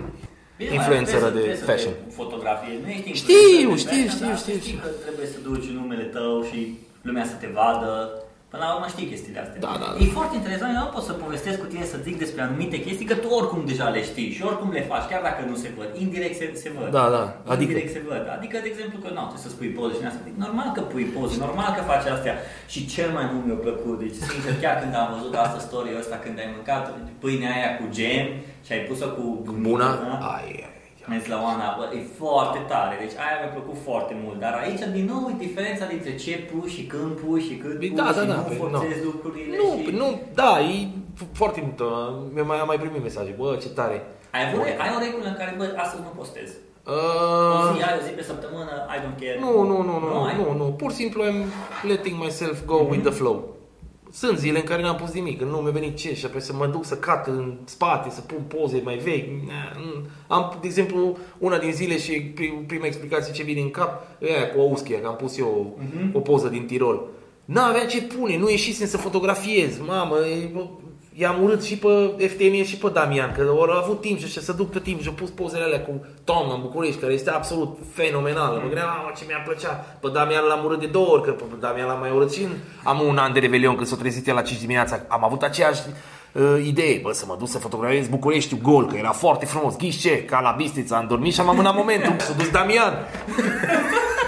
Bine, 0.61 0.73
influenceră 0.79 1.25
trebuie 1.27 1.31
să- 1.33 1.37
de 1.39 1.43
trebuie 1.45 1.63
să 1.63 1.69
fashion. 1.71 1.93
te 2.07 2.13
Fotografie. 2.21 2.73
Nu 2.83 2.89
ești 2.97 3.11
Știu, 3.21 3.35
influencer 3.35 3.71
de 3.71 3.77
știu, 3.83 3.95
fashion, 4.01 4.09
știu, 4.15 4.27
dar 4.27 4.37
știu, 4.43 4.53
să 4.53 4.59
știi 4.59 4.71
știu. 4.71 4.79
că 4.85 4.89
trebuie 5.05 5.27
să 5.33 5.37
duci 5.49 5.67
numele 5.79 6.05
tău 6.17 6.33
și 6.49 6.59
lumea 7.07 7.25
să 7.31 7.35
te 7.41 7.49
vadă. 7.59 7.91
Până 8.51 8.63
la 8.67 8.73
urmă 8.75 8.87
știi 8.95 9.11
chestiile 9.13 9.39
astea. 9.43 9.59
Da, 9.65 9.73
da, 9.81 9.87
da. 9.93 9.97
E 10.03 10.17
foarte 10.19 10.35
interesant, 10.41 10.71
eu 10.77 10.83
nu 10.85 10.93
pot 10.95 11.05
să 11.09 11.13
povestesc 11.25 11.57
cu 11.63 11.67
tine 11.73 11.85
să 11.93 11.97
zic 12.07 12.15
despre 12.23 12.41
anumite 12.41 12.77
chestii, 12.85 13.09
că 13.11 13.15
tu 13.23 13.27
oricum 13.39 13.61
deja 13.71 13.87
le 13.95 14.01
știi 14.11 14.29
și 14.35 14.41
oricum 14.49 14.69
le 14.77 14.83
faci, 14.91 15.05
chiar 15.11 15.21
dacă 15.29 15.41
nu 15.49 15.55
se 15.63 15.69
văd. 15.77 15.89
Indirect 16.03 16.35
se, 16.41 16.45
se 16.63 16.69
văd. 16.77 16.89
Da, 16.97 17.05
da, 17.15 17.23
adică- 17.51 17.61
Indirect 17.71 17.91
se 17.97 18.01
văd. 18.09 18.23
Adică, 18.37 18.55
de 18.63 18.67
exemplu, 18.73 18.97
că 19.03 19.09
nu, 19.15 19.21
trebuie 19.27 19.45
să 19.47 19.49
spui 19.55 19.69
poze 19.77 19.93
și 19.99 20.05
asta. 20.09 20.19
Normal 20.45 20.69
că 20.75 20.81
pui 20.91 21.05
poze, 21.15 21.35
normal 21.47 21.69
că 21.77 21.81
faci 21.91 22.05
astea. 22.15 22.35
Și 22.73 22.79
cel 22.93 23.09
mai 23.17 23.25
mult 23.31 23.43
mi-a 23.47 23.59
plăcut, 23.65 23.95
deci 24.03 24.17
sincer, 24.31 24.53
chiar 24.63 24.75
când 24.81 24.93
am 25.01 25.07
văzut 25.15 25.33
asta 25.43 25.59
story 25.67 25.91
ăsta, 26.01 26.15
când 26.23 26.35
ai 26.43 26.49
mâncat 26.55 26.83
pâinea 27.21 27.51
aia 27.57 27.71
cu 27.79 27.85
gem 27.97 28.25
și 28.65 28.71
ai 28.75 28.81
pus-o 28.89 29.07
cu 29.17 29.23
Bună? 29.67 29.89
da? 30.03 30.13
Ai, 30.35 30.49
ai, 30.67 30.80
ai. 31.11 31.17
Mers 31.17 31.25
la 31.33 31.37
Oana, 31.45 31.67
bă, 31.77 31.83
e 31.97 32.01
foarte 32.21 32.59
tare, 32.71 32.93
deci 33.03 33.15
aia 33.23 33.35
mi-a 33.39 33.51
plăcut 33.57 33.77
foarte 33.87 34.13
mult, 34.23 34.37
dar 34.45 34.53
aici 34.63 34.83
din 34.97 35.05
nou 35.11 35.23
e 35.31 35.43
diferența 35.47 35.85
dintre 35.93 36.11
ce 36.23 36.33
pui 36.49 36.69
și 36.75 36.83
când 36.91 37.11
pui 37.21 37.41
și 37.47 37.55
cât 37.63 37.75
Păi 37.81 37.87
pui 37.89 37.97
da, 38.01 38.07
și 38.07 38.17
da, 38.19 38.23
da, 38.33 38.37
nu 38.41 38.41
păi, 38.49 38.57
forțezi 38.61 39.01
nu. 39.03 39.07
lucrurile 39.09 39.55
Nu, 39.61 39.69
și... 39.77 39.89
nu, 40.01 40.07
da, 40.41 40.51
e 40.71 40.75
foarte 41.39 41.59
multă. 41.65 41.85
Mi-am 42.33 42.47
mai, 42.51 42.59
am 42.63 42.69
mai 42.71 42.79
primit 42.83 43.01
mesaje, 43.07 43.31
bă, 43.39 43.47
ce 43.63 43.69
tare. 43.79 43.97
Ai, 44.35 44.41
avut, 44.47 44.61
ai 44.83 44.91
o 44.97 44.99
regulă 45.05 45.27
în 45.33 45.37
care, 45.41 45.51
bă, 45.59 45.65
astăzi 45.83 46.01
nu 46.07 46.11
postez. 46.21 46.49
O 46.85 46.91
Uh, 46.91 47.75
zi, 47.75 47.83
ai 47.87 47.95
o 47.99 48.03
zi 48.07 48.11
pe 48.19 48.23
săptămână, 48.31 48.73
I 48.95 48.97
don't 49.03 49.17
care. 49.21 49.37
nu, 49.39 49.51
nu, 49.71 49.77
nu, 49.89 49.95
nu, 49.99 50.23
ai? 50.23 50.35
nu, 50.39 50.45
nu, 50.61 50.63
pur 50.79 50.89
și 50.91 50.97
simplu 50.97 51.23
am 51.23 51.37
letting 51.89 52.15
myself 52.23 52.65
go 52.65 52.75
with 52.91 53.03
the 53.03 53.11
flow. 53.19 53.55
Sunt 54.13 54.37
zile 54.37 54.57
în 54.59 54.63
care 54.63 54.81
n-am 54.81 54.95
pus 54.95 55.11
nimic, 55.11 55.37
când 55.37 55.51
nu 55.51 55.57
mi-a 55.57 55.71
venit 55.71 55.95
ce 55.95 56.15
și 56.15 56.25
apoi 56.25 56.41
să 56.41 56.53
mă 56.53 56.67
duc 56.67 56.85
să 56.85 56.95
cat 56.95 57.27
în 57.27 57.57
spate, 57.65 58.09
să 58.09 58.21
pun 58.21 58.37
poze 58.47 58.81
mai 58.83 58.97
vechi. 58.97 59.27
Na, 59.47 59.79
nu. 59.79 60.05
Am, 60.27 60.57
de 60.61 60.67
exemplu, 60.67 61.17
una 61.37 61.57
din 61.57 61.71
zile 61.71 61.97
și 61.97 62.21
prim- 62.21 62.65
prima 62.67 62.85
explicație 62.85 63.33
ce 63.33 63.43
vine 63.43 63.61
în 63.61 63.69
cap 63.71 64.03
e 64.19 64.33
aia 64.33 64.49
cu 64.49 64.59
Auschia, 64.59 64.99
că 65.01 65.07
am 65.07 65.15
pus 65.15 65.37
eu 65.37 65.77
o 66.13 66.19
poză 66.19 66.47
din 66.47 66.65
Tirol. 66.65 67.07
N-aveam 67.45 67.87
ce 67.87 68.01
pune, 68.01 68.37
nu 68.37 68.49
ieșisem 68.49 68.87
să 68.87 68.97
fotografiez. 68.97 69.79
Mamă, 69.85 70.15
e, 70.17 70.49
bă, 70.53 70.67
i-am 71.13 71.43
urât 71.43 71.63
și 71.63 71.77
pe 71.77 72.27
FTN 72.27 72.63
și 72.63 72.77
pe 72.77 72.89
Damian, 72.93 73.31
că 73.31 73.47
au 73.49 73.71
avut 73.71 74.01
timp 74.01 74.19
și 74.19 74.25
așa 74.25 74.41
să 74.41 74.51
duc 74.51 74.71
tot 74.71 74.83
timpul 74.83 75.01
și 75.01 75.07
au 75.07 75.13
pus 75.15 75.29
pozele 75.29 75.63
alea 75.63 75.81
cu 75.81 76.05
toamna 76.23 76.53
în 76.53 76.61
București, 76.61 76.99
care 76.99 77.13
este 77.13 77.29
absolut 77.29 77.77
fenomenală. 77.93 78.55
Mă 78.55 78.67
gândeam, 78.67 78.87
mamă, 78.87 79.11
ce 79.17 79.23
mi-a 79.27 79.43
plăcea. 79.45 79.69
Pe 80.01 80.09
Damian 80.13 80.43
l-am 80.43 80.65
urât 80.65 80.79
de 80.79 80.85
două 80.85 81.07
ori, 81.07 81.23
că 81.23 81.31
pe 81.31 81.43
Damian 81.59 81.87
l-am 81.87 81.99
mai 81.99 82.11
urât 82.11 82.33
și 82.33 82.43
în... 82.43 82.51
am 82.83 83.01
un 83.07 83.17
an 83.17 83.33
de 83.33 83.39
Revelion, 83.39 83.75
când 83.75 83.87
s-a 83.87 83.95
trezit 83.95 84.27
el 84.27 84.35
la 84.35 84.41
5 84.41 84.59
dimineața. 84.59 84.99
Am 85.07 85.23
avut 85.23 85.41
aceeași 85.41 85.81
uh, 86.31 86.65
idee, 86.65 86.99
bă, 87.03 87.11
să 87.11 87.25
mă 87.27 87.35
duc 87.39 87.47
să 87.47 87.57
fotografiez 87.57 88.07
Bucureștiul 88.07 88.59
gol, 88.61 88.85
că 88.85 88.95
era 88.97 89.11
foarte 89.11 89.45
frumos. 89.45 89.77
Ghiși 89.77 89.99
ce? 89.99 90.23
Ca 90.23 90.39
la 90.39 90.51
Bistrița, 90.57 90.97
am 90.97 91.07
dormit 91.07 91.33
și 91.33 91.39
am 91.39 91.49
amânat 91.49 91.75
momentul. 91.75 92.15
S-a 92.17 92.33
dus 92.33 92.49
Damian. 92.49 92.93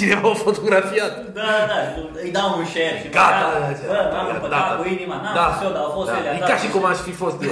Cineva 0.00 0.28
a 0.30 0.34
fotografiat. 0.34 1.12
Da, 1.38 1.40
da, 1.42 1.64
da, 1.70 1.78
îi 2.24 2.30
dau 2.30 2.58
un 2.58 2.64
share 2.64 3.00
și 3.02 3.08
Gata, 3.08 3.46
bă, 3.86 3.98
m-am 4.12 4.28
împăcat 4.34 4.80
cu 4.80 4.88
inima, 4.88 5.16
n-am 5.22 5.34
da, 5.34 5.46
fost 5.50 5.64
eu, 5.64 5.72
dar 5.72 5.82
au 5.82 5.90
fost 5.98 6.10
da. 6.10 6.16
ele. 6.18 6.28
E 6.36 6.38
da. 6.38 6.46
ca 6.46 6.56
și 6.56 6.68
cum 6.68 6.84
aș 6.84 6.96
fi 6.96 7.10
fost 7.22 7.42
eu. 7.42 7.50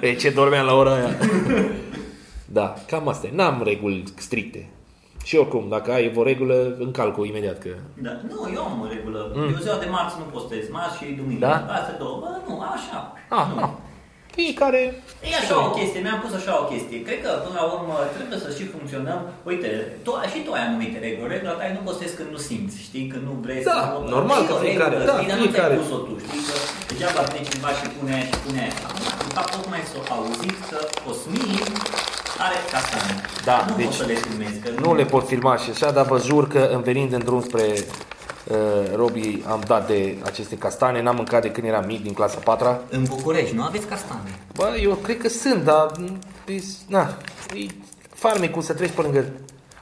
E 0.00 0.14
ce 0.22 0.30
dormeam 0.30 0.66
la 0.66 0.74
ora 0.74 0.92
aia. 0.92 1.10
Da, 2.58 2.74
cam 2.86 3.08
asta 3.08 3.26
e. 3.26 3.30
N-am 3.34 3.62
reguli 3.64 4.04
stricte. 4.16 4.68
Și 5.24 5.36
oricum, 5.36 5.66
dacă 5.68 5.92
ai 5.92 6.12
o 6.16 6.22
regulă, 6.22 6.76
încalc-o 6.78 7.24
imediat 7.24 7.58
că... 7.58 7.68
Da. 7.94 8.20
Nu, 8.28 8.50
eu 8.54 8.62
am 8.62 8.80
o 8.84 8.86
regulă. 8.94 9.32
Eu 9.34 9.58
ziua 9.62 9.76
de 9.76 9.86
marți 9.90 10.16
nu 10.18 10.24
postez, 10.24 10.64
marți 10.70 10.96
și 10.96 11.04
duminică. 11.04 11.46
Da? 11.46 11.54
Astea 11.78 11.96
două. 11.98 12.18
Bă, 12.20 12.28
nu, 12.48 12.60
așa. 12.60 13.12
Ah, 13.28 13.46
nu. 13.54 13.62
ah. 13.62 13.70
Fiecare... 14.40 14.80
E 15.32 15.34
așa 15.42 15.56
o 15.66 15.70
chestie, 15.78 16.00
mi-am 16.04 16.20
pus 16.24 16.32
așa 16.40 16.52
o 16.62 16.64
chestie. 16.72 16.98
Cred 17.06 17.18
că 17.24 17.30
până 17.44 17.56
la 17.60 17.66
urmă 17.76 17.94
trebuie 18.16 18.38
să 18.44 18.48
și 18.56 18.64
funcționăm. 18.74 19.20
Uite, 19.50 19.68
tu, 20.04 20.10
și 20.32 20.38
tu 20.46 20.50
ai 20.56 20.64
anumite 20.68 20.96
reguli. 21.06 21.30
Regula 21.34 21.54
ta 21.58 21.64
e 21.68 21.76
nu 21.78 21.82
postezi 21.88 22.14
când 22.18 22.30
nu 22.36 22.40
simți, 22.48 22.76
știi, 22.88 23.06
când 23.12 23.22
nu 23.28 23.34
vrei 23.44 23.62
Da, 23.70 23.76
să... 23.78 24.10
normal 24.16 24.40
Și 24.42 24.46
că 24.48 24.54
o 24.56 24.58
fiecare, 24.66 24.94
regulă, 24.94 25.10
da, 25.10 25.16
știi, 25.16 25.28
dar 25.30 25.38
fiecare. 25.42 25.74
nu 25.74 25.80
ți-ai 25.80 25.80
pus-o 25.80 25.98
tu, 26.06 26.12
știi, 26.24 26.42
că 26.48 26.54
degeaba 26.90 27.20
vine 27.28 27.42
cineva 27.48 27.70
și 27.78 27.84
pune 27.96 28.10
aia 28.16 28.26
și 28.32 28.36
pune 28.44 28.58
aia. 28.64 28.74
Acum, 28.88 29.04
de 29.28 29.32
fapt, 29.36 29.50
tocmai 29.56 29.82
s-o 29.92 30.00
auzit 30.16 30.56
că 30.70 30.78
Cosmin 31.04 31.64
are 32.44 32.58
castane. 32.72 33.12
Da, 33.48 33.56
nu 33.68 33.72
deci 33.80 33.86
poți 33.88 33.98
să 34.00 34.04
le 34.10 34.16
filmezi, 34.24 34.56
că 34.62 34.68
Nu 34.84 34.90
le 35.00 35.06
pot 35.14 35.24
filma 35.32 35.54
și 35.62 35.68
așa, 35.74 35.88
dar 35.96 36.04
vă 36.12 36.18
jur 36.28 36.44
că 36.54 36.60
în 36.76 36.80
venind 36.90 37.10
în 37.18 37.22
drum 37.28 37.42
spre 37.48 37.64
uh, 38.50 38.56
Robii 38.94 39.44
am 39.48 39.60
dat 39.66 39.86
de 39.86 40.16
aceste 40.24 40.58
castane, 40.58 41.02
n-am 41.02 41.16
mâncat 41.16 41.42
de 41.42 41.50
când 41.50 41.66
eram 41.66 41.84
mic, 41.86 42.02
din 42.02 42.12
clasa 42.12 42.38
4 42.44 42.80
În 42.90 43.04
București 43.08 43.54
nu 43.54 43.62
aveți 43.62 43.86
castane. 43.86 44.38
Bă, 44.54 44.76
eu 44.82 44.94
cred 44.94 45.18
că 45.18 45.28
sunt, 45.28 45.64
dar 45.64 45.92
e, 46.46 46.62
na, 46.88 47.16
e 47.54 47.66
farmecul 48.14 48.62
să 48.62 48.74
treci 48.74 48.90
pe 48.90 49.02
lângă 49.02 49.24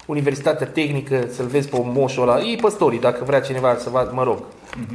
Universitatea 0.07 0.67
Tehnică, 0.67 1.29
să-l 1.33 1.47
vezi 1.47 1.69
pe 1.69 1.81
moșul 1.83 2.23
ăla. 2.23 2.41
E 2.41 2.57
pe 2.57 2.69
story, 2.69 3.01
dacă 3.01 3.25
vrea 3.25 3.41
cineva 3.41 3.77
să 3.77 3.91
vadă, 3.91 4.11
mă 4.15 4.23
rog, 4.23 4.39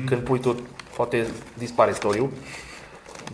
când 0.05 0.21
pui 0.21 0.39
tot, 0.39 0.58
poate 0.95 1.27
dispare 1.58 1.91
story-ul. 1.91 2.29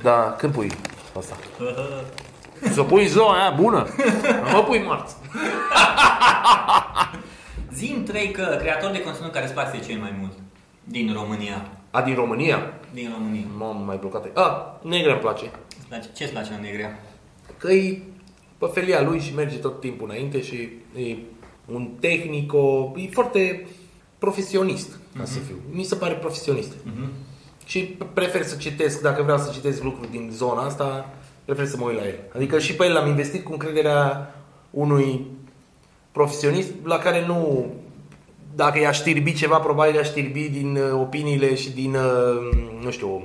Dar 0.02 0.36
când 0.36 0.54
pui 0.54 0.72
asta? 1.18 1.36
Să 2.74 2.84
pui 2.84 3.08
ziua 3.08 3.34
aia 3.34 3.50
bună, 3.50 3.88
nu 4.44 4.50
mă 4.52 4.64
pui 4.64 4.84
marți. 4.88 5.16
Zim 7.76 8.04
trei 8.04 8.32
că 8.32 8.56
creator 8.60 8.92
de 8.92 9.02
conținut 9.02 9.32
care 9.32 9.46
îți 9.46 9.54
place 9.54 9.80
cel 9.88 10.00
mai 10.00 10.16
mult 10.20 10.32
din 10.84 11.14
România. 11.14 11.70
A, 11.92 12.02
din 12.02 12.16
România? 12.16 12.74
Din 12.94 13.10
România. 13.18 13.46
M-am 13.58 13.84
mai 13.86 13.98
blocat. 14.00 14.38
A, 14.38 14.80
negra 14.84 15.12
îmi 15.12 15.22
place. 15.22 15.52
Îți 15.78 15.88
place- 15.88 16.10
Ce 16.16 16.24
îți 16.24 16.32
place 16.34 16.52
la 16.52 16.60
negrea? 16.60 17.00
Că 17.58 17.72
e 17.72 18.02
pe 18.58 18.66
felia 18.74 19.02
lui 19.02 19.20
și 19.20 19.34
merge 19.36 19.58
tot 19.58 19.80
timpul 19.80 20.10
înainte 20.10 20.42
și 20.42 20.56
e 20.98 21.16
un 21.66 21.90
tehnico, 22.00 22.94
e 22.96 23.10
foarte 23.12 23.68
profesionist, 24.18 25.00
ca 25.18 25.26
să 25.26 25.40
fiu. 25.40 25.56
Mi 25.72 25.84
se 25.84 25.96
pare 25.96 26.14
profesionist. 26.14 26.72
Și 27.66 27.80
prefer 28.14 28.44
să 28.44 28.56
citesc, 28.56 29.02
dacă 29.02 29.24
vreau 29.24 29.38
să 29.38 29.52
citesc 29.54 29.84
lucruri 29.84 30.12
din 30.12 30.30
zona 30.34 30.62
asta, 30.62 31.14
prefer 31.46 31.66
să 31.66 31.78
mă 31.78 31.86
uit 31.86 31.96
la 31.98 32.06
el. 32.08 32.16
Adică 32.36 32.60
și 32.60 32.76
pe 32.76 32.86
el 32.86 32.94
l-am 32.94 33.08
investit 33.08 33.44
cu 33.44 33.52
încrederea 33.52 34.36
unui 34.70 35.26
profesionist 36.16 36.70
la 36.84 36.98
care 36.98 37.26
nu 37.26 37.66
dacă 38.56 38.80
i-a 38.80 38.92
știrbi 38.92 39.34
ceva, 39.34 39.58
probabil 39.60 39.96
i-a 39.96 40.04
știrbi 40.04 40.50
din 40.50 40.76
uh, 40.76 40.92
opiniile 40.94 41.56
și 41.56 41.72
din, 41.72 41.96
uh, 41.96 42.56
nu 42.84 42.92
știu, 42.92 43.24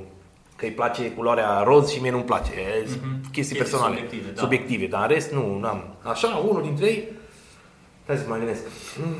că 0.57 0.65
îi 0.65 0.71
place 0.73 1.11
culoarea 1.11 1.63
roz 1.63 1.91
și 1.91 2.01
mie 2.01 2.11
nu-mi 2.11 2.25
place. 2.25 2.51
E 2.53 2.83
Mhm. 2.83 2.91
Chestii 2.91 3.31
Chestii 3.33 3.57
personale, 3.57 3.95
subiective, 3.95 4.31
da. 4.35 4.41
subiective, 4.41 4.87
dar 4.87 5.03
în 5.03 5.09
rest 5.09 5.31
nu, 5.33 5.59
n-am. 5.59 5.95
Așa, 6.03 6.29
unul 6.49 6.63
dintre 6.63 6.87
ei, 6.87 7.05
hai 8.07 8.17
să 8.17 8.25
mă 8.29 8.37
gândesc. 8.37 8.61
Mm, 9.05 9.15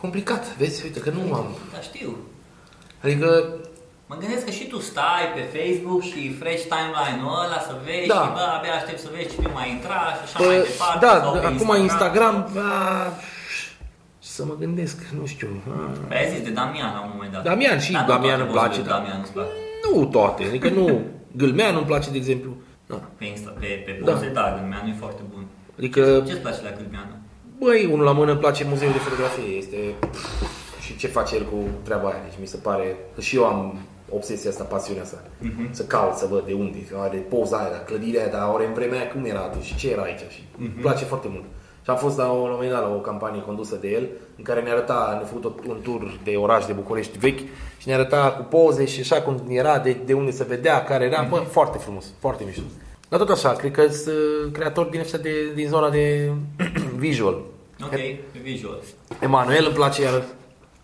complicat, 0.00 0.56
vezi, 0.56 0.84
uite 0.84 1.00
că 1.00 1.10
nu 1.10 1.34
am. 1.34 1.46
Da, 1.72 1.80
știu. 1.80 2.16
Adică, 3.02 3.54
Mă 4.10 4.16
gândesc 4.22 4.44
că 4.44 4.50
și 4.58 4.64
tu 4.72 4.78
stai 4.90 5.24
pe 5.36 5.42
Facebook 5.56 6.02
și 6.10 6.20
fresh 6.40 6.62
timeline-ul 6.74 7.34
ăla 7.44 7.58
să 7.68 7.74
vezi 7.86 8.06
Da. 8.14 8.20
și 8.24 8.30
bă, 8.38 8.44
abia 8.56 8.74
aștept 8.80 9.00
să 9.04 9.08
vezi 9.16 9.28
cine 9.34 9.48
mai 9.58 9.66
intra 9.74 10.00
și 10.16 10.22
așa 10.26 10.36
bă, 10.42 10.46
mai 10.50 10.60
departe. 10.70 11.00
da, 11.06 11.12
sau 11.22 11.32
pe 11.32 11.46
acum 11.52 11.70
Instagram, 11.88 12.36
a, 12.68 12.70
să 14.34 14.40
mă 14.50 14.54
gândesc, 14.62 14.96
nu 15.18 15.24
știu. 15.34 15.50
a. 15.74 15.76
Păi 16.08 16.16
ai 16.22 16.28
zis 16.32 16.40
de 16.46 16.50
Damian 16.58 16.90
la 16.96 17.00
un 17.06 17.10
moment 17.14 17.32
dat. 17.34 17.42
Damian 17.50 17.78
și 17.86 17.92
Dar 17.92 18.02
nu 18.02 18.08
Damian 18.12 18.36
toate 18.38 18.42
îmi 18.46 18.52
place, 18.56 18.68
pozele 18.78 18.88
da. 18.88 18.94
Damian 18.96 19.20
îți 19.24 19.32
plac. 19.36 19.48
Nu 19.84 20.04
toate, 20.16 20.42
adică 20.50 20.68
nu, 20.78 20.86
Gâlmean 21.40 21.72
nu-mi 21.74 21.86
place, 21.92 22.08
de 22.10 22.16
exemplu. 22.22 22.50
Da. 22.90 22.98
Pe 23.18 23.24
Insta, 23.32 23.50
pe, 23.60 23.66
pe 23.86 23.92
Da. 24.04 24.12
poze, 24.12 24.28
da, 24.38 24.44
Gâlmeanu 24.56 24.88
e 24.92 24.94
foarte 25.04 25.22
bun. 25.32 25.42
Adică, 25.78 26.00
Ce-ți 26.26 26.44
place 26.46 26.60
la 26.68 26.72
Gâlmeanu? 26.78 27.14
băi, 27.62 27.88
unul 27.92 28.04
la 28.10 28.12
mână 28.20 28.30
îmi 28.30 28.40
place 28.44 28.62
muzeul 28.72 28.92
de 28.92 28.98
fotografie, 29.06 29.50
este 29.62 29.76
și 30.84 30.96
ce 30.96 31.06
face 31.06 31.32
el 31.36 31.44
cu 31.52 31.58
treaba 31.86 32.08
aia, 32.08 32.20
deci 32.28 32.38
mi 32.40 32.46
se 32.46 32.56
pare 32.56 32.96
că 33.14 33.20
și 33.20 33.36
eu 33.36 33.44
am 33.44 33.78
obsesia 34.14 34.50
asta, 34.50 34.64
pasiunea 34.64 35.02
asta, 35.02 35.22
Mhm. 35.38 35.72
să 35.72 35.82
caut, 35.84 36.14
să 36.16 36.26
văd 36.30 36.44
de 36.46 36.52
unde, 36.52 36.78
are 36.96 37.16
poza 37.18 37.56
aia, 37.56 37.84
clădirea 37.84 38.22
aia, 38.22 38.30
dar 38.32 38.50
ori 38.54 38.66
în 38.66 38.72
vremea 38.72 38.98
aia 39.00 39.08
cum 39.08 39.24
era 39.24 39.40
atunci 39.40 39.64
și 39.64 39.76
ce 39.76 39.90
era 39.90 40.02
aici 40.02 40.18
și 40.28 40.44
Mhm. 40.56 40.62
îmi 40.74 40.80
place 40.82 41.04
foarte 41.04 41.28
mult. 41.30 41.44
Și 41.84 41.90
am 41.90 41.96
fost 41.96 42.16
la, 42.16 42.30
un 42.30 42.50
moment 42.50 42.70
dat 42.70 42.80
la 42.82 42.88
o 42.94 42.98
campanie 42.98 43.42
condusă 43.42 43.76
de 43.80 43.88
el, 43.88 44.08
în 44.36 44.44
care 44.44 44.60
ne 44.62 44.70
arăta, 44.70 45.14
ne-a 45.18 45.26
făcut 45.26 45.66
un 45.66 45.76
tur 45.82 46.18
de 46.24 46.30
oraș 46.36 46.66
de 46.66 46.72
București 46.72 47.18
vechi 47.18 47.38
și 47.78 47.88
ne 47.88 47.94
arăta 47.94 48.34
cu 48.38 48.42
poze 48.42 48.84
și 48.84 49.00
așa 49.00 49.22
cum 49.22 49.42
era, 49.48 49.78
de, 49.78 49.96
de 50.04 50.12
unde 50.12 50.30
se 50.30 50.44
vedea, 50.44 50.84
care 50.84 51.04
era, 51.04 51.26
bă, 51.30 51.36
foarte 51.36 51.78
frumos, 51.78 52.06
foarte 52.18 52.44
mișto. 52.46 52.62
Dar 53.08 53.18
tot 53.18 53.28
așa, 53.30 53.52
cred 53.52 53.70
că 53.72 53.86
sunt 53.88 54.14
uh, 54.46 54.52
creatori 54.52 54.90
din, 54.90 55.00
ăștia 55.00 55.18
de, 55.18 55.52
din 55.54 55.68
zona 55.68 55.90
de 55.90 56.32
visual. 56.96 57.40
Ok, 57.82 57.90
pe 57.90 58.18
visual. 58.42 58.78
Emanuel 59.20 59.64
îmi 59.64 59.74
place 59.74 60.02
iar. 60.02 60.22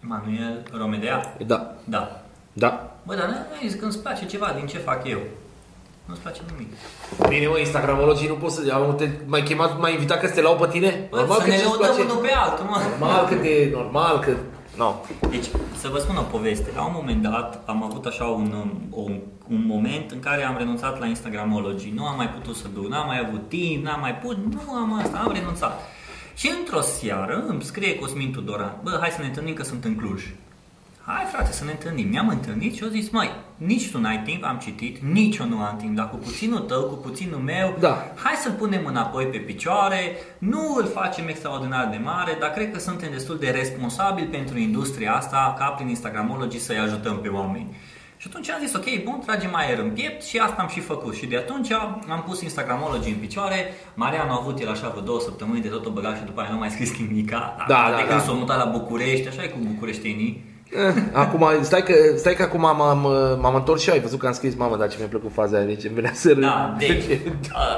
Emanuel 0.05 0.63
Romedea? 0.79 1.37
Da, 1.47 1.75
Da. 1.85 2.23
da. 2.53 2.96
Bă, 3.07 3.15
dar 3.15 3.27
nu 3.29 3.69
zis 3.69 3.75
că 3.79 3.87
îți 3.87 3.99
place 3.99 4.27
ceva 4.27 4.53
din 4.57 4.67
ce 4.67 4.79
fac 4.79 5.09
eu. 5.09 5.19
Nu-ți 6.05 6.21
place 6.21 6.41
nimic. 6.51 6.73
Bine, 7.29 7.47
mă, 7.47 7.59
Instagramologii 7.59 8.29
nu 8.29 8.35
pot 8.35 8.51
să... 8.51 8.73
Am, 8.73 8.95
te, 8.97 9.09
m-ai 9.27 9.43
chemat, 9.43 9.81
m-ai 9.81 9.93
invitat 9.93 10.21
că 10.21 10.27
să 10.27 10.35
te 10.35 10.41
lau 10.41 10.57
pe 10.57 10.67
tine? 10.67 11.07
Bă, 11.11 11.27
să 11.31 11.41
că 11.41 11.47
ne 11.47 11.53
ce-ți 11.53 11.65
lăudăm 11.65 11.95
place. 11.95 12.03
unul 12.03 12.17
pe 12.17 12.33
altul, 12.33 12.65
mă. 12.65 12.77
Normal 12.99 13.27
că 13.27 13.35
te... 13.35 13.71
Normal 13.73 14.19
că... 14.19 14.33
No. 14.77 14.95
Deci, 15.31 15.47
să 15.77 15.89
vă 15.89 15.99
spun 15.99 16.17
o 16.17 16.23
poveste. 16.23 16.71
La 16.75 16.85
un 16.85 16.93
moment 16.95 17.23
dat 17.23 17.63
am 17.67 17.83
avut 17.83 18.05
așa 18.07 18.25
un, 18.25 18.71
un, 18.91 19.21
un 19.49 19.65
moment 19.67 20.11
în 20.11 20.19
care 20.19 20.45
am 20.45 20.57
renunțat 20.59 21.01
la 21.01 21.07
Instagramology. 21.07 21.93
Nu 21.95 22.05
am 22.05 22.17
mai 22.17 22.29
putut 22.29 22.57
să 22.57 22.67
duc, 22.75 22.87
n-am 22.89 23.07
mai 23.07 23.25
avut 23.27 23.49
timp, 23.49 23.85
n-am 23.85 24.01
mai 24.01 24.15
putut, 24.15 24.55
nu 24.55 24.73
am 24.73 25.01
asta, 25.03 25.19
am 25.19 25.33
renunțat. 25.33 25.81
Și 26.35 26.53
într-o 26.59 26.81
seară 26.81 27.45
îmi 27.47 27.63
scrie 27.63 27.99
Cosmin 27.99 28.33
Tudoran, 28.33 28.81
bă, 28.83 28.97
hai 29.01 29.11
să 29.11 29.21
ne 29.21 29.27
întâlnim 29.27 29.55
că 29.55 29.63
sunt 29.63 29.85
în 29.85 29.97
Cluj. 29.97 30.23
Hai 31.09 31.25
frate 31.33 31.53
să 31.53 31.65
ne 31.65 31.71
întâlnim. 31.71 32.09
Ne-am 32.11 32.29
întâlnit 32.29 32.75
și 32.75 32.83
eu 32.83 32.89
zis, 32.89 33.11
mai, 33.11 33.31
nici 33.57 33.91
tu 33.91 34.01
n-ai 34.01 34.23
timp, 34.25 34.45
am 34.45 34.59
citit, 34.59 34.99
nici 35.13 35.37
eu 35.37 35.47
nu 35.47 35.59
am 35.59 35.77
timp, 35.77 35.97
dar 35.97 36.09
cu 36.11 36.17
puținul 36.17 36.59
tău, 36.59 36.83
cu 36.83 36.95
puținul 36.95 37.39
meu, 37.39 37.77
Da. 37.81 38.13
hai 38.15 38.35
să-l 38.35 38.53
punem 38.53 38.87
înapoi 38.87 39.25
pe 39.25 39.37
picioare, 39.37 40.17
nu 40.39 40.75
îl 40.77 40.87
facem 40.87 41.29
extraordinar 41.29 41.89
de 41.91 42.01
mare, 42.05 42.37
dar 42.41 42.51
cred 42.51 42.73
că 42.73 42.79
suntem 42.79 43.11
destul 43.11 43.39
de 43.39 43.51
responsabili 43.51 44.27
pentru 44.27 44.59
industria 44.59 45.15
asta, 45.15 45.55
ca 45.59 45.65
prin 45.65 45.89
Instagramology 45.89 46.59
să-i 46.59 46.79
ajutăm 46.79 47.19
pe 47.19 47.29
oameni. 47.29 47.77
Și 48.17 48.27
atunci 48.31 48.51
am 48.51 48.61
zis, 48.61 48.75
ok, 48.75 49.03
bun, 49.05 49.23
tragem 49.27 49.55
aer 49.55 49.79
în 49.79 49.91
piept 49.91 50.25
și 50.25 50.39
asta 50.39 50.63
am 50.63 50.69
și 50.69 50.81
făcut. 50.81 51.15
Și 51.15 51.27
de 51.27 51.37
atunci 51.37 51.73
am 52.09 52.23
pus 52.27 52.43
Instagramology 52.43 53.09
în 53.09 53.17
picioare. 53.17 53.73
Marian 53.95 54.29
a 54.29 54.39
avut 54.41 54.59
el 54.61 54.69
așa 54.71 54.89
vreo 54.89 55.03
două 55.03 55.21
săptămâni 55.21 55.61
de 55.61 55.69
tot 55.69 55.87
o 55.87 55.91
băgat 55.91 56.17
și 56.17 56.25
după 56.25 56.41
aia 56.41 56.51
nu 56.51 56.59
mai 56.59 56.71
scris 56.71 56.99
nimica. 56.99 57.57
Da, 57.69 57.85
de 57.87 57.91
da, 57.91 57.99
când 58.09 58.19
da. 58.19 58.25
s-a 58.25 58.33
mutat 58.33 58.59
la 58.59 58.71
București, 58.71 59.29
așa 59.29 59.43
e 59.43 59.47
cu 59.47 59.59
bucureștenii. 59.73 60.55
Eh, 60.71 60.95
Acum, 61.23 61.47
stai 61.63 61.83
că, 61.83 61.95
stai 62.17 62.35
că 62.35 62.43
acum 62.43 62.61
m-am, 62.61 63.01
m-am 63.41 63.55
întors 63.55 63.83
și 63.83 63.89
eu, 63.89 63.95
ai 63.95 64.01
văzut 64.01 64.19
că 64.19 64.27
am 64.27 64.33
scris, 64.33 64.55
mamă, 64.55 64.77
dar 64.77 64.89
ce 64.89 64.97
mi-a 64.99 65.07
plăcut 65.07 65.33
faza 65.33 65.57
aia, 65.57 65.67
deci 65.67 65.85
îmi 65.85 65.95
venea 65.95 66.13
să 66.15 66.29
râd. 66.29 66.41
Da, 66.41 66.75
deci, 66.79 67.05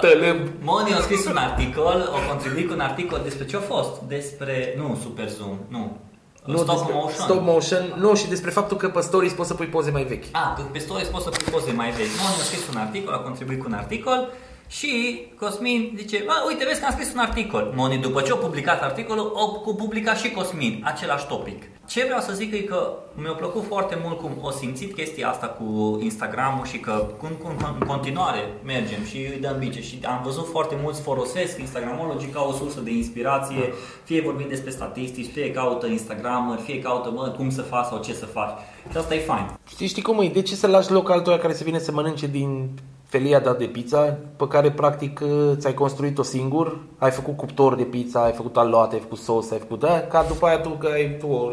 Tălâm. 0.01 0.36
Moni 0.62 0.93
a 0.93 1.01
scris 1.01 1.26
un 1.26 1.36
articol, 1.36 2.11
a 2.14 2.28
contribuit 2.28 2.66
cu 2.68 2.72
un 2.74 2.80
articol 2.80 3.20
despre 3.24 3.45
ce 3.47 3.57
a 3.57 3.61
fost? 3.61 4.01
Despre, 4.09 4.74
nu, 4.78 4.99
Super 5.03 5.28
Zoom, 5.28 5.57
nu. 5.68 5.97
Nu, 6.45 6.57
stop 6.57 6.68
despre- 6.76 6.95
motion. 6.95 7.24
Stop 7.24 7.41
motion. 7.43 7.95
Nu, 7.99 8.14
și 8.14 8.28
despre 8.28 8.51
faptul 8.51 8.76
că 8.76 8.89
pe 8.89 9.01
stories 9.01 9.32
poți 9.32 9.49
să 9.49 9.55
pui 9.55 9.66
poze 9.66 9.91
mai 9.91 10.03
vechi. 10.05 10.24
Ah, 10.32 10.53
că 10.57 10.62
pe 10.72 10.78
stories 10.78 11.09
poți 11.09 11.24
să 11.24 11.30
pui 11.30 11.53
poze 11.53 11.72
mai 11.72 11.91
vechi. 11.91 12.14
Moni 12.22 12.41
a 12.41 12.45
scris 12.45 12.68
un 12.72 12.76
articol, 12.80 13.12
a 13.14 13.18
contribuit 13.18 13.59
cu 13.61 13.64
un 13.68 13.74
articol 13.74 14.28
și 14.68 15.20
Cosmin 15.40 15.92
zice, 15.96 16.22
"Bă, 16.26 16.32
uite, 16.48 16.64
vezi 16.64 16.80
că 16.80 16.86
am 16.86 16.92
scris 16.92 17.12
un 17.12 17.18
articol. 17.18 17.72
Moni, 17.76 17.98
după 17.98 18.20
ce 18.20 18.32
a 18.32 18.34
publicat 18.34 18.82
articolul, 18.82 19.32
a 19.36 19.72
publicat 19.76 20.18
și 20.18 20.30
Cosmin, 20.30 20.82
același 20.84 21.26
topic. 21.26 21.62
Ce 21.86 22.04
vreau 22.04 22.20
să 22.20 22.32
zic 22.32 22.54
e 22.54 22.58
că 22.58 22.92
mi-a 23.14 23.32
plăcut 23.32 23.64
foarte 23.66 23.98
mult 24.04 24.18
cum 24.18 24.30
o 24.40 24.50
simțit 24.50 24.94
chestia 24.94 25.28
asta 25.28 25.46
cu 25.46 25.98
Instagram-ul 26.02 26.66
și 26.66 26.78
că 26.78 27.06
cum, 27.18 27.28
cum, 27.42 27.52
în 27.80 27.86
continuare 27.86 28.38
mergem 28.64 29.04
și 29.04 29.16
îi 29.16 29.38
dăm 29.40 29.56
bice 29.58 29.82
și 29.82 29.98
am 30.06 30.20
văzut 30.24 30.46
foarte 30.50 30.76
mulți 30.82 31.00
folosesc 31.00 31.58
Instagramology 31.58 32.26
ca 32.26 32.46
o 32.48 32.52
sursă 32.52 32.80
de 32.80 32.90
inspirație, 32.90 33.72
fie 34.04 34.20
vorbim 34.22 34.46
despre 34.48 34.70
statistici, 34.70 35.32
fie 35.32 35.50
caută 35.50 35.86
Instagram, 35.86 36.60
fie 36.64 36.78
caută 36.78 37.10
bă, 37.14 37.34
cum 37.36 37.50
să 37.50 37.62
faci 37.62 37.86
sau 37.86 38.00
ce 38.02 38.14
să 38.14 38.26
faci. 38.26 38.58
Și 38.90 38.96
asta 38.96 39.14
e 39.14 39.18
fain. 39.18 39.58
Știi, 39.68 39.86
știi 39.86 40.02
cum 40.02 40.20
e? 40.20 40.28
De 40.28 40.42
ce 40.42 40.54
să 40.54 40.66
lași 40.66 40.92
loc 40.92 41.10
altuia 41.10 41.38
care 41.38 41.54
să 41.54 41.64
vină 41.64 41.78
să 41.78 41.92
mănânce 41.92 42.26
din 42.26 42.68
felia 43.09 43.40
de 43.40 43.64
pizza 43.64 44.18
pe 44.36 44.46
care 44.48 44.70
practic 44.70 45.20
ți-ai 45.56 45.74
construit-o 45.74 46.22
singur, 46.22 46.78
ai 46.98 47.11
făcut 47.11 47.36
cuptor 47.36 47.74
de 47.74 47.82
pizza, 47.82 48.24
ai 48.24 48.32
făcut 48.32 48.56
aluate, 48.56 48.94
ai 48.94 49.00
făcut 49.00 49.18
sos, 49.18 49.50
ai 49.50 49.59
făcut 49.59 49.78
da, 49.78 50.00
ca 50.00 50.24
după 50.28 50.46
aia 50.46 50.59
tu 50.59 50.68
că 50.68 50.86
ai 50.92 51.16
tu 51.18 51.26
o 51.26 51.50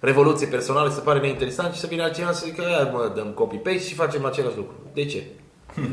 revoluție 0.00 0.46
personală, 0.46 0.90
se 0.90 1.00
pare 1.00 1.18
mai 1.18 1.28
interesant 1.28 1.74
și 1.74 1.80
să 1.80 1.86
vină 1.86 2.02
altcineva 2.02 2.32
să 2.32 2.42
zică, 2.46 2.62
"Ia, 2.62 2.90
mă, 2.92 3.12
dăm 3.14 3.26
copy-paste 3.34 3.88
și 3.88 3.94
facem 3.94 4.24
același 4.24 4.56
lucru. 4.56 4.74
De 4.94 5.04
ce? 5.04 5.22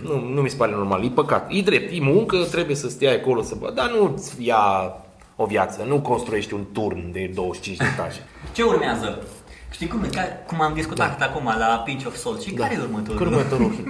Nu, 0.04 0.20
nu 0.34 0.42
mi 0.42 0.50
se 0.50 0.56
pare 0.56 0.72
normal, 0.72 1.04
e 1.04 1.08
păcat. 1.08 1.48
E 1.52 1.62
drept, 1.62 1.92
e 1.94 2.00
muncă, 2.00 2.38
trebuie 2.52 2.76
să 2.76 2.90
stai 2.90 3.16
acolo 3.16 3.42
să 3.42 3.56
bă, 3.60 3.72
dar 3.76 3.92
nu-ți 3.92 4.44
ia 4.46 4.96
o 5.36 5.46
viață, 5.46 5.84
nu 5.88 6.02
construiești 6.02 6.54
un 6.54 6.66
turn 6.74 7.12
de 7.12 7.32
25 7.34 7.78
de 7.78 7.86
etaje. 7.94 8.20
Ce 8.56 8.64
urmează? 8.64 9.24
Știi 9.72 9.88
cum, 9.88 10.00
ca, 10.14 10.22
cum 10.48 10.62
am 10.62 10.74
discutat 10.74 11.18
da. 11.18 11.26
acum 11.26 11.46
la 11.46 11.82
Pinch 11.86 12.06
of 12.08 12.16
Salt? 12.16 12.42
Și 12.42 12.54
da. 12.54 12.64
care 12.64 12.76
e 12.76 12.82
următorul? 12.82 13.18
Cu 13.18 13.24
următorul. 13.24 13.72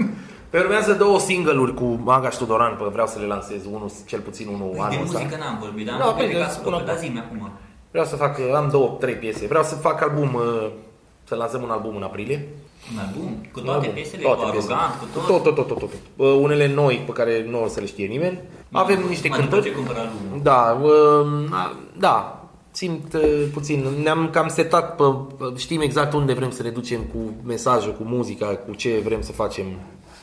Pe 0.54 0.60
urmează 0.60 0.94
două 0.94 1.20
single-uri 1.20 1.74
cu 1.74 1.84
Magaș 2.04 2.32
și 2.34 2.38
Tudoran, 2.38 2.76
pe 2.78 2.84
vreau 2.92 3.08
să 3.08 3.20
le 3.20 3.26
lansez 3.26 3.66
unul, 3.66 3.92
cel 4.06 4.20
puțin 4.20 4.48
unul 4.48 4.70
Păi, 4.70 4.80
anul 4.80 4.96
de 4.98 5.04
ăsta. 5.04 5.18
muzică 5.20 5.38
n-am 5.44 5.58
vorbit, 5.62 5.86
dar 5.86 5.98
Da, 5.98 6.04
am 6.04 6.10
vorbit 6.14 6.28
bine, 6.28 6.40
de 6.40 6.50
spun 6.50 6.64
casă, 6.72 6.76
acum. 6.76 6.86
dar 6.86 6.98
zi-mi 6.98 7.20
acum. 7.26 7.52
Vreau 7.92 8.06
să 8.06 8.16
fac, 8.16 8.34
am 8.56 8.68
două, 8.72 8.98
trei 9.00 9.14
piese. 9.16 9.46
Vreau 9.48 9.64
să 9.64 9.76
fac 9.76 10.02
album, 10.02 10.34
uh, 10.34 10.70
să 11.24 11.36
lansăm 11.36 11.62
un 11.62 11.70
album 11.70 11.96
în 11.96 12.04
aprilie. 12.04 12.48
Un 12.94 13.00
album? 13.06 13.30
Cu 13.54 13.60
Un 13.60 13.64
toate 13.64 13.80
album. 13.80 13.94
piesele, 13.94 14.22
Toate 14.22 14.44
cu 14.44 14.50
piesele. 14.52 14.74
arogant, 14.74 15.00
cu 15.00 15.06
tot? 15.14 15.26
Tot, 15.26 15.44
tot, 15.44 15.56
tot, 15.56 15.68
tot, 15.68 15.80
tot. 15.80 15.92
Uh, 16.16 16.40
Unele 16.46 16.68
noi 16.74 16.96
pe 17.06 17.12
care 17.12 17.46
nu 17.50 17.64
o 17.64 17.68
să 17.68 17.80
le 17.80 17.86
știe 17.86 18.08
nimeni. 18.08 18.40
Avem 18.72 19.00
niște 19.08 19.28
Mai 19.28 19.40
după 19.40 19.50
cântări. 19.52 19.72
ce 19.74 19.78
cumpăr 19.80 19.96
albumul. 19.98 20.40
Da, 20.50 20.80
uh, 20.84 21.58
a- 21.62 21.76
da, 21.98 22.44
simt 22.72 23.14
uh, 23.14 23.46
puțin. 23.54 23.80
Ne-am 24.04 24.30
cam 24.30 24.48
setat, 24.48 24.96
pe, 24.96 25.04
pe- 25.38 25.54
știm 25.58 25.82
exact 25.82 26.14
unde 26.14 26.34
vrem 26.34 26.52
să 26.52 26.64
ne 26.64 26.70
ducem 26.70 27.00
cu 27.02 27.18
mesajul, 27.44 27.94
cu 27.94 28.04
muzica, 28.04 28.46
cu 28.68 28.74
ce 28.76 29.02
vrem 29.04 29.22
să 29.22 29.32
facem 29.32 29.66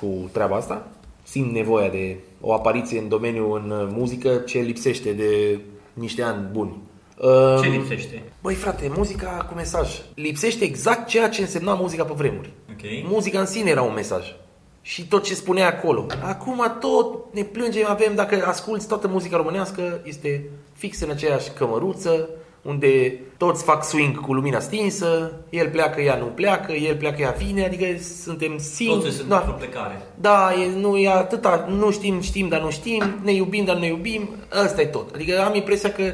cu 0.00 0.28
treaba 0.32 0.56
asta. 0.56 0.86
Simt 1.22 1.52
nevoia 1.52 1.88
de 1.88 2.16
o 2.40 2.52
apariție 2.52 2.98
în 2.98 3.08
domeniu 3.08 3.52
în 3.52 3.70
uh, 3.70 3.88
muzică 3.90 4.36
ce 4.36 4.58
lipsește 4.58 5.12
de 5.12 5.60
niște 5.92 6.22
ani 6.22 6.48
buni. 6.52 6.76
Uh, 7.18 7.60
Ce 7.62 7.68
lipsește? 7.68 8.22
Băi 8.42 8.54
frate, 8.54 8.90
muzica 8.96 9.46
cu 9.48 9.54
mesaj. 9.54 9.88
Lipsește 10.14 10.64
exact 10.64 11.08
ceea 11.08 11.28
ce 11.28 11.40
însemna 11.40 11.74
muzica 11.74 12.04
pe 12.04 12.12
vremuri. 12.16 12.50
Ok. 12.70 13.10
Muzica 13.10 13.40
în 13.40 13.46
sine 13.46 13.70
era 13.70 13.82
un 13.82 13.94
mesaj. 13.94 14.34
Și 14.82 15.06
tot 15.06 15.24
ce 15.24 15.34
spunea 15.34 15.66
acolo. 15.66 16.06
Acum 16.22 16.76
tot 16.80 17.34
ne 17.34 17.42
plângem, 17.42 17.86
avem, 17.88 18.14
dacă 18.14 18.44
asculti 18.46 18.86
toată 18.86 19.08
muzica 19.08 19.36
românească, 19.36 20.00
este 20.04 20.50
fix 20.72 21.00
în 21.00 21.10
aceeași 21.10 21.50
cămăruță, 21.50 22.28
unde 22.62 23.20
toți 23.36 23.64
fac 23.64 23.84
swing 23.84 24.20
cu 24.20 24.32
lumina 24.32 24.60
stinsă, 24.60 25.32
el 25.50 25.68
pleacă, 25.68 26.00
ea 26.00 26.16
nu 26.16 26.24
pleacă, 26.24 26.72
el 26.72 26.96
pleacă, 26.96 27.22
ea 27.22 27.34
vine, 27.38 27.64
adică 27.64 27.84
suntem 28.22 28.58
singuri. 28.58 29.02
Toți 29.02 29.16
sunt 29.16 29.28
da, 29.28 29.36
într-o 29.36 29.52
plecare. 29.52 30.02
da, 30.14 30.52
e, 30.62 30.80
nu 30.80 30.96
e 30.96 31.08
atâta, 31.08 31.66
nu 31.68 31.90
știm, 31.90 32.20
știm, 32.20 32.48
dar 32.48 32.60
nu 32.60 32.70
știm, 32.70 33.20
ne 33.22 33.32
iubim, 33.32 33.64
dar 33.64 33.74
nu 33.74 33.80
ne 33.80 33.86
iubim, 33.86 34.28
ăsta 34.64 34.80
e 34.80 34.86
tot. 34.86 35.14
Adică 35.14 35.40
am 35.40 35.54
impresia 35.54 35.92
că 35.92 36.12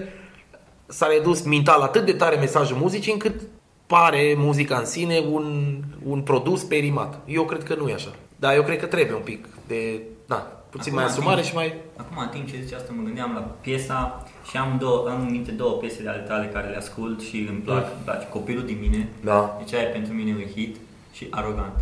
s-a 0.87 1.07
redus 1.07 1.43
mental 1.43 1.81
atât 1.81 2.05
de 2.05 2.13
tare 2.13 2.37
mesajul 2.37 2.77
muzicii 2.77 3.13
încât 3.13 3.41
pare 3.87 4.35
muzica 4.37 4.77
în 4.77 4.85
sine 4.85 5.25
un, 5.31 5.77
un 6.05 6.21
produs 6.21 6.63
perimat. 6.63 7.21
Eu 7.27 7.45
cred 7.45 7.63
că 7.63 7.75
nu 7.75 7.89
e 7.89 7.93
așa. 7.93 8.15
Dar 8.37 8.55
eu 8.55 8.63
cred 8.63 8.79
că 8.79 8.87
trebuie 8.87 9.17
un 9.17 9.23
pic 9.23 9.47
de, 9.67 10.01
da, 10.27 10.56
puțin 10.71 10.93
Acum, 10.93 11.03
mai 11.03 11.11
asumare 11.13 11.41
timp- 11.41 11.49
și 11.49 11.55
mai... 11.55 11.75
Acum, 11.97 12.17
în 12.23 12.29
timp 12.29 12.47
ce 12.51 12.61
zice 12.63 12.75
asta, 12.75 12.93
mă 12.97 13.03
gândeam 13.03 13.31
la 13.35 13.41
piesa 13.41 14.27
și 14.51 14.57
am, 14.57 14.77
două, 14.81 15.09
am 15.11 15.21
în 15.21 15.31
minte 15.31 15.51
două 15.51 15.73
piese 15.73 16.03
de 16.03 16.09
ale 16.09 16.19
tale 16.29 16.47
care 16.55 16.69
le 16.69 16.77
ascult 16.77 17.21
și 17.23 17.37
îmi 17.51 17.59
plac. 17.59 17.85
Îmi 17.95 18.05
place 18.05 18.27
Copilul 18.29 18.65
din 18.65 18.79
mine, 18.81 19.09
Da. 19.25 19.57
deci 19.59 19.73
aia 19.75 19.83
e 19.89 19.97
pentru 19.99 20.13
mine 20.13 20.31
un 20.33 20.51
hit 20.55 20.77
și 21.13 21.27
Arogant. 21.31 21.77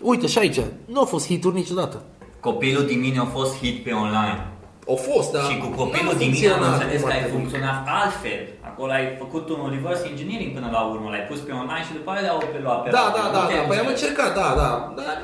Uite 0.00 0.26
și 0.26 0.38
aici, 0.38 0.60
nu 0.92 0.98
au 0.98 1.04
fost 1.04 1.26
hituri 1.26 1.54
niciodată. 1.54 2.02
Copilul 2.40 2.84
din 2.86 3.00
mine 3.00 3.18
a 3.18 3.24
fost 3.24 3.56
hit 3.58 3.84
pe 3.84 3.90
online. 3.90 4.46
Au 4.88 4.96
fost, 4.96 5.32
dar 5.32 5.42
și 5.50 5.58
cu 5.58 5.66
copilul 5.66 6.14
din 6.22 6.30
mine 6.30 6.48
am 6.48 6.72
înțeles 6.72 7.02
că 7.02 7.12
ai 7.12 7.22
funcționat 7.34 7.86
altfel. 8.00 8.40
Acolo 8.70 8.90
ai 8.92 9.06
făcut 9.18 9.48
un 9.48 9.68
reverse 9.74 10.04
engineering 10.12 10.52
până 10.56 10.68
la 10.72 10.80
urmă, 10.92 11.06
l-ai 11.10 11.26
pus 11.30 11.38
pe 11.46 11.52
online 11.52 11.84
și 11.86 11.92
după 11.98 12.10
aia 12.10 12.20
le-au 12.20 12.38
pe 12.52 12.58
luat 12.62 12.82
pe 12.82 12.90
Da, 12.90 12.98
radio. 13.04 13.16
da, 13.22 13.26
Nu 13.28 13.32
da, 13.38 13.42
te-ai 13.46 13.60
da, 13.60 13.66
păi 13.68 13.76
dus 13.76 13.82
am 13.84 13.88
pe- 13.90 13.96
încercat, 13.96 14.30
da, 14.40 14.48
da, 14.62 14.70
dar 14.98 15.16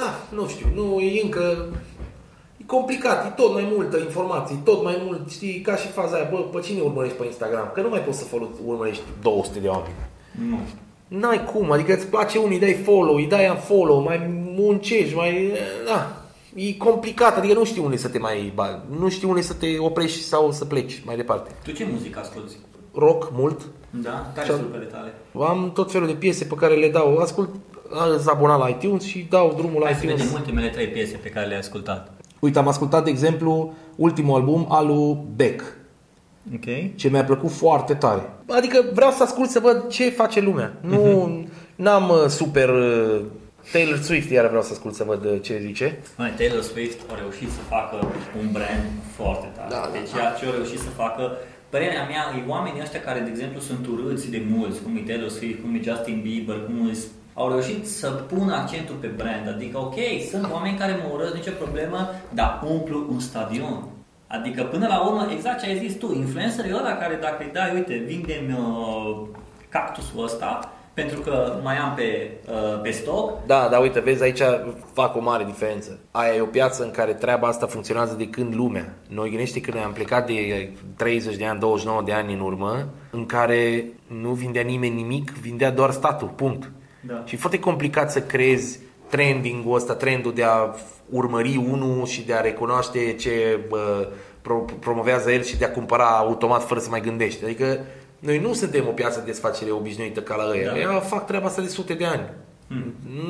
na, 0.00 0.08
nu 0.36 0.42
știu, 0.52 0.66
nu 0.78 0.86
e 1.08 1.10
încă 1.26 1.44
e 1.89 1.89
complicat, 2.74 3.26
e 3.26 3.32
tot 3.42 3.52
mai 3.52 3.68
multă 3.74 3.96
informație, 3.98 4.56
tot 4.64 4.82
mai 4.82 5.02
mult, 5.04 5.30
știi, 5.30 5.60
ca 5.60 5.76
și 5.76 5.86
faza 5.88 6.16
aia, 6.16 6.28
bă, 6.30 6.36
pe 6.36 6.60
cine 6.60 6.80
urmărești 6.80 7.16
pe 7.16 7.24
Instagram? 7.24 7.70
Că 7.74 7.80
nu 7.80 7.88
mai 7.88 8.00
poți 8.00 8.18
să 8.18 8.24
folo- 8.24 8.50
urmărești 8.66 9.02
200 9.22 9.58
de 9.58 9.68
oameni. 9.68 9.94
Nu. 10.50 10.58
N-ai 11.18 11.44
cum, 11.44 11.70
adică 11.70 11.92
îți 11.94 12.06
place 12.06 12.38
unul, 12.38 12.52
îi 12.52 12.58
dai 12.58 12.72
follow, 12.84 13.14
îi 13.14 13.26
dai 13.26 13.56
follow, 13.64 14.02
mai 14.02 14.20
muncești, 14.56 15.14
mai... 15.14 15.52
Da, 15.86 16.12
e 16.54 16.72
complicat, 16.74 17.36
adică 17.36 17.54
nu 17.54 17.64
știi 17.64 17.82
unde 17.82 17.96
să 17.96 18.08
te 18.08 18.18
mai... 18.18 18.52
ba- 18.54 18.82
Nu 18.98 19.08
știi 19.08 19.28
unde 19.28 19.40
să 19.40 19.54
te 19.54 19.78
oprești 19.78 20.22
sau 20.22 20.52
să 20.52 20.64
pleci 20.64 21.02
mai 21.04 21.16
departe. 21.16 21.50
Tu 21.64 21.70
ce 21.72 21.86
muzică 21.92 22.18
asculti? 22.18 22.52
Rock, 22.94 23.28
mult. 23.32 23.60
Da? 23.90 24.30
Care 24.34 24.46
Și-am- 24.46 24.58
sunt 24.58 24.70
grupele 24.70 24.90
tale? 24.90 25.14
Am 25.48 25.70
tot 25.74 25.90
felul 25.92 26.06
de 26.06 26.12
piese 26.12 26.44
pe 26.44 26.54
care 26.54 26.74
le 26.74 26.88
dau. 26.90 27.16
Ascult, 27.16 27.48
sunt 28.16 28.26
abonat 28.28 28.58
la 28.58 28.68
iTunes 28.68 29.02
și 29.04 29.26
dau 29.30 29.54
drumul 29.56 29.78
la 29.80 29.84
Hai 29.84 29.94
să 29.94 30.00
vedem 30.00 30.16
iTunes. 30.16 30.34
ultimele 30.34 30.68
trei 30.68 30.86
piese 30.86 31.16
pe 31.22 31.28
care 31.28 31.46
le-ai 31.46 31.58
ascultat. 31.60 32.12
Uite, 32.40 32.58
am 32.58 32.68
ascultat, 32.68 33.04
de 33.04 33.10
exemplu, 33.10 33.72
ultimul 33.96 34.34
album 34.34 34.66
al 34.68 34.86
lui 34.86 35.16
Beck, 35.36 35.62
Ok. 36.54 36.94
ce 36.94 37.08
mi-a 37.08 37.24
plăcut 37.24 37.50
foarte 37.50 37.94
tare. 37.94 38.22
Adică 38.48 38.84
vreau 38.92 39.10
să 39.10 39.22
ascult 39.22 39.50
să 39.50 39.60
văd 39.60 39.88
ce 39.88 40.10
face 40.10 40.40
lumea. 40.40 40.72
Nu, 40.80 41.44
n-am 41.76 42.08
uh, 42.08 42.26
super 42.28 42.68
uh, 42.68 43.20
Taylor 43.72 43.98
Swift, 43.98 44.30
iar 44.30 44.46
vreau 44.46 44.62
să 44.62 44.72
ascult 44.72 44.94
să 44.94 45.04
văd 45.04 45.24
uh, 45.24 45.42
ce 45.42 45.58
zice. 45.66 45.98
Măi, 46.16 46.32
Taylor 46.36 46.62
Swift 46.62 46.98
a 47.12 47.14
reușit 47.22 47.50
să 47.50 47.60
facă 47.68 47.96
un 48.40 48.48
brand 48.52 48.84
foarte 49.16 49.46
tare. 49.56 49.68
Da, 49.68 49.76
da, 49.76 49.90
deci 49.98 50.10
da. 50.10 50.16
ceea 50.16 50.30
ce 50.38 50.44
a 50.46 50.50
reușit 50.58 50.78
să 50.78 50.88
facă, 51.02 51.22
părerea 51.68 52.04
mea, 52.12 52.22
e 52.38 52.50
oamenii 52.54 52.80
ăștia 52.80 53.00
care, 53.00 53.20
de 53.20 53.30
exemplu, 53.34 53.60
sunt 53.60 53.86
urâți 53.92 54.30
de 54.30 54.42
mulți, 54.54 54.82
cum 54.82 54.96
e 54.96 55.00
Taylor 55.10 55.28
Swift, 55.38 55.58
cum 55.62 55.74
e 55.74 55.80
Justin 55.88 56.18
Bieber, 56.26 56.58
cum 56.66 56.76
e 56.92 56.94
au 57.34 57.48
reușit 57.48 57.88
să 57.88 58.08
pună 58.08 58.54
accentul 58.54 58.94
pe 58.94 59.06
brand. 59.06 59.48
Adică, 59.48 59.78
ok, 59.78 59.94
sunt 60.30 60.48
oameni 60.52 60.78
care 60.78 60.92
mă 60.92 61.14
urăsc, 61.14 61.34
nicio 61.34 61.50
problemă, 61.58 62.10
dar 62.34 62.62
umplu 62.66 63.06
un 63.10 63.20
stadion. 63.20 63.88
Adică, 64.26 64.62
până 64.62 64.86
la 64.86 65.06
urmă, 65.06 65.28
exact 65.30 65.62
ce 65.62 65.68
ai 65.68 65.78
zis 65.78 65.94
tu, 65.94 66.14
influencerii 66.14 66.74
ăla 66.74 66.96
care 66.96 67.18
dacă 67.20 67.42
îi 67.42 67.50
dai, 67.52 67.74
uite, 67.74 68.02
vindem 68.06 68.56
uh, 68.56 69.26
cactusul 69.68 70.24
ăsta, 70.24 70.72
pentru 70.94 71.20
că 71.20 71.58
mai 71.62 71.76
am 71.76 71.94
pe, 71.94 72.30
uh, 72.48 72.80
pe 72.82 72.90
stoc, 72.90 73.46
Da, 73.46 73.68
dar 73.70 73.80
uite, 73.80 74.00
vezi, 74.00 74.22
aici 74.22 74.40
fac 74.92 75.16
o 75.16 75.20
mare 75.20 75.44
diferență. 75.44 75.98
Aia 76.10 76.34
e 76.34 76.40
o 76.40 76.44
piață 76.44 76.84
în 76.84 76.90
care 76.90 77.12
treaba 77.12 77.48
asta 77.48 77.66
funcționează 77.66 78.14
de 78.14 78.28
când 78.28 78.54
lumea. 78.54 78.94
Noi 79.08 79.28
gândește 79.28 79.60
când 79.60 79.76
am 79.84 79.92
plecat 79.92 80.26
de 80.26 80.70
30 80.96 81.36
de 81.36 81.46
ani, 81.46 81.58
29 81.58 82.02
de 82.04 82.12
ani 82.12 82.32
în 82.32 82.40
urmă, 82.40 82.88
în 83.10 83.26
care 83.26 83.84
nu 84.06 84.30
vindea 84.30 84.62
nimeni 84.62 84.94
nimic, 84.94 85.30
vindea 85.30 85.70
doar 85.70 85.90
statul, 85.90 86.28
punct. 86.28 86.70
Da. 87.00 87.22
Și 87.26 87.34
e 87.34 87.38
foarte 87.38 87.58
complicat 87.58 88.10
să 88.12 88.20
creezi 88.22 88.78
trending-ul 89.08 89.74
ăsta, 89.74 89.94
trendul 89.94 90.34
de 90.34 90.42
a 90.42 90.74
urmări 91.10 91.56
unul 91.70 92.06
și 92.06 92.22
de 92.26 92.32
a 92.34 92.40
recunoaște 92.40 93.12
ce 93.12 93.58
bă, 93.68 94.08
pro- 94.42 94.64
promovează 94.80 95.30
el 95.32 95.42
și 95.42 95.56
de 95.58 95.64
a 95.64 95.70
cumpăra 95.70 96.04
automat 96.04 96.66
fără 96.66 96.80
să 96.80 96.86
mai 96.90 97.00
gândești. 97.00 97.44
Adică 97.44 97.80
noi 98.18 98.38
nu 98.38 98.52
suntem 98.52 98.84
o 98.88 98.92
piață 98.92 99.18
de 99.20 99.26
desfacere 99.26 99.70
obișnuită 99.70 100.20
ca 100.20 100.34
la 100.36 100.48
ăia. 100.50 100.70
Da. 100.70 100.78
Ea 100.78 101.00
fac 101.00 101.26
treaba 101.26 101.46
asta 101.46 101.62
de 101.62 101.68
sute 101.68 101.94
de 101.94 102.04
ani. 102.04 102.28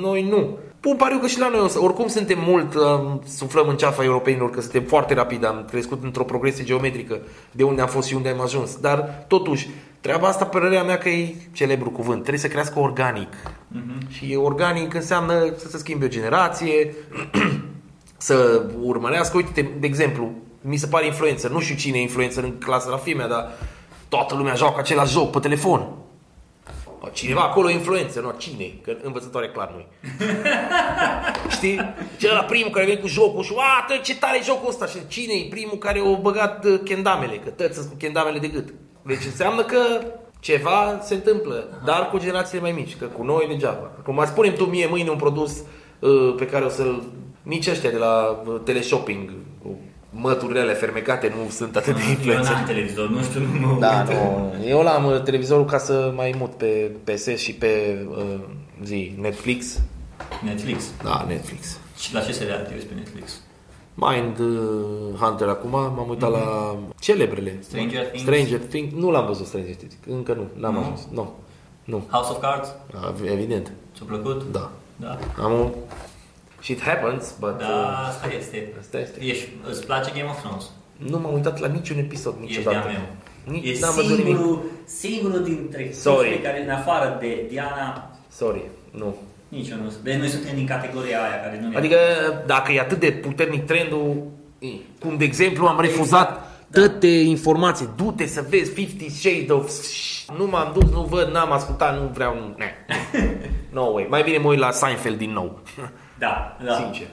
Noi 0.00 0.22
nu. 0.28 0.58
Pun 0.80 0.96
pariu 0.96 1.18
că 1.18 1.26
și 1.26 1.38
la 1.38 1.48
noi, 1.48 1.60
o 1.60 1.66
să- 1.66 1.82
oricum 1.82 2.06
suntem 2.06 2.38
mult, 2.46 2.74
um, 2.74 3.20
suflăm 3.26 3.68
în 3.68 3.76
ceafa 3.76 4.04
europenilor, 4.04 4.50
că 4.50 4.60
suntem 4.60 4.82
foarte 4.82 5.14
rapid, 5.14 5.44
am 5.44 5.66
crescut 5.70 6.04
într-o 6.04 6.24
progresie 6.24 6.64
geometrică 6.64 7.18
de 7.52 7.62
unde 7.62 7.80
am 7.80 7.88
fost 7.88 8.08
și 8.08 8.14
unde 8.14 8.28
am 8.28 8.40
ajuns. 8.40 8.76
Dar, 8.76 9.24
totuși, 9.28 9.68
treaba 10.00 10.28
asta, 10.28 10.44
părerea 10.44 10.82
mea 10.82 10.98
că 10.98 11.08
e 11.08 11.34
celebru 11.52 11.90
cuvânt, 11.90 12.18
trebuie 12.18 12.42
să 12.42 12.48
crească 12.48 12.78
organic. 12.78 13.32
Și 14.10 14.38
organic 14.42 14.94
înseamnă 14.94 15.54
să 15.56 15.68
se 15.68 15.78
schimbe 15.78 16.04
o 16.04 16.08
generație, 16.08 16.94
să 18.16 18.66
urmărească, 18.80 19.36
uite, 19.36 19.70
de 19.80 19.86
exemplu, 19.86 20.30
mi 20.60 20.76
se 20.76 20.86
pare 20.86 21.06
influencer, 21.06 21.50
nu 21.50 21.60
știu 21.60 21.74
cine 21.74 21.98
e 21.98 22.00
influencer 22.00 22.44
în 22.44 22.58
clasă 22.58 22.90
la 22.90 22.96
filmea, 22.96 23.28
dar 23.28 23.50
toată 24.08 24.34
lumea 24.34 24.54
joacă 24.54 24.78
același 24.78 25.12
joc 25.12 25.30
pe 25.30 25.38
telefon. 25.38 25.88
Cineva 27.12 27.40
acolo 27.40 27.70
e 27.70 27.72
influență, 27.72 28.20
nu, 28.20 28.34
cine? 28.38 28.72
Că 28.82 28.96
învățătoare 29.02 29.48
clar 29.48 29.74
nu 29.76 29.84
Știi? 31.56 31.94
Cel 32.18 32.44
primul 32.48 32.70
care 32.70 32.84
vine 32.84 32.98
cu 32.98 33.06
jocul 33.06 33.42
și, 33.42 33.52
a, 33.56 33.84
tă, 33.88 33.96
ce 34.02 34.16
tare 34.16 34.38
e 34.38 34.42
jocul 34.42 34.68
ăsta 34.68 34.86
și 34.86 34.98
cine 35.08 35.32
e 35.32 35.48
primul 35.50 35.78
care 35.78 35.98
a 35.98 36.18
băgat 36.20 36.64
uh, 36.64 36.80
kendamele, 36.84 37.36
că 37.36 37.50
tăți 37.50 37.74
sunt 37.74 37.88
cu 37.88 37.94
kendamele 37.96 38.38
de 38.38 38.48
gât. 38.48 38.68
Deci 39.02 39.24
înseamnă 39.24 39.62
că 39.62 39.78
ceva 40.40 40.98
se 41.02 41.14
întâmplă, 41.14 41.80
dar 41.84 42.08
cu 42.10 42.18
generațiile 42.18 42.60
mai 42.62 42.72
mici, 42.72 42.96
că 42.96 43.04
cu 43.04 43.22
noi 43.22 43.46
degeaba. 43.48 43.90
Cum 44.04 44.14
mai 44.14 44.26
spunem 44.26 44.52
tu 44.54 44.64
mie 44.64 44.86
mâine 44.86 45.10
un 45.10 45.16
produs 45.16 45.52
uh, 45.98 46.34
pe 46.36 46.46
care 46.46 46.64
o 46.64 46.68
să-l... 46.68 47.02
Nici 47.42 47.66
ăștia 47.66 47.90
de 47.90 47.96
la 47.96 48.42
uh, 48.46 48.60
teleshopping, 48.64 49.30
cu 49.62 49.78
măturile 50.10 50.60
alea 50.60 50.74
fermecate 50.74 51.32
nu 51.36 51.50
sunt 51.50 51.76
atât 51.76 51.94
de 51.94 52.00
Eu 52.04 52.10
influențări. 52.10 52.54
n-am 52.54 52.64
televizor, 52.66 53.08
nu 53.08 53.22
știu, 53.22 53.40
nu 53.60 53.66
mă 53.66 53.76
Da, 53.80 54.04
uit. 54.08 54.16
nu. 54.16 54.54
Eu 54.68 54.82
l-am 54.82 55.04
uh, 55.06 55.22
televizorul 55.22 55.64
ca 55.64 55.78
să 55.78 56.12
mai 56.16 56.34
mut 56.38 56.50
pe 56.50 56.90
PS 57.04 57.26
și 57.36 57.54
pe 57.54 57.98
uh, 58.10 58.24
zi, 58.84 59.14
Netflix. 59.20 59.80
Netflix. 60.44 60.84
Da, 61.04 61.24
Netflix. 61.28 61.78
Și 61.98 62.14
la 62.14 62.20
ce 62.20 62.32
serial 62.32 62.64
te 62.68 62.72
uiți 62.74 62.86
pe 62.86 62.94
Netflix? 62.94 63.40
Mind 64.08 64.38
uh, 64.38 65.18
Hunter 65.20 65.48
acum, 65.48 65.70
m-am 65.70 66.06
uitat 66.08 66.30
la 66.30 66.76
celebrele. 67.00 67.58
Stranger 67.62 68.04
Things? 68.06 68.20
Stranger 68.22 68.58
Things. 68.58 68.94
Nu 68.94 69.10
l-am 69.10 69.26
văzut 69.26 69.46
Stranger 69.46 69.74
Things. 69.74 69.94
Încă 70.06 70.32
nu, 70.32 70.46
n-am 70.60 70.72
Nu? 70.74 70.80
ajuns. 70.80 71.06
Nu. 71.10 71.32
Nu. 71.84 72.02
House 72.10 72.30
of 72.30 72.40
Cards? 72.40 72.68
Da, 72.92 73.14
Evident. 73.32 73.72
Ți-a 73.96 74.04
plăcut? 74.08 74.44
Da. 74.52 74.70
Da. 74.96 75.18
Am 75.42 75.52
un... 75.52 75.70
Shit 76.62 76.80
happens, 76.82 77.34
but... 77.40 77.58
Da, 77.58 77.64
uh, 77.66 78.06
asta 78.08 78.26
este. 78.38 78.72
Asta 78.80 78.98
este. 78.98 79.20
Ești, 79.24 79.48
îți 79.70 79.86
place 79.86 80.10
Game 80.16 80.28
of 80.30 80.40
Thrones? 80.42 80.64
Nu 80.96 81.18
m-am 81.18 81.32
uitat 81.34 81.58
la 81.58 81.66
niciun 81.66 81.98
episod 81.98 82.34
Ești 82.42 82.56
niciodată. 82.56 82.86
de-a 82.86 82.92
meu. 82.92 83.54
Nici 83.54 83.76
E 83.76 83.80
n-am 83.80 83.94
văzut 83.94 84.16
nimic. 84.18 84.24
singurul, 84.36 84.62
singurul 84.84 85.42
dintre 85.44 85.90
Sorry. 85.92 86.28
cei 86.28 86.38
care, 86.38 86.64
în 86.64 86.70
afară 86.70 87.16
de 87.20 87.46
Diana, 87.48 88.10
Sorry, 88.28 88.62
nu. 88.90 89.14
Nici 89.50 89.68
eu 89.68 89.76
nu 89.82 89.90
sunt. 89.90 90.02
Deci 90.02 90.14
noi 90.14 90.28
suntem 90.28 90.54
din 90.56 90.66
categoria 90.66 91.22
aia 91.22 91.40
care 91.42 91.58
nu 91.62 91.68
ne 91.68 91.76
Adică 91.76 91.96
dacă 92.46 92.72
e 92.72 92.80
atât 92.80 92.98
de 93.00 93.10
puternic 93.10 93.66
trendul, 93.66 94.26
cum 95.00 95.16
de 95.16 95.24
exemplu 95.24 95.66
am 95.66 95.80
refuzat 95.80 96.48
toate 96.72 97.06
informații, 97.06 97.88
du-te 97.96 98.26
să 98.26 98.44
vezi 98.48 98.74
50 98.74 99.10
Shades 99.10 99.48
of... 99.50 99.70
Nu 100.38 100.46
m-am 100.46 100.70
dus, 100.78 100.90
nu 100.90 101.02
văd, 101.02 101.28
n-am 101.32 101.52
ascultat, 101.52 102.00
nu 102.00 102.10
vreau... 102.14 102.34
Nu. 102.34 102.54
Ne. 102.56 102.74
No 103.72 103.82
way. 103.82 104.06
Mai 104.08 104.22
bine 104.22 104.38
mă 104.38 104.48
uit 104.48 104.58
la 104.58 104.70
Seinfeld 104.70 105.18
din 105.18 105.32
nou. 105.32 105.60
Da, 106.18 106.56
da. 106.64 106.74
Sincer. 106.74 107.06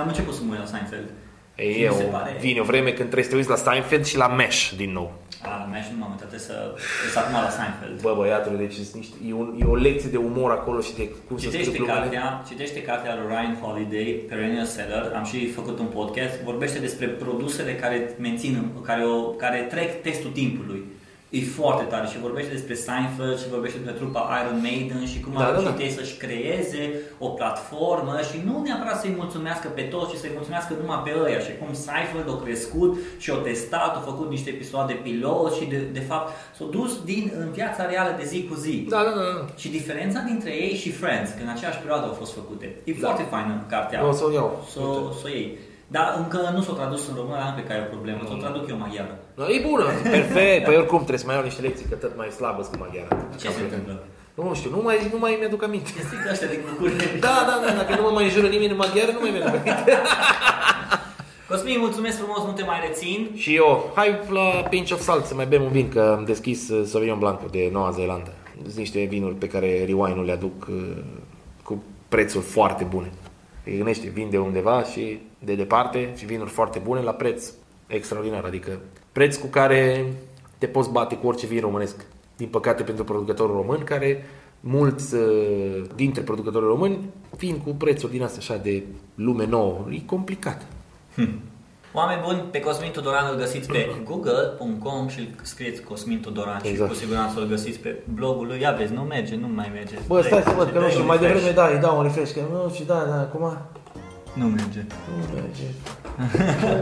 Am 0.00 0.06
început 0.06 0.34
să 0.34 0.40
mă 0.44 0.50
uit 0.50 0.60
la 0.60 0.66
Seinfeld. 0.66 1.08
E, 1.54 1.72
Și 1.72 1.82
e 1.82 1.88
mi 1.88 1.94
se 1.94 2.04
o, 2.04 2.10
pare- 2.10 2.36
vine 2.40 2.60
o 2.60 2.64
vreme 2.64 2.88
când 2.88 2.96
trebuie 2.98 3.22
să 3.24 3.30
te 3.30 3.36
uiți 3.36 3.48
la 3.48 3.56
Seinfeld 3.56 4.04
și 4.04 4.16
la 4.16 4.28
Mesh 4.28 4.70
din 4.76 4.92
nou. 4.92 5.12
A, 5.50 5.52
la 5.62 5.66
mea 5.72 5.82
și 5.84 5.90
nu 5.92 5.98
m-am 6.00 6.12
uitat, 6.14 6.28
trebuie 6.32 6.48
să... 6.50 6.56
Trebuie 6.98 7.22
acum 7.24 7.36
la 7.46 7.52
Seinfeld. 7.58 7.96
Bă, 8.04 8.12
băiatule, 8.18 8.56
deci 8.64 8.76
sunt 8.90 9.00
niște, 9.02 9.16
e, 9.28 9.32
un, 9.42 9.48
e 9.62 9.64
o 9.74 9.76
lecție 9.86 10.10
de 10.16 10.20
umor 10.30 10.50
acolo 10.58 10.78
și 10.86 10.94
de 11.00 11.04
cum 11.26 11.36
să 11.36 11.44
Citește 11.44 11.70
scriu 11.70 11.84
glumele. 11.84 12.00
cartea, 12.00 12.26
citește 12.50 12.80
cartea 12.88 13.12
lui 13.18 13.26
Ryan 13.32 13.54
Holiday, 13.62 14.08
Perennial 14.28 14.68
Seller, 14.76 15.04
am 15.18 15.24
și 15.30 15.38
făcut 15.58 15.76
un 15.84 15.90
podcast, 15.98 16.34
vorbește 16.50 16.78
despre 16.86 17.06
produsele 17.24 17.72
care 17.82 17.96
mențin, 18.26 18.52
care, 18.88 19.04
o, 19.04 19.16
care 19.44 19.58
trec 19.72 20.02
testul 20.02 20.30
timpului. 20.40 20.80
E 21.38 21.40
foarte 21.60 21.84
tare 21.92 22.06
și 22.12 22.18
vorbește 22.26 22.52
despre 22.58 22.74
Seinfeld 22.74 23.38
și 23.42 23.48
vorbește 23.56 23.78
despre 23.78 23.98
trupa 24.00 24.22
Iron 24.40 24.58
Maiden 24.66 25.02
și 25.12 25.18
cum 25.20 25.32
Da, 25.32 25.38
au 25.38 25.44
da, 25.44 25.50
reușit 25.56 25.76
da. 25.76 25.82
ei 25.86 25.90
să-și 25.98 26.16
creeze 26.24 26.82
o 27.26 27.28
platformă 27.38 28.14
și 28.30 28.36
nu 28.48 28.54
neapărat 28.66 29.00
să-i 29.00 29.14
mulțumească 29.20 29.68
pe 29.78 29.82
toți, 29.92 30.10
ci 30.12 30.18
să-i 30.22 30.34
mulțumească 30.38 30.72
numai 30.80 31.00
pe 31.04 31.12
ăia 31.24 31.38
și 31.46 31.52
cum 31.60 31.68
Seinfeld 31.84 32.28
a 32.34 32.36
crescut 32.44 32.92
și 33.22 33.30
a 33.30 33.34
testat, 33.48 33.92
a 33.96 34.02
făcut 34.10 34.28
niște 34.34 34.50
episoade 34.50 34.92
pilot 35.06 35.52
și 35.58 35.64
de, 35.72 35.78
de 35.98 36.00
fapt 36.10 36.28
s-a 36.58 36.64
dus 36.76 36.92
din, 37.10 37.24
în 37.42 37.48
viața 37.58 37.82
reală 37.92 38.12
de 38.20 38.24
zi 38.32 38.38
cu 38.48 38.54
zi. 38.64 38.74
Da, 38.94 39.00
da, 39.06 39.12
da. 39.20 39.24
da. 39.38 39.44
Și 39.62 39.68
diferența 39.78 40.20
dintre 40.30 40.50
ei 40.64 40.74
și 40.82 40.90
Friends, 41.00 41.30
că 41.30 41.40
în 41.46 41.48
aceeași 41.54 41.78
perioadă 41.82 42.04
au 42.06 42.12
fost 42.22 42.32
făcute. 42.40 42.66
E 42.84 42.92
Da. 42.92 42.98
foarte 43.06 43.24
faină 43.32 43.64
cartea. 43.68 44.06
O 44.08 44.12
să 44.12 44.24
o 44.28 44.32
iau. 44.38 44.48
Să 44.72 44.78
o- 44.80 45.12
să 45.20 45.24
o 45.26 45.28
iei. 45.28 45.58
Dar 45.86 46.06
încă 46.22 46.38
nu 46.54 46.62
s-a 46.62 46.72
tradus 46.72 47.08
în 47.08 47.14
română, 47.20 47.40
am 47.48 47.54
pe 47.54 47.64
care 47.68 47.78
e 47.80 47.86
o 47.88 47.94
problemă. 47.96 48.20
S-o 48.28 48.34
traduc 48.44 48.68
eu 48.70 48.76
maghiară. 48.84 49.18
Da, 49.34 49.44
e 49.48 49.66
bună, 49.68 49.84
perfect. 50.02 50.64
Păi 50.64 50.76
oricum 50.76 50.98
trebuie 50.98 51.18
să 51.18 51.26
mai 51.26 51.34
iau 51.34 51.44
niște 51.44 51.62
lecții, 51.62 51.86
că 51.90 51.94
tot 51.94 52.16
mai 52.16 52.30
slabă 52.30 52.62
cu 52.62 52.76
maghiara. 52.78 53.26
Ce 53.40 53.50
se 53.50 53.62
întâmplă? 53.62 54.02
Nu 54.34 54.54
știu, 54.54 54.70
nu 54.70 54.80
mai, 54.82 55.08
nu 55.12 55.18
mai 55.18 55.36
mi-aduc 55.38 55.62
aminte. 55.62 55.90
Este 55.98 56.16
că 56.24 56.28
ăștia 56.32 56.48
din 56.48 56.60
București. 56.70 57.18
Da, 57.18 57.36
da, 57.48 57.66
da, 57.66 57.72
dacă 57.80 57.94
nu 58.00 58.02
mă 58.02 58.10
mai 58.10 58.28
jură 58.28 58.46
nimeni 58.46 58.70
în 58.70 58.76
maghiară, 58.76 59.10
nu 59.12 59.20
mai 59.20 59.30
mi-aduc 59.30 59.54
aminte. 59.54 59.92
Cosmin, 61.48 61.78
mulțumesc 61.78 62.16
frumos, 62.18 62.38
nu 62.46 62.52
te 62.52 62.64
mai 62.64 62.80
rețin. 62.86 63.30
Și 63.34 63.54
eu, 63.54 63.92
hai 63.94 64.20
la 64.28 64.66
pinch 64.70 64.92
of 64.92 65.00
salt 65.00 65.24
să 65.24 65.34
mai 65.34 65.46
bem 65.46 65.62
un 65.62 65.70
vin, 65.70 65.88
că 65.88 66.14
am 66.18 66.24
deschis 66.24 66.68
uh, 66.68 66.86
Sauvignon 66.86 67.18
Blanc 67.18 67.50
de 67.50 67.68
Noua 67.72 67.90
Zeelandă. 67.90 68.32
Sunt 68.62 68.76
niște 68.76 69.04
vinuri 69.04 69.34
pe 69.34 69.48
care 69.48 69.84
Rewind-ul 69.84 70.24
le 70.24 70.32
aduc 70.32 70.66
uh, 70.68 70.96
cu 71.62 71.82
prețuri 72.08 72.44
foarte 72.44 72.84
bune. 72.84 73.12
Îi 73.64 73.76
gândește, 73.76 74.08
vin 74.08 74.30
de 74.30 74.38
undeva 74.38 74.82
și 74.82 75.20
de 75.38 75.54
departe 75.54 76.12
și 76.16 76.24
vinuri 76.24 76.50
foarte 76.50 76.78
bune 76.78 77.00
la 77.00 77.12
preț 77.12 77.52
extraordinar, 77.86 78.44
adică 78.44 78.80
preț 79.14 79.36
cu 79.36 79.46
care 79.46 80.12
te 80.58 80.66
poți 80.66 80.90
bate 80.90 81.16
cu 81.16 81.26
orice 81.26 81.46
vin 81.46 81.60
românesc. 81.60 81.96
Din 82.36 82.48
păcate 82.48 82.82
pentru 82.82 83.04
producătorul 83.04 83.56
român, 83.56 83.78
care 83.84 84.24
mulți 84.60 85.14
uh, 85.14 85.82
dintre 85.94 86.22
producătorii 86.22 86.68
români 86.68 86.98
vin 87.36 87.58
cu 87.58 87.70
prețuri 87.70 88.12
din 88.12 88.22
astea 88.22 88.38
așa 88.40 88.62
de 88.62 88.82
lume 89.14 89.46
nouă. 89.46 89.84
E 89.90 90.00
complicat. 90.06 90.66
Oameni 91.92 92.20
buni, 92.24 92.44
pe 92.50 92.60
Cosmin 92.60 92.90
Tudoran 92.90 93.24
îl 93.30 93.36
găsiți 93.38 93.68
pe 93.68 93.86
google.com 94.08 95.08
și 95.08 95.28
scrieți 95.42 95.82
Cosmin 95.82 96.20
Tudoran 96.20 96.60
Exact. 96.64 96.90
și 96.90 96.96
cu 96.96 97.04
siguranță 97.04 97.40
îl 97.40 97.46
găsiți 97.46 97.78
pe 97.78 98.02
blogul 98.14 98.46
lui. 98.46 98.60
Ia 98.60 98.72
vezi, 98.72 98.92
nu 98.92 99.00
merge, 99.00 99.36
nu 99.36 99.48
mai 99.54 99.70
merge. 99.74 99.94
Bă, 100.06 100.22
stai 100.22 100.42
să 100.42 100.54
văd, 100.56 100.66
că 100.66 100.74
nu 100.74 100.80
Dai 100.80 100.90
știu, 100.90 101.00
un 101.00 101.06
mai 101.06 101.16
refresh. 101.16 101.42
devreme 101.42 101.56
da, 101.68 101.74
îi 101.74 101.80
dau 101.80 101.96
un 101.96 102.02
refresh, 102.02 102.32
că 102.34 102.40
nu 102.52 102.70
știu, 102.72 102.84
da, 102.84 103.04
da, 103.08 103.20
acum 103.20 103.58
Nu 104.40 104.46
merge. 104.58 104.82
nu 105.08 105.14
merge. 105.34 105.66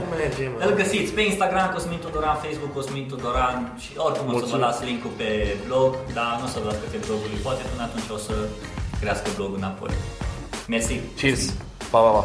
Nu 0.03 0.05
merge, 0.23 0.45
Îl 0.67 0.71
mă. 0.73 0.77
găsiți 0.81 1.11
pe 1.17 1.23
Instagram 1.31 1.67
Cosmin 1.75 1.99
Tudoran, 2.05 2.37
Facebook 2.45 2.73
Cosmin 2.79 3.07
Tudoran 3.13 3.57
și 3.83 3.91
oricum 4.07 4.27
o 4.27 4.31
să 4.31 4.35
vă 4.35 4.39
Mulțumim. 4.41 4.65
las 4.67 4.77
linkul 4.91 5.13
pe 5.21 5.29
blog, 5.67 5.91
dar 6.17 6.31
nu 6.41 6.45
o 6.49 6.51
să 6.55 6.59
vă 6.63 6.67
las 6.71 6.77
pe 6.95 6.99
blogul 7.07 7.29
lui, 7.33 7.41
poate 7.47 7.63
până 7.71 7.83
atunci 7.89 8.09
o 8.17 8.19
să 8.27 8.35
crească 9.01 9.29
blogul 9.39 9.57
înapoi. 9.63 9.93
Mersi! 10.73 10.97
Cheers. 11.21 11.43
Pa, 11.91 11.99
pa, 12.05 12.11
pa. 12.17 12.23